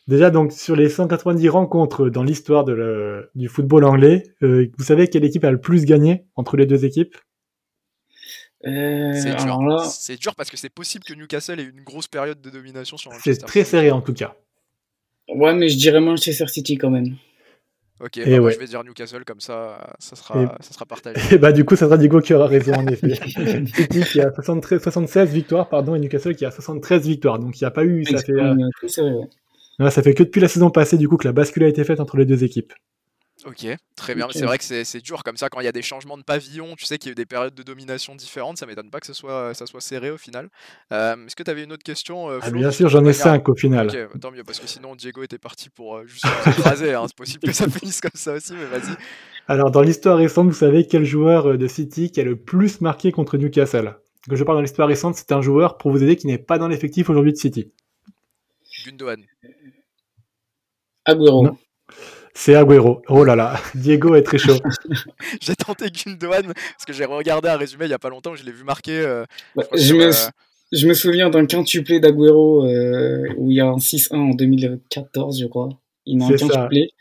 Déjà, 0.09 0.29
donc, 0.29 0.51
sur 0.51 0.75
les 0.75 0.89
190 0.89 1.47
rencontres 1.47 2.09
dans 2.09 2.23
l'histoire 2.23 2.65
de 2.65 2.73
le- 2.73 3.29
du 3.35 3.47
football 3.47 3.85
anglais, 3.85 4.23
euh, 4.43 4.67
vous 4.77 4.83
savez 4.83 5.07
quelle 5.07 5.23
équipe 5.23 5.45
a 5.45 5.51
le 5.51 5.59
plus 5.61 5.85
gagné 5.85 6.25
entre 6.35 6.57
les 6.57 6.65
deux 6.65 6.83
équipes? 6.83 7.15
Euh, 8.67 9.11
C'est 9.15 9.31
dur. 9.31 9.41
alors 9.41 9.63
là, 9.65 9.83
C'est 9.85 10.17
dur 10.19 10.35
parce 10.35 10.49
que 10.51 10.57
c'est 10.57 10.69
possible 10.69 11.03
que 11.03 11.13
Newcastle 11.13 11.59
ait 11.59 11.63
une 11.63 11.83
grosse 11.83 12.07
période 12.07 12.39
de 12.41 12.49
domination 12.49 12.97
sur 12.97 13.11
C'est 13.11 13.17
Manchester. 13.17 13.45
très 13.45 13.63
serré 13.63 13.91
en 13.91 14.01
tout 14.01 14.13
cas. 14.13 14.35
ouais, 15.29 15.53
mais 15.55 15.67
je 15.69 15.77
dirais 15.77 15.99
Manchester 15.99 16.47
City 16.47 16.77
quand 16.77 16.89
même. 16.91 17.15
Ok, 18.03 18.17
Et 18.17 18.25
bah, 18.25 18.29
moi, 18.37 18.39
ouais. 18.47 18.53
je 18.53 18.59
vais 18.59 18.65
dire 18.65 18.83
Newcastle 18.83 19.23
comme 19.25 19.39
ça, 19.41 19.95
ça 19.99 20.15
sera, 20.15 20.41
Et- 20.43 20.63
ça 20.63 20.73
sera 20.73 20.85
partagé. 20.87 21.19
Et 21.35 21.37
bah, 21.37 21.51
du 21.51 21.63
coup, 21.65 21.75
ça 21.75 21.85
sera 21.85 21.97
Diego 21.97 22.19
qui 22.19 22.33
aura 22.33 22.47
raison 22.47 22.73
en 22.73 22.87
effet. 22.87 23.13
City 23.75 24.01
qui 24.03 24.21
a 24.21 24.31
73, 24.33 24.81
76 24.81 25.29
victoires, 25.31 25.69
pardon, 25.69 25.93
et 25.95 25.99
Newcastle 25.99 26.35
qui 26.35 26.43
a 26.45 26.49
73 26.51 27.07
victoires. 27.07 27.37
Donc, 27.37 27.59
il 27.59 27.63
n'y 27.63 27.67
a 27.67 27.71
pas 27.71 27.83
eu, 27.85 28.03
ça 28.05 28.17
fait, 28.17 28.31
euh, 28.33 29.89
ça 29.91 30.01
fait 30.01 30.13
que 30.15 30.23
depuis 30.23 30.41
la 30.41 30.47
saison 30.47 30.71
passée, 30.71 30.97
du 30.97 31.07
coup, 31.07 31.17
que 31.17 31.27
la 31.27 31.31
bascule 31.33 31.63
a 31.63 31.67
été 31.67 31.83
faite 31.83 31.99
entre 31.99 32.17
les 32.17 32.25
deux 32.25 32.43
équipes. 32.43 32.73
Ok, 33.45 33.65
très 33.95 34.13
bien. 34.13 34.25
mais 34.27 34.31
Ok. 34.31 34.33
C'est 34.35 34.45
vrai 34.45 34.57
que 34.59 34.83
c'est 34.83 35.01
dur 35.01 35.23
comme 35.23 35.35
ça 35.37 35.49
quand 35.49 35.59
il 35.61 35.65
y 35.65 35.67
a 35.67 35.71
des 35.71 35.81
changements 35.81 36.17
de 36.17 36.23
pavillon. 36.23 36.75
Tu 36.77 36.85
sais 36.85 36.97
qu'il 36.99 37.07
y 37.07 37.11
a 37.11 37.13
eu 37.13 37.15
des 37.15 37.25
périodes 37.25 37.55
de 37.55 37.63
domination 37.63 38.15
différentes. 38.15 38.57
Ça 38.57 38.67
m'étonne 38.67 38.91
pas 38.91 38.99
que 38.99 39.07
ce 39.07 39.13
soit, 39.13 39.53
ça 39.55 39.65
soit 39.65 39.81
serré 39.81 40.11
au 40.11 40.17
final. 40.17 40.49
Euh, 40.91 41.15
Est-ce 41.25 41.35
que 41.35 41.41
tu 41.43 41.49
avais 41.49 41.63
une 41.63 41.71
autre 41.71 41.83
question 41.83 42.29
euh, 42.29 42.39
Ah, 42.41 42.51
bien 42.51 42.69
sûr, 42.71 42.87
j'en 42.89 43.03
ai 43.05 43.13
5 43.13 43.47
au 43.49 43.55
final. 43.55 43.87
Ok, 43.87 43.95
bah, 43.95 44.19
tant 44.21 44.31
mieux 44.31 44.43
parce 44.43 44.59
que 44.59 44.67
sinon 44.67 44.95
Diego 44.95 45.23
était 45.23 45.39
parti 45.39 45.69
pour 45.69 45.97
euh, 45.97 46.05
juste 46.05 46.25
nous 46.25 46.51
écraser. 46.51 46.93
hein. 46.93 47.05
C'est 47.07 47.15
possible 47.15 47.47
que 47.47 47.53
ça 47.53 47.67
finisse 47.69 47.99
comme 48.01 48.11
ça 48.13 48.33
aussi, 48.33 48.53
mais 48.53 48.65
vas-y. 48.65 48.95
Alors, 49.47 49.71
dans 49.71 49.81
l'histoire 49.81 50.17
récente, 50.17 50.47
vous 50.47 50.53
savez 50.53 50.85
quel 50.85 51.03
joueur 51.03 51.47
euh, 51.51 51.57
de 51.57 51.67
City 51.67 52.11
qui 52.11 52.21
a 52.21 52.23
le 52.23 52.35
plus 52.35 52.79
marqué 52.81 53.11
contre 53.11 53.37
Newcastle? 53.37 53.95
Quand 54.29 54.35
je 54.35 54.43
parle 54.43 54.57
dans 54.59 54.61
l'histoire 54.61 54.87
récente, 54.87 55.15
c'est 55.15 55.31
un 55.31 55.41
joueur, 55.41 55.77
pour 55.79 55.89
vous 55.91 56.03
aider, 56.03 56.15
qui 56.15 56.27
n'est 56.27 56.37
pas 56.37 56.59
dans 56.59 56.67
l'effectif 56.67 57.09
aujourd'hui 57.09 57.31
de 57.31 57.37
City. 57.37 57.71
Gundogan. 58.85 59.23
Agüero. 61.05 61.43
Non. 61.47 61.57
C'est 62.33 62.55
Agüero. 62.55 63.01
Oh 63.09 63.23
là 63.23 63.35
là, 63.35 63.59
Diego 63.75 64.15
est 64.15 64.23
très 64.23 64.37
chaud. 64.37 64.57
J'ai 65.41 65.55
tenté 65.55 65.89
Gundogan 65.89 66.45
parce 66.53 66.85
que 66.87 66.93
j'ai 66.93 67.05
regardé 67.05 67.49
un 67.49 67.57
résumé 67.57 67.85
il 67.85 67.91
y 67.91 67.93
a 67.93 67.99
pas 67.99 68.09
longtemps. 68.09 68.35
Je 68.35 68.43
l'ai 68.43 68.51
vu 68.51 68.63
marquer. 68.63 68.99
euh, 68.99 69.25
je, 69.73 69.93
me, 69.93 70.07
euh, 70.07 70.29
je 70.71 70.87
me 70.87 70.93
souviens 70.93 71.29
d'un 71.29 71.45
quintuplé 71.45 71.99
d'Agüero 71.99 72.65
euh, 72.65 73.27
où 73.37 73.51
il 73.51 73.57
y 73.57 73.61
a 73.61 73.65
un 73.67 73.77
6-1 73.77 74.15
en 74.15 74.29
2014, 74.33 75.39
je 75.39 75.47
crois. 75.47 75.69
Il 76.05 76.17
met 76.17 76.25
un 76.25 76.35
quintuplé. 76.35 76.91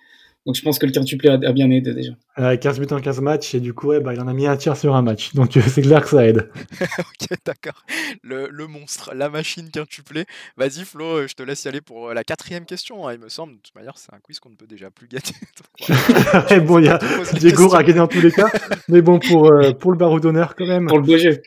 Donc 0.47 0.57
je 0.57 0.63
pense 0.63 0.79
que 0.79 0.87
le 0.87 0.93
quintuplé 0.93 1.29
a, 1.29 1.35
a 1.35 1.53
bien 1.53 1.71
aidé 1.71 1.93
déjà. 1.93 2.13
Euh, 2.39 2.57
15 2.57 2.81
buts 2.81 2.87
en 2.93 3.01
15 3.01 3.21
matchs, 3.21 3.55
et 3.55 3.61
du 3.61 3.75
coup, 3.75 3.89
ouais, 3.89 4.01
bah, 4.01 4.15
il 4.15 4.21
en 4.21 4.27
a 4.27 4.33
mis 4.33 4.47
un 4.47 4.57
tir 4.57 4.75
sur 4.77 4.95
un 4.97 5.03
match. 5.03 5.35
Donc, 5.35 5.55
euh, 5.57 5.61
c'est 5.67 5.83
clair 5.83 6.03
que 6.03 6.09
ça 6.09 6.27
aide. 6.27 6.49
ok, 6.81 7.39
d'accord. 7.45 7.85
Le, 8.23 8.49
le 8.51 8.67
monstre, 8.67 9.13
la 9.15 9.29
machine 9.29 9.71
quintuplée. 9.71 10.25
Vas-y 10.57 10.85
Flo, 10.85 11.05
euh, 11.05 11.27
je 11.29 11.35
te 11.35 11.43
laisse 11.43 11.65
y 11.65 11.69
aller 11.69 11.83
pour 11.83 12.09
euh, 12.09 12.15
la 12.15 12.25
quatrième 12.25 12.65
question. 12.65 13.07
hein, 13.07 13.13
il 13.13 13.21
me 13.21 13.29
semble. 13.29 13.53
De 13.53 13.59
toute 13.59 13.75
manière, 13.75 13.99
c'est 13.99 14.15
un 14.15 14.19
quiz 14.21 14.41
qu'on 14.41 14.49
ne 14.51 14.57
peut 14.57 14.67
déjà 14.67 14.91
plus. 14.91 15.09
Et 16.51 16.61
bon, 16.61 16.79
il 16.79 16.87
y 16.87 16.89
a 16.89 16.99
Diego 17.35 17.75
a 17.75 17.83
gagné 17.83 17.99
dans 17.99 18.09
tous 18.09 18.21
les 18.23 18.33
cas. 18.33 18.49
Mais 18.89 19.03
bon, 19.03 19.19
pour, 19.19 19.53
euh, 19.53 19.73
pour 19.73 19.93
le 19.93 19.99
barreau 19.99 20.21
d'honneur 20.21 20.55
quand 20.57 20.67
même. 20.67 20.87
Pour 20.87 20.99
le 20.99 21.05
beau 21.05 21.19
jeu. 21.19 21.43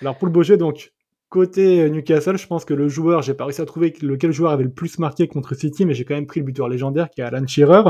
Alors 0.00 0.16
pour 0.16 0.26
le 0.26 0.32
beau 0.32 0.42
jeu, 0.44 0.56
donc 0.56 0.92
côté 1.30 1.80
euh, 1.80 1.88
Newcastle, 1.88 2.36
je 2.36 2.46
pense 2.46 2.64
que 2.66 2.74
le 2.74 2.88
joueur, 2.88 3.22
j'ai 3.22 3.32
pas 3.34 3.44
réussi 3.46 3.62
à 3.62 3.66
trouver 3.66 3.94
lequel 4.02 4.32
joueur 4.32 4.50
avait 4.52 4.64
le 4.64 4.70
plus 4.70 4.98
marqué 4.98 5.26
contre 5.28 5.54
City, 5.54 5.86
mais 5.86 5.94
j'ai 5.94 6.04
quand 6.04 6.14
même 6.14 6.26
pris 6.26 6.40
le 6.40 6.46
buteur 6.46 6.68
légendaire 6.68 7.08
qui 7.08 7.22
est 7.22 7.24
Alan 7.24 7.46
Shearer. 7.46 7.82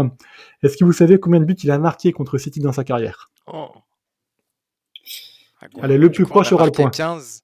Est-ce 0.63 0.77
que 0.77 0.85
vous 0.85 0.93
savez 0.93 1.19
combien 1.19 1.41
de 1.41 1.45
buts 1.45 1.57
il 1.65 1.71
a 1.73 1.79
marqué 1.79 2.13
contre 2.13 2.39
City 2.39 2.61
dans 2.61 2.73
sa 2.73 2.85
carrière? 2.85 3.31
Oh. 3.47 3.71
Ah, 5.61 5.67
Allez, 5.83 5.99
le 5.99 6.07
je 6.07 6.13
plus 6.13 6.27
proche 6.27 6.53
aura 6.53 6.67
le 6.67 6.71
point. 6.73 6.91
15. 6.91 7.43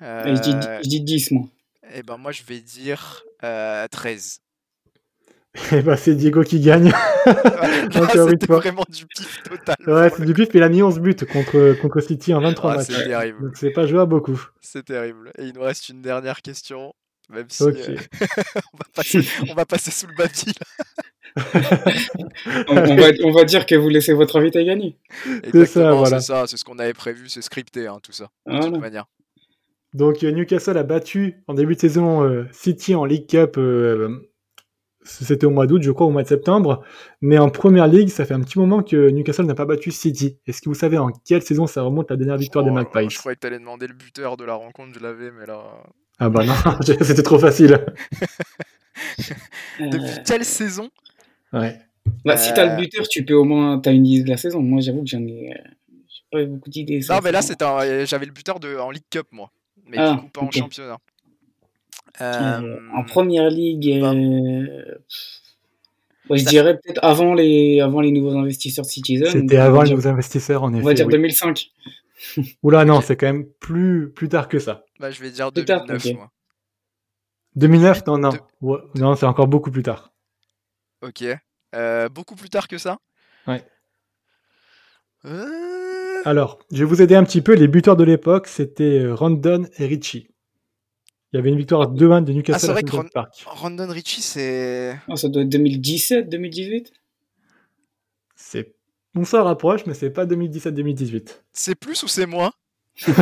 Et 0.00 0.04
je, 0.04 0.40
dis, 0.42 0.50
Euh, 0.52 0.80
je 0.84 0.88
dis 0.88 1.00
10, 1.00 1.30
moi. 1.32 1.48
eh 1.94 2.02
ben 2.02 2.16
moi 2.18 2.30
je 2.32 2.42
vais 2.42 2.60
dire 2.60 3.24
euh, 3.44 3.86
13. 3.88 4.40
Et 5.72 5.82
bah 5.82 5.96
c'est 5.96 6.14
Diego 6.14 6.42
qui 6.42 6.60
gagne. 6.60 6.92
Encore 7.26 8.28
une 8.28 8.38
c'était 8.40 8.46
vraiment 8.52 8.84
du 8.88 9.06
pif 9.06 9.42
total. 9.42 9.76
Ouais, 9.86 10.10
c'est 10.16 10.24
du 10.24 10.34
pif, 10.34 10.48
mais 10.52 10.60
il 10.60 10.62
a 10.62 10.68
mis 10.68 10.82
11 10.82 11.00
buts 11.00 11.14
contre, 11.32 11.74
contre 11.80 12.00
City 12.00 12.34
en 12.34 12.40
23 12.40 12.72
Ah, 12.72 12.76
matchs. 12.76 12.86
c'est 12.88 13.04
terrible. 13.08 13.40
Donc 13.42 13.56
c'est 13.56 13.70
pas 13.70 13.86
joué 13.86 14.00
à 14.00 14.06
beaucoup. 14.06 14.40
C'est 14.60 14.84
terrible. 14.84 15.32
Et 15.38 15.44
il 15.44 15.54
nous 15.54 15.62
reste 15.62 15.88
une 15.88 16.02
dernière 16.02 16.42
question. 16.42 16.92
Même 17.28 17.46
si 17.48 17.64
euh, 17.64 17.72
on, 18.72 18.76
va 18.76 18.84
passer, 18.94 19.20
on 19.50 19.54
va 19.54 19.64
passer 19.66 19.90
sous 19.90 20.06
le 20.06 20.14
baby. 20.14 20.54
là. 21.34 21.42
On, 22.68 22.76
on 22.76 22.96
va, 22.96 23.08
on 23.24 23.32
va 23.32 23.44
dire 23.44 23.66
que 23.66 23.74
vous 23.74 23.88
laissez 23.88 24.12
votre 24.12 24.38
invité 24.38 24.64
gagner. 24.64 24.96
Exactement, 25.42 25.96
voilà. 25.96 26.20
c'est 26.20 26.26
ça. 26.26 26.44
C'est 26.46 26.56
ce 26.56 26.64
qu'on 26.64 26.78
avait 26.78 26.94
prévu. 26.94 27.28
C'est 27.28 27.42
scripté, 27.42 27.88
hein, 27.88 27.98
tout 28.02 28.12
ça. 28.12 28.30
De 28.46 28.58
toute 28.60 28.78
manière. 28.78 29.06
Donc 29.92 30.22
euh, 30.22 30.30
Newcastle 30.30 30.76
a 30.78 30.82
battu 30.82 31.42
en 31.48 31.54
début 31.54 31.74
de 31.74 31.80
saison 31.80 32.22
euh, 32.22 32.44
City 32.52 32.94
en 32.94 33.04
League 33.04 33.26
Cup. 33.26 33.56
euh, 33.58 34.28
c'était 35.06 35.46
au 35.46 35.50
mois 35.50 35.66
d'août, 35.66 35.82
je 35.82 35.90
crois, 35.90 36.06
au 36.06 36.10
mois 36.10 36.22
de 36.22 36.28
septembre. 36.28 36.82
Mais 37.20 37.38
en 37.38 37.48
première 37.48 37.86
ligue, 37.86 38.08
ça 38.08 38.24
fait 38.24 38.34
un 38.34 38.40
petit 38.40 38.58
moment 38.58 38.82
que 38.82 39.08
Newcastle 39.10 39.44
n'a 39.46 39.54
pas 39.54 39.64
battu 39.64 39.90
City. 39.90 40.38
Est-ce 40.46 40.60
que 40.60 40.68
vous 40.68 40.74
savez 40.74 40.98
en 40.98 41.10
quelle 41.24 41.42
saison 41.42 41.66
ça 41.66 41.82
remonte 41.82 42.10
la 42.10 42.16
dernière 42.16 42.36
victoire 42.36 42.64
Oh 42.64 42.68
des 42.68 42.74
Magpies 42.74 43.10
je 43.14 43.18
croyais 43.18 43.36
que 43.36 43.40
t'allais 43.40 43.58
demander 43.58 43.86
le 43.86 43.94
buteur 43.94 44.36
de 44.36 44.44
la 44.44 44.54
rencontre. 44.54 44.92
Je 44.94 45.00
l'avais, 45.00 45.30
mais 45.30 45.46
là. 45.46 45.62
Ah 46.18 46.28
bah 46.30 46.44
non, 46.44 46.54
c'était 47.02 47.22
trop 47.22 47.38
facile. 47.38 47.84
Euh, 49.80 49.88
Depuis 49.88 50.22
quelle 50.24 50.44
saison? 50.44 50.90
Ouais. 51.52 51.78
bah, 52.24 52.36
si 52.36 52.52
t'as 52.54 52.66
Euh, 52.66 52.70
le 52.76 52.82
buteur, 52.82 53.06
tu 53.08 53.24
peux 53.24 53.34
au 53.34 53.44
moins. 53.44 53.78
T'as 53.78 53.92
une 53.92 54.06
idée 54.06 54.24
de 54.24 54.30
la 54.30 54.36
saison. 54.36 54.60
Moi, 54.62 54.80
j'avoue 54.80 55.02
que 55.02 55.08
j'en 55.08 55.20
ai. 55.22 55.52
euh, 55.52 55.68
j'ai 56.08 56.22
pas 56.30 56.42
eu 56.42 56.46
beaucoup 56.46 56.70
d'idées. 56.70 57.00
Non, 57.08 57.18
mais 57.22 57.32
là, 57.32 57.40
un- 57.40 58.04
j'avais 58.04 58.26
le 58.26 58.32
buteur 58.32 58.58
de... 58.60 58.76
en 58.76 58.90
League 58.90 59.04
Cup, 59.10 59.26
moi. 59.32 59.50
Mais 59.88 59.98
Ah, 59.98 60.14
du 60.14 60.20
coup, 60.22 60.28
pas 60.28 60.40
en 60.40 60.50
championnat. 60.50 60.98
Euh, 62.20 62.60
Euh, 62.62 62.78
en 62.94 63.04
première 63.04 63.50
ligue, 63.50 64.00
bah. 64.00 64.12
euh, 64.14 64.94
ouais, 66.30 66.38
je 66.38 66.44
Ça- 66.44 66.50
dirais 66.50 66.78
peut-être 66.78 67.00
avant 67.02 67.34
les, 67.34 67.80
avant 67.80 68.00
les 68.00 68.10
nouveaux 68.10 68.36
investisseurs 68.36 68.84
Citizen. 68.86 69.26
C'était 69.30 69.56
avant 69.58 69.78
va 69.78 69.84
les 69.84 69.90
nouveaux 69.90 70.08
investisseurs, 70.08 70.62
en 70.62 70.72
effet. 70.72 70.82
On 70.82 70.86
va 70.86 70.94
dire 70.94 71.06
oui. 71.06 71.12
2005. 71.12 71.70
Oula, 72.62 72.84
non, 72.84 73.00
c'est 73.02 73.16
quand 73.16 73.26
même 73.26 73.46
plus, 73.60 74.10
plus 74.10 74.28
tard 74.28 74.48
que 74.48 74.58
ça. 74.58 74.84
bah, 74.98 75.10
je 75.10 75.20
vais 75.20 75.30
dire 75.30 75.52
Plus 75.52 75.64
tard, 75.66 75.84
2009, 75.86 76.06
ok. 76.06 76.14
moi. 76.14 76.30
2009 77.56 78.06
Non, 78.06 78.18
non. 78.18 78.28
De- 78.30 78.38
Ouais, 78.62 78.78
non, 78.94 79.14
c'est 79.16 79.26
encore 79.26 79.46
beaucoup 79.48 79.70
plus 79.70 79.82
tard. 79.82 80.12
Ok. 81.02 81.22
Euh, 81.74 82.08
beaucoup 82.08 82.34
plus 82.34 82.48
tard 82.48 82.68
que 82.68 82.78
ça? 82.78 82.98
Ouais. 83.46 83.62
Euh, 85.26 86.22
Alors, 86.24 86.58
je 86.72 86.78
vais 86.78 86.84
vous 86.84 87.02
aider 87.02 87.14
un 87.14 87.24
petit 87.24 87.42
peu. 87.42 87.54
Les 87.54 87.68
buteurs 87.68 87.96
de 87.96 88.04
l'époque, 88.04 88.46
c'était 88.46 89.06
Rondon 89.10 89.66
et 89.78 89.86
Richie. 89.86 90.28
Il 91.32 91.36
y 91.36 91.38
avait 91.40 91.50
une 91.50 91.58
victoire 91.58 91.92
2-1 91.92 92.24
de 92.24 92.30
Ah, 92.30 92.34
Newcastle 92.34 92.60
c'est 92.60 92.68
à 92.70 92.72
vrai 92.72 92.82
que 92.82 92.90
St. 92.90 92.96
Ron- 92.96 93.08
Park. 93.12 93.44
Rondon 93.46 93.88
Richie, 93.88 94.22
c'est. 94.22 94.96
Ah, 95.08 95.16
ça 95.16 95.28
doit 95.28 95.42
être 95.42 95.48
2017, 95.48 96.28
2018 96.28 96.92
C'est... 98.36 98.72
On 99.14 99.24
s'en 99.24 99.44
rapproche, 99.44 99.86
mais 99.86 99.94
c'est 99.94 100.10
pas 100.10 100.26
2017-2018. 100.26 101.28
C'est 101.52 101.74
plus 101.74 102.02
ou 102.02 102.08
c'est 102.08 102.26
moins? 102.26 102.52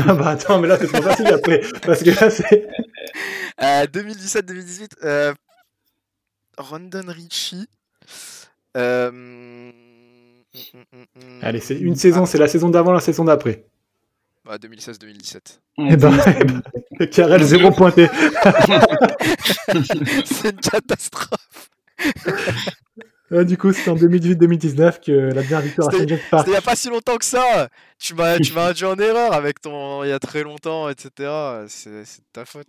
Ah 0.07 0.15
bah 0.15 0.29
attends, 0.31 0.61
mais 0.61 0.69
là 0.69 0.77
c'est 0.79 0.87
trop 0.87 1.03
facile 1.03 1.27
après. 1.29 1.61
Parce 1.85 2.03
que 2.03 2.11
là 2.11 2.31
c'est... 2.31 2.69
Euh, 3.63 3.87
2017-2018. 3.87 4.89
Euh... 5.05 5.35
Rondon 6.59 7.03
Richie. 7.09 7.67
Euh... 8.77 9.09
hum, 9.09 9.73
hum, 10.75 10.85
hum, 11.17 11.39
Allez, 11.43 11.61
c'est 11.61 11.77
une 11.79 11.97
saison, 11.97 12.27
c'est 12.27 12.39
la 12.39 12.49
saison 12.49 12.69
d'avant, 12.71 12.93
la 12.93 13.01
saison 13.01 13.25
d'après. 13.25 13.67
Ah, 14.47 14.59
2016-2017. 14.59 15.61
Eh 15.79 15.97
ben, 15.97 16.13
Karel, 17.11 17.43
zéro 17.43 17.71
pointé. 17.71 18.09
c'est 20.25 20.51
une 20.51 20.61
catastrophe. 20.61 21.71
Euh, 23.33 23.43
du 23.45 23.57
coup, 23.57 23.73
c'est 23.73 23.91
en 23.91 23.97
2018-2019 23.97 25.01
que 25.05 25.13
la 25.13 25.43
dernière 25.43 25.61
victoire 25.63 25.89
à 25.89 25.93
C'était- 25.93 26.21
il 26.47 26.51
n'y 26.51 26.57
a 26.57 26.61
pas 26.61 26.77
si 26.77 26.91
longtemps 26.91 27.17
que 27.17 27.25
ça. 27.25 27.69
Tu 27.99 28.15
m'as, 28.15 28.39
tu 28.39 28.53
m'as 28.53 28.69
induit 28.69 28.85
en 28.85 28.99
erreur 28.99 29.33
avec 29.33 29.61
ton 29.63 30.05
il 30.05 30.11
y 30.11 30.13
a 30.13 30.19
très 30.19 30.43
longtemps, 30.43 30.89
etc. 30.91 31.09
C'est, 31.69 32.05
c'est 32.05 32.21
de 32.21 32.27
ta 32.33 32.45
faute. 32.45 32.67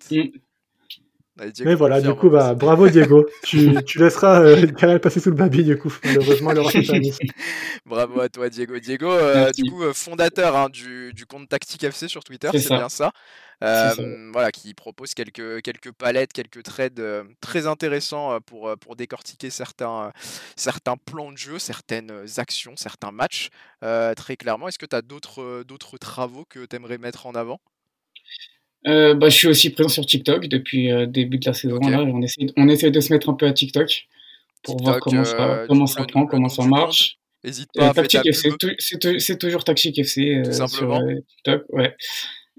Mais 1.66 1.76
voilà, 1.76 2.00
du 2.00 2.14
coup, 2.14 2.30
bah, 2.30 2.54
bravo 2.54 2.88
Diego. 2.88 3.26
tu, 3.44 3.76
tu 3.86 4.00
laisseras 4.00 4.42
euh, 4.42 4.68
Karel 4.68 5.02
passer 5.02 5.20
sous 5.20 5.30
le 5.32 5.36
baby, 5.36 5.64
du 5.66 5.78
coup. 5.78 5.94
Malheureusement, 6.06 6.52
il 6.52 6.60
aura 6.60 6.72
sa 6.72 6.98
mission. 6.98 7.28
Bravo 7.86 8.22
à 8.22 8.30
toi, 8.30 8.50
Diego. 8.50 8.80
Diego, 8.80 9.12
euh, 9.12 9.52
du 9.52 9.70
coup, 9.70 9.84
euh, 9.84 9.94
fondateur 9.94 10.56
hein, 10.56 10.70
du, 10.70 11.12
du 11.14 11.26
compte 11.26 11.50
Tactique 11.50 11.84
FC 11.84 12.08
sur 12.08 12.24
Twitter, 12.24 12.50
C'est 12.54 12.60
c'est 12.60 12.68
ça. 12.70 12.78
bien 12.78 12.90
ça. 12.90 13.12
Euh, 13.64 13.92
ça. 13.92 14.02
Voilà, 14.34 14.52
qui 14.52 14.74
propose 14.74 15.14
quelques, 15.14 15.62
quelques 15.62 15.92
palettes, 15.92 16.34
quelques 16.34 16.64
trades 16.64 17.00
euh, 17.00 17.24
très 17.42 17.68
intéressants 17.68 18.34
euh, 18.34 18.40
pour, 18.40 18.74
pour 18.80 18.96
décortiquer 18.96 19.50
certains, 19.50 20.06
euh, 20.08 20.12
certains 20.56 20.96
plans 20.98 21.32
de 21.32 21.38
jeu, 21.38 21.60
certaines 21.60 22.12
actions, 22.38 22.74
certains 22.78 23.12
matchs. 23.12 23.50
Euh, 23.84 24.14
très 24.14 24.38
clairement, 24.38 24.68
est-ce 24.70 24.80
que 24.80 24.86
tu 24.86 24.96
as 24.96 25.02
d'autres, 25.02 25.42
euh, 25.42 25.64
d'autres 25.66 25.98
travaux 25.98 26.46
que 26.50 26.66
tu 26.66 26.76
aimerais 26.76 26.98
mettre 26.98 27.28
en 27.28 27.36
avant? 27.36 27.60
Bah, 28.86 29.30
je 29.30 29.36
suis 29.36 29.48
aussi 29.48 29.70
présent 29.72 29.90
sur 29.90 30.06
TikTok 30.06 30.48
depuis 30.48 30.90
le 30.90 31.08
début 31.08 31.38
de 31.38 31.46
la 31.46 31.54
saison. 31.54 31.80
Là, 31.80 32.04
on, 32.04 32.22
essaie, 32.22 32.46
on 32.56 32.68
essaie 32.68 32.92
de 32.92 33.00
se 33.00 33.12
mettre 33.12 33.30
un 33.30 33.34
peu 33.34 33.48
à 33.48 33.54
TikTok 33.54 34.08
pour 34.64 34.82
voir 34.82 35.00
comment 35.00 35.24
ça, 35.24 35.66
comment 35.68 35.88
ça 35.88 36.04
prend, 36.06 36.26
comment 36.26 36.50
ça 36.50 36.66
marche. 36.66 37.18
N'hésite 37.44 37.70
pas. 37.76 37.94
c'est 39.20 39.38
toujours 39.38 39.64
Tactic 39.64 40.00
FC 40.00 40.44
sur 40.54 41.00
TikTok. 41.28 41.64
Ouais. 41.70 41.96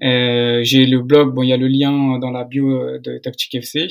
J'ai 0.00 0.86
le 0.86 1.00
blog, 1.00 1.34
bon, 1.34 1.42
il 1.42 1.48
y 1.48 1.52
a 1.52 1.56
le 1.56 1.68
lien 1.68 2.18
dans 2.18 2.30
la 2.30 2.44
bio 2.44 2.98
de 2.98 3.18
Tactic 3.18 3.54
FC. 3.54 3.88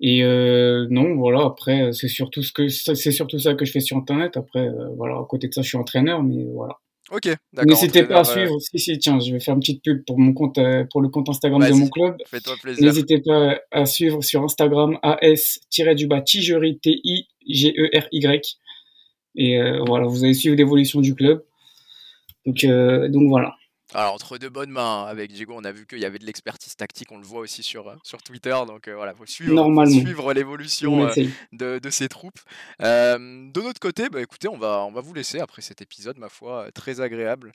Et 0.00 0.22
euh, 0.22 0.86
non, 0.90 1.14
voilà. 1.16 1.44
Après, 1.44 1.92
c'est 1.92 2.08
surtout 2.08 2.42
ce 2.42 2.52
que 2.52 2.68
c'est 2.68 3.12
surtout 3.12 3.38
ça 3.38 3.54
que 3.54 3.64
je 3.64 3.72
fais 3.72 3.80
sur 3.80 3.96
Internet. 3.96 4.36
Après, 4.36 4.66
euh, 4.66 4.88
voilà, 4.96 5.14
à 5.14 5.24
côté 5.28 5.48
de 5.48 5.54
ça, 5.54 5.62
je 5.62 5.68
suis 5.68 5.78
entraîneur, 5.78 6.22
mais 6.22 6.44
voilà. 6.44 6.78
Ok, 7.10 7.28
d'accord. 7.52 7.66
N'hésitez 7.66 8.04
pas 8.04 8.20
à 8.20 8.24
suivre. 8.24 8.58
Si, 8.60 8.78
si, 8.78 8.98
tiens, 8.98 9.20
je 9.20 9.32
vais 9.32 9.40
faire 9.40 9.54
une 9.54 9.60
petite 9.60 9.82
pub 9.82 10.04
pour 10.06 10.18
mon 10.18 10.32
compte, 10.32 10.58
euh, 10.58 10.84
pour 10.90 11.02
le 11.02 11.08
compte 11.08 11.28
Instagram 11.28 11.62
de 11.62 11.74
mon 11.74 11.88
club. 11.88 12.16
Fais-toi 12.26 12.54
plaisir. 12.62 12.84
N'hésitez 12.84 13.20
pas 13.20 13.58
à 13.70 13.84
suivre 13.86 14.22
sur 14.22 14.42
Instagram 14.42 14.98
as-du-bas 15.02 16.22
Tigery 16.22 16.78
T-I-G-E-R-Y. 16.78 18.58
Et 19.36 19.58
voilà, 19.86 20.06
vous 20.06 20.24
allez 20.24 20.34
suivre 20.34 20.56
l'évolution 20.56 21.00
du 21.00 21.14
club. 21.14 21.44
Donc, 22.46 22.64
donc 22.64 23.28
voilà. 23.28 23.54
Alors, 23.94 24.14
entre 24.14 24.38
deux 24.38 24.48
bonnes 24.48 24.70
mains, 24.70 25.04
hein, 25.04 25.06
avec 25.06 25.32
Diego, 25.32 25.54
on 25.56 25.62
a 25.62 25.70
vu 25.70 25.86
qu'il 25.86 26.00
y 26.00 26.04
avait 26.04 26.18
de 26.18 26.26
l'expertise 26.26 26.74
tactique, 26.74 27.12
on 27.12 27.18
le 27.18 27.24
voit 27.24 27.40
aussi 27.40 27.62
sur, 27.62 27.88
euh, 27.88 27.94
sur 28.02 28.22
Twitter, 28.22 28.56
donc 28.66 28.88
euh, 28.88 28.96
voilà, 28.96 29.12
il 29.12 29.16
faut 29.16 29.24
suivre, 29.24 29.86
suivre 29.86 30.32
l'évolution 30.32 31.06
euh, 31.06 31.12
de, 31.52 31.78
de, 31.78 31.90
ces 31.90 32.08
troupes. 32.08 32.40
de 32.80 33.60
notre 33.62 33.78
côté, 33.78 34.08
bah, 34.08 34.20
écoutez, 34.20 34.48
on 34.48 34.58
va, 34.58 34.84
on 34.84 34.90
va 34.90 35.00
vous 35.00 35.14
laisser 35.14 35.38
après 35.38 35.62
cet 35.62 35.80
épisode, 35.80 36.18
ma 36.18 36.28
foi, 36.28 36.70
très 36.74 37.00
agréable. 37.00 37.52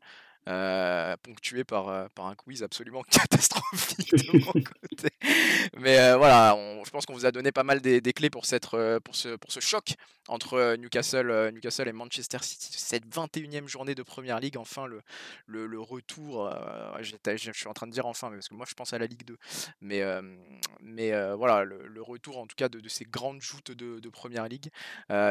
Euh, 0.48 1.16
ponctué 1.22 1.64
par, 1.64 1.90
euh, 1.90 2.08
par 2.16 2.26
un 2.26 2.34
quiz 2.34 2.64
absolument 2.64 3.04
catastrophique 3.12 4.16
de 4.16 4.40
mon 4.40 4.52
côté. 4.54 5.10
Mais 5.78 6.00
euh, 6.00 6.18
voilà, 6.18 6.58
je 6.84 6.90
pense 6.90 7.06
qu'on 7.06 7.14
vous 7.14 7.28
a 7.28 7.32
donné 7.32 7.52
pas 7.52 7.64
mal 7.64 7.82
des, 7.82 8.02
clés 8.14 8.32
pour, 8.32 8.46
cette, 8.46 8.68
pour, 8.68 9.16
ce, 9.16 9.36
pour 9.36 9.52
ce 9.52 9.60
choc 9.60 9.94
entre 10.30 10.76
Newcastle, 10.76 11.52
Newcastle 11.54 11.88
et 11.88 11.92
Manchester 11.92 12.40
City, 12.42 12.70
cette 12.72 13.06
21e 13.06 13.68
journée 13.68 13.96
de 13.96 14.04
Première 14.04 14.40
Ligue, 14.40 14.58
enfin 14.58 14.86
le, 14.88 15.80
retour, 15.80 16.50
je 17.02 17.52
suis 17.52 17.68
en 17.68 17.74
train 17.74 17.88
de 17.88 17.92
dire 17.92 18.06
enfin, 18.06 18.30
parce 18.32 18.48
que 18.48 18.54
moi 18.54 18.66
je 18.68 18.74
pense 18.74 18.94
à 18.94 18.98
la 18.98 19.08
Ligue 19.08 19.26
2, 19.26 19.38
mais, 19.82 20.04
mais 20.82 21.12
voilà, 21.34 21.64
le, 21.64 22.02
retour 22.02 22.38
en 22.38 22.48
tout 22.48 22.56
cas 22.56 22.70
de, 22.70 22.88
ces 22.88 23.06
grandes 23.06 23.42
joutes 23.42 23.72
de, 23.72 24.00
de 24.00 24.10
Première 24.10 24.48
Ligue. 24.48 24.70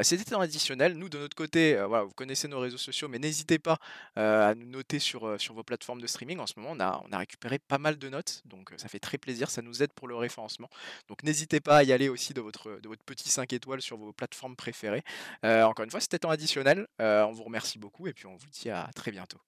C'était 0.02 0.34
un 0.34 0.40
additionnel, 0.40 0.94
nous 0.94 1.08
de 1.08 1.18
notre 1.18 1.36
côté, 1.36 1.74
voilà, 1.86 2.04
vous 2.04 2.14
connaissez 2.14 2.48
nos 2.48 2.60
réseaux 2.60 2.78
sociaux, 2.78 3.08
mais 3.08 3.18
n'hésitez 3.18 3.58
pas 3.58 3.78
à 4.16 4.54
nous 4.54 4.66
noter 4.66 4.98
sur, 4.98 5.40
sur 5.40 5.54
vos 5.54 5.62
plateformes 5.62 6.00
de 6.00 6.06
streaming. 6.06 6.38
En 6.38 6.46
ce 6.46 6.54
moment, 6.56 6.72
on 6.72 6.80
a, 6.80 7.02
on 7.08 7.12
a 7.12 7.18
récupéré 7.18 7.58
pas 7.58 7.78
mal 7.78 7.98
de 7.98 8.08
notes, 8.08 8.42
donc 8.46 8.72
ça 8.76 8.88
fait 8.88 8.98
très 8.98 9.18
plaisir, 9.18 9.50
ça 9.50 9.62
nous 9.62 9.82
aide 9.82 9.92
pour 9.92 10.08
le 10.08 10.16
référencement. 10.16 10.68
Donc 11.08 11.22
n'hésitez 11.22 11.60
pas 11.60 11.78
à 11.78 11.82
y 11.82 11.92
aller 11.92 12.08
aussi 12.08 12.34
de 12.34 12.40
votre, 12.40 12.80
de 12.80 12.88
votre 12.88 13.02
petit 13.04 13.28
5 13.28 13.52
étoiles 13.52 13.82
sur 13.82 13.96
vos 13.96 14.12
plateformes 14.12 14.56
préférées. 14.56 14.87
Encore 15.42 15.84
une 15.84 15.90
fois, 15.90 16.00
c'était 16.00 16.18
temps 16.18 16.30
additionnel. 16.30 16.86
on 16.98 17.32
vous 17.32 17.44
remercie 17.44 17.78
beaucoup 17.78 18.06
et 18.06 18.12
puis 18.12 18.26
on 18.26 18.36
vous 18.36 18.48
dit 18.50 18.70
à 18.70 18.88
très 18.94 19.10
bientôt. 19.10 19.38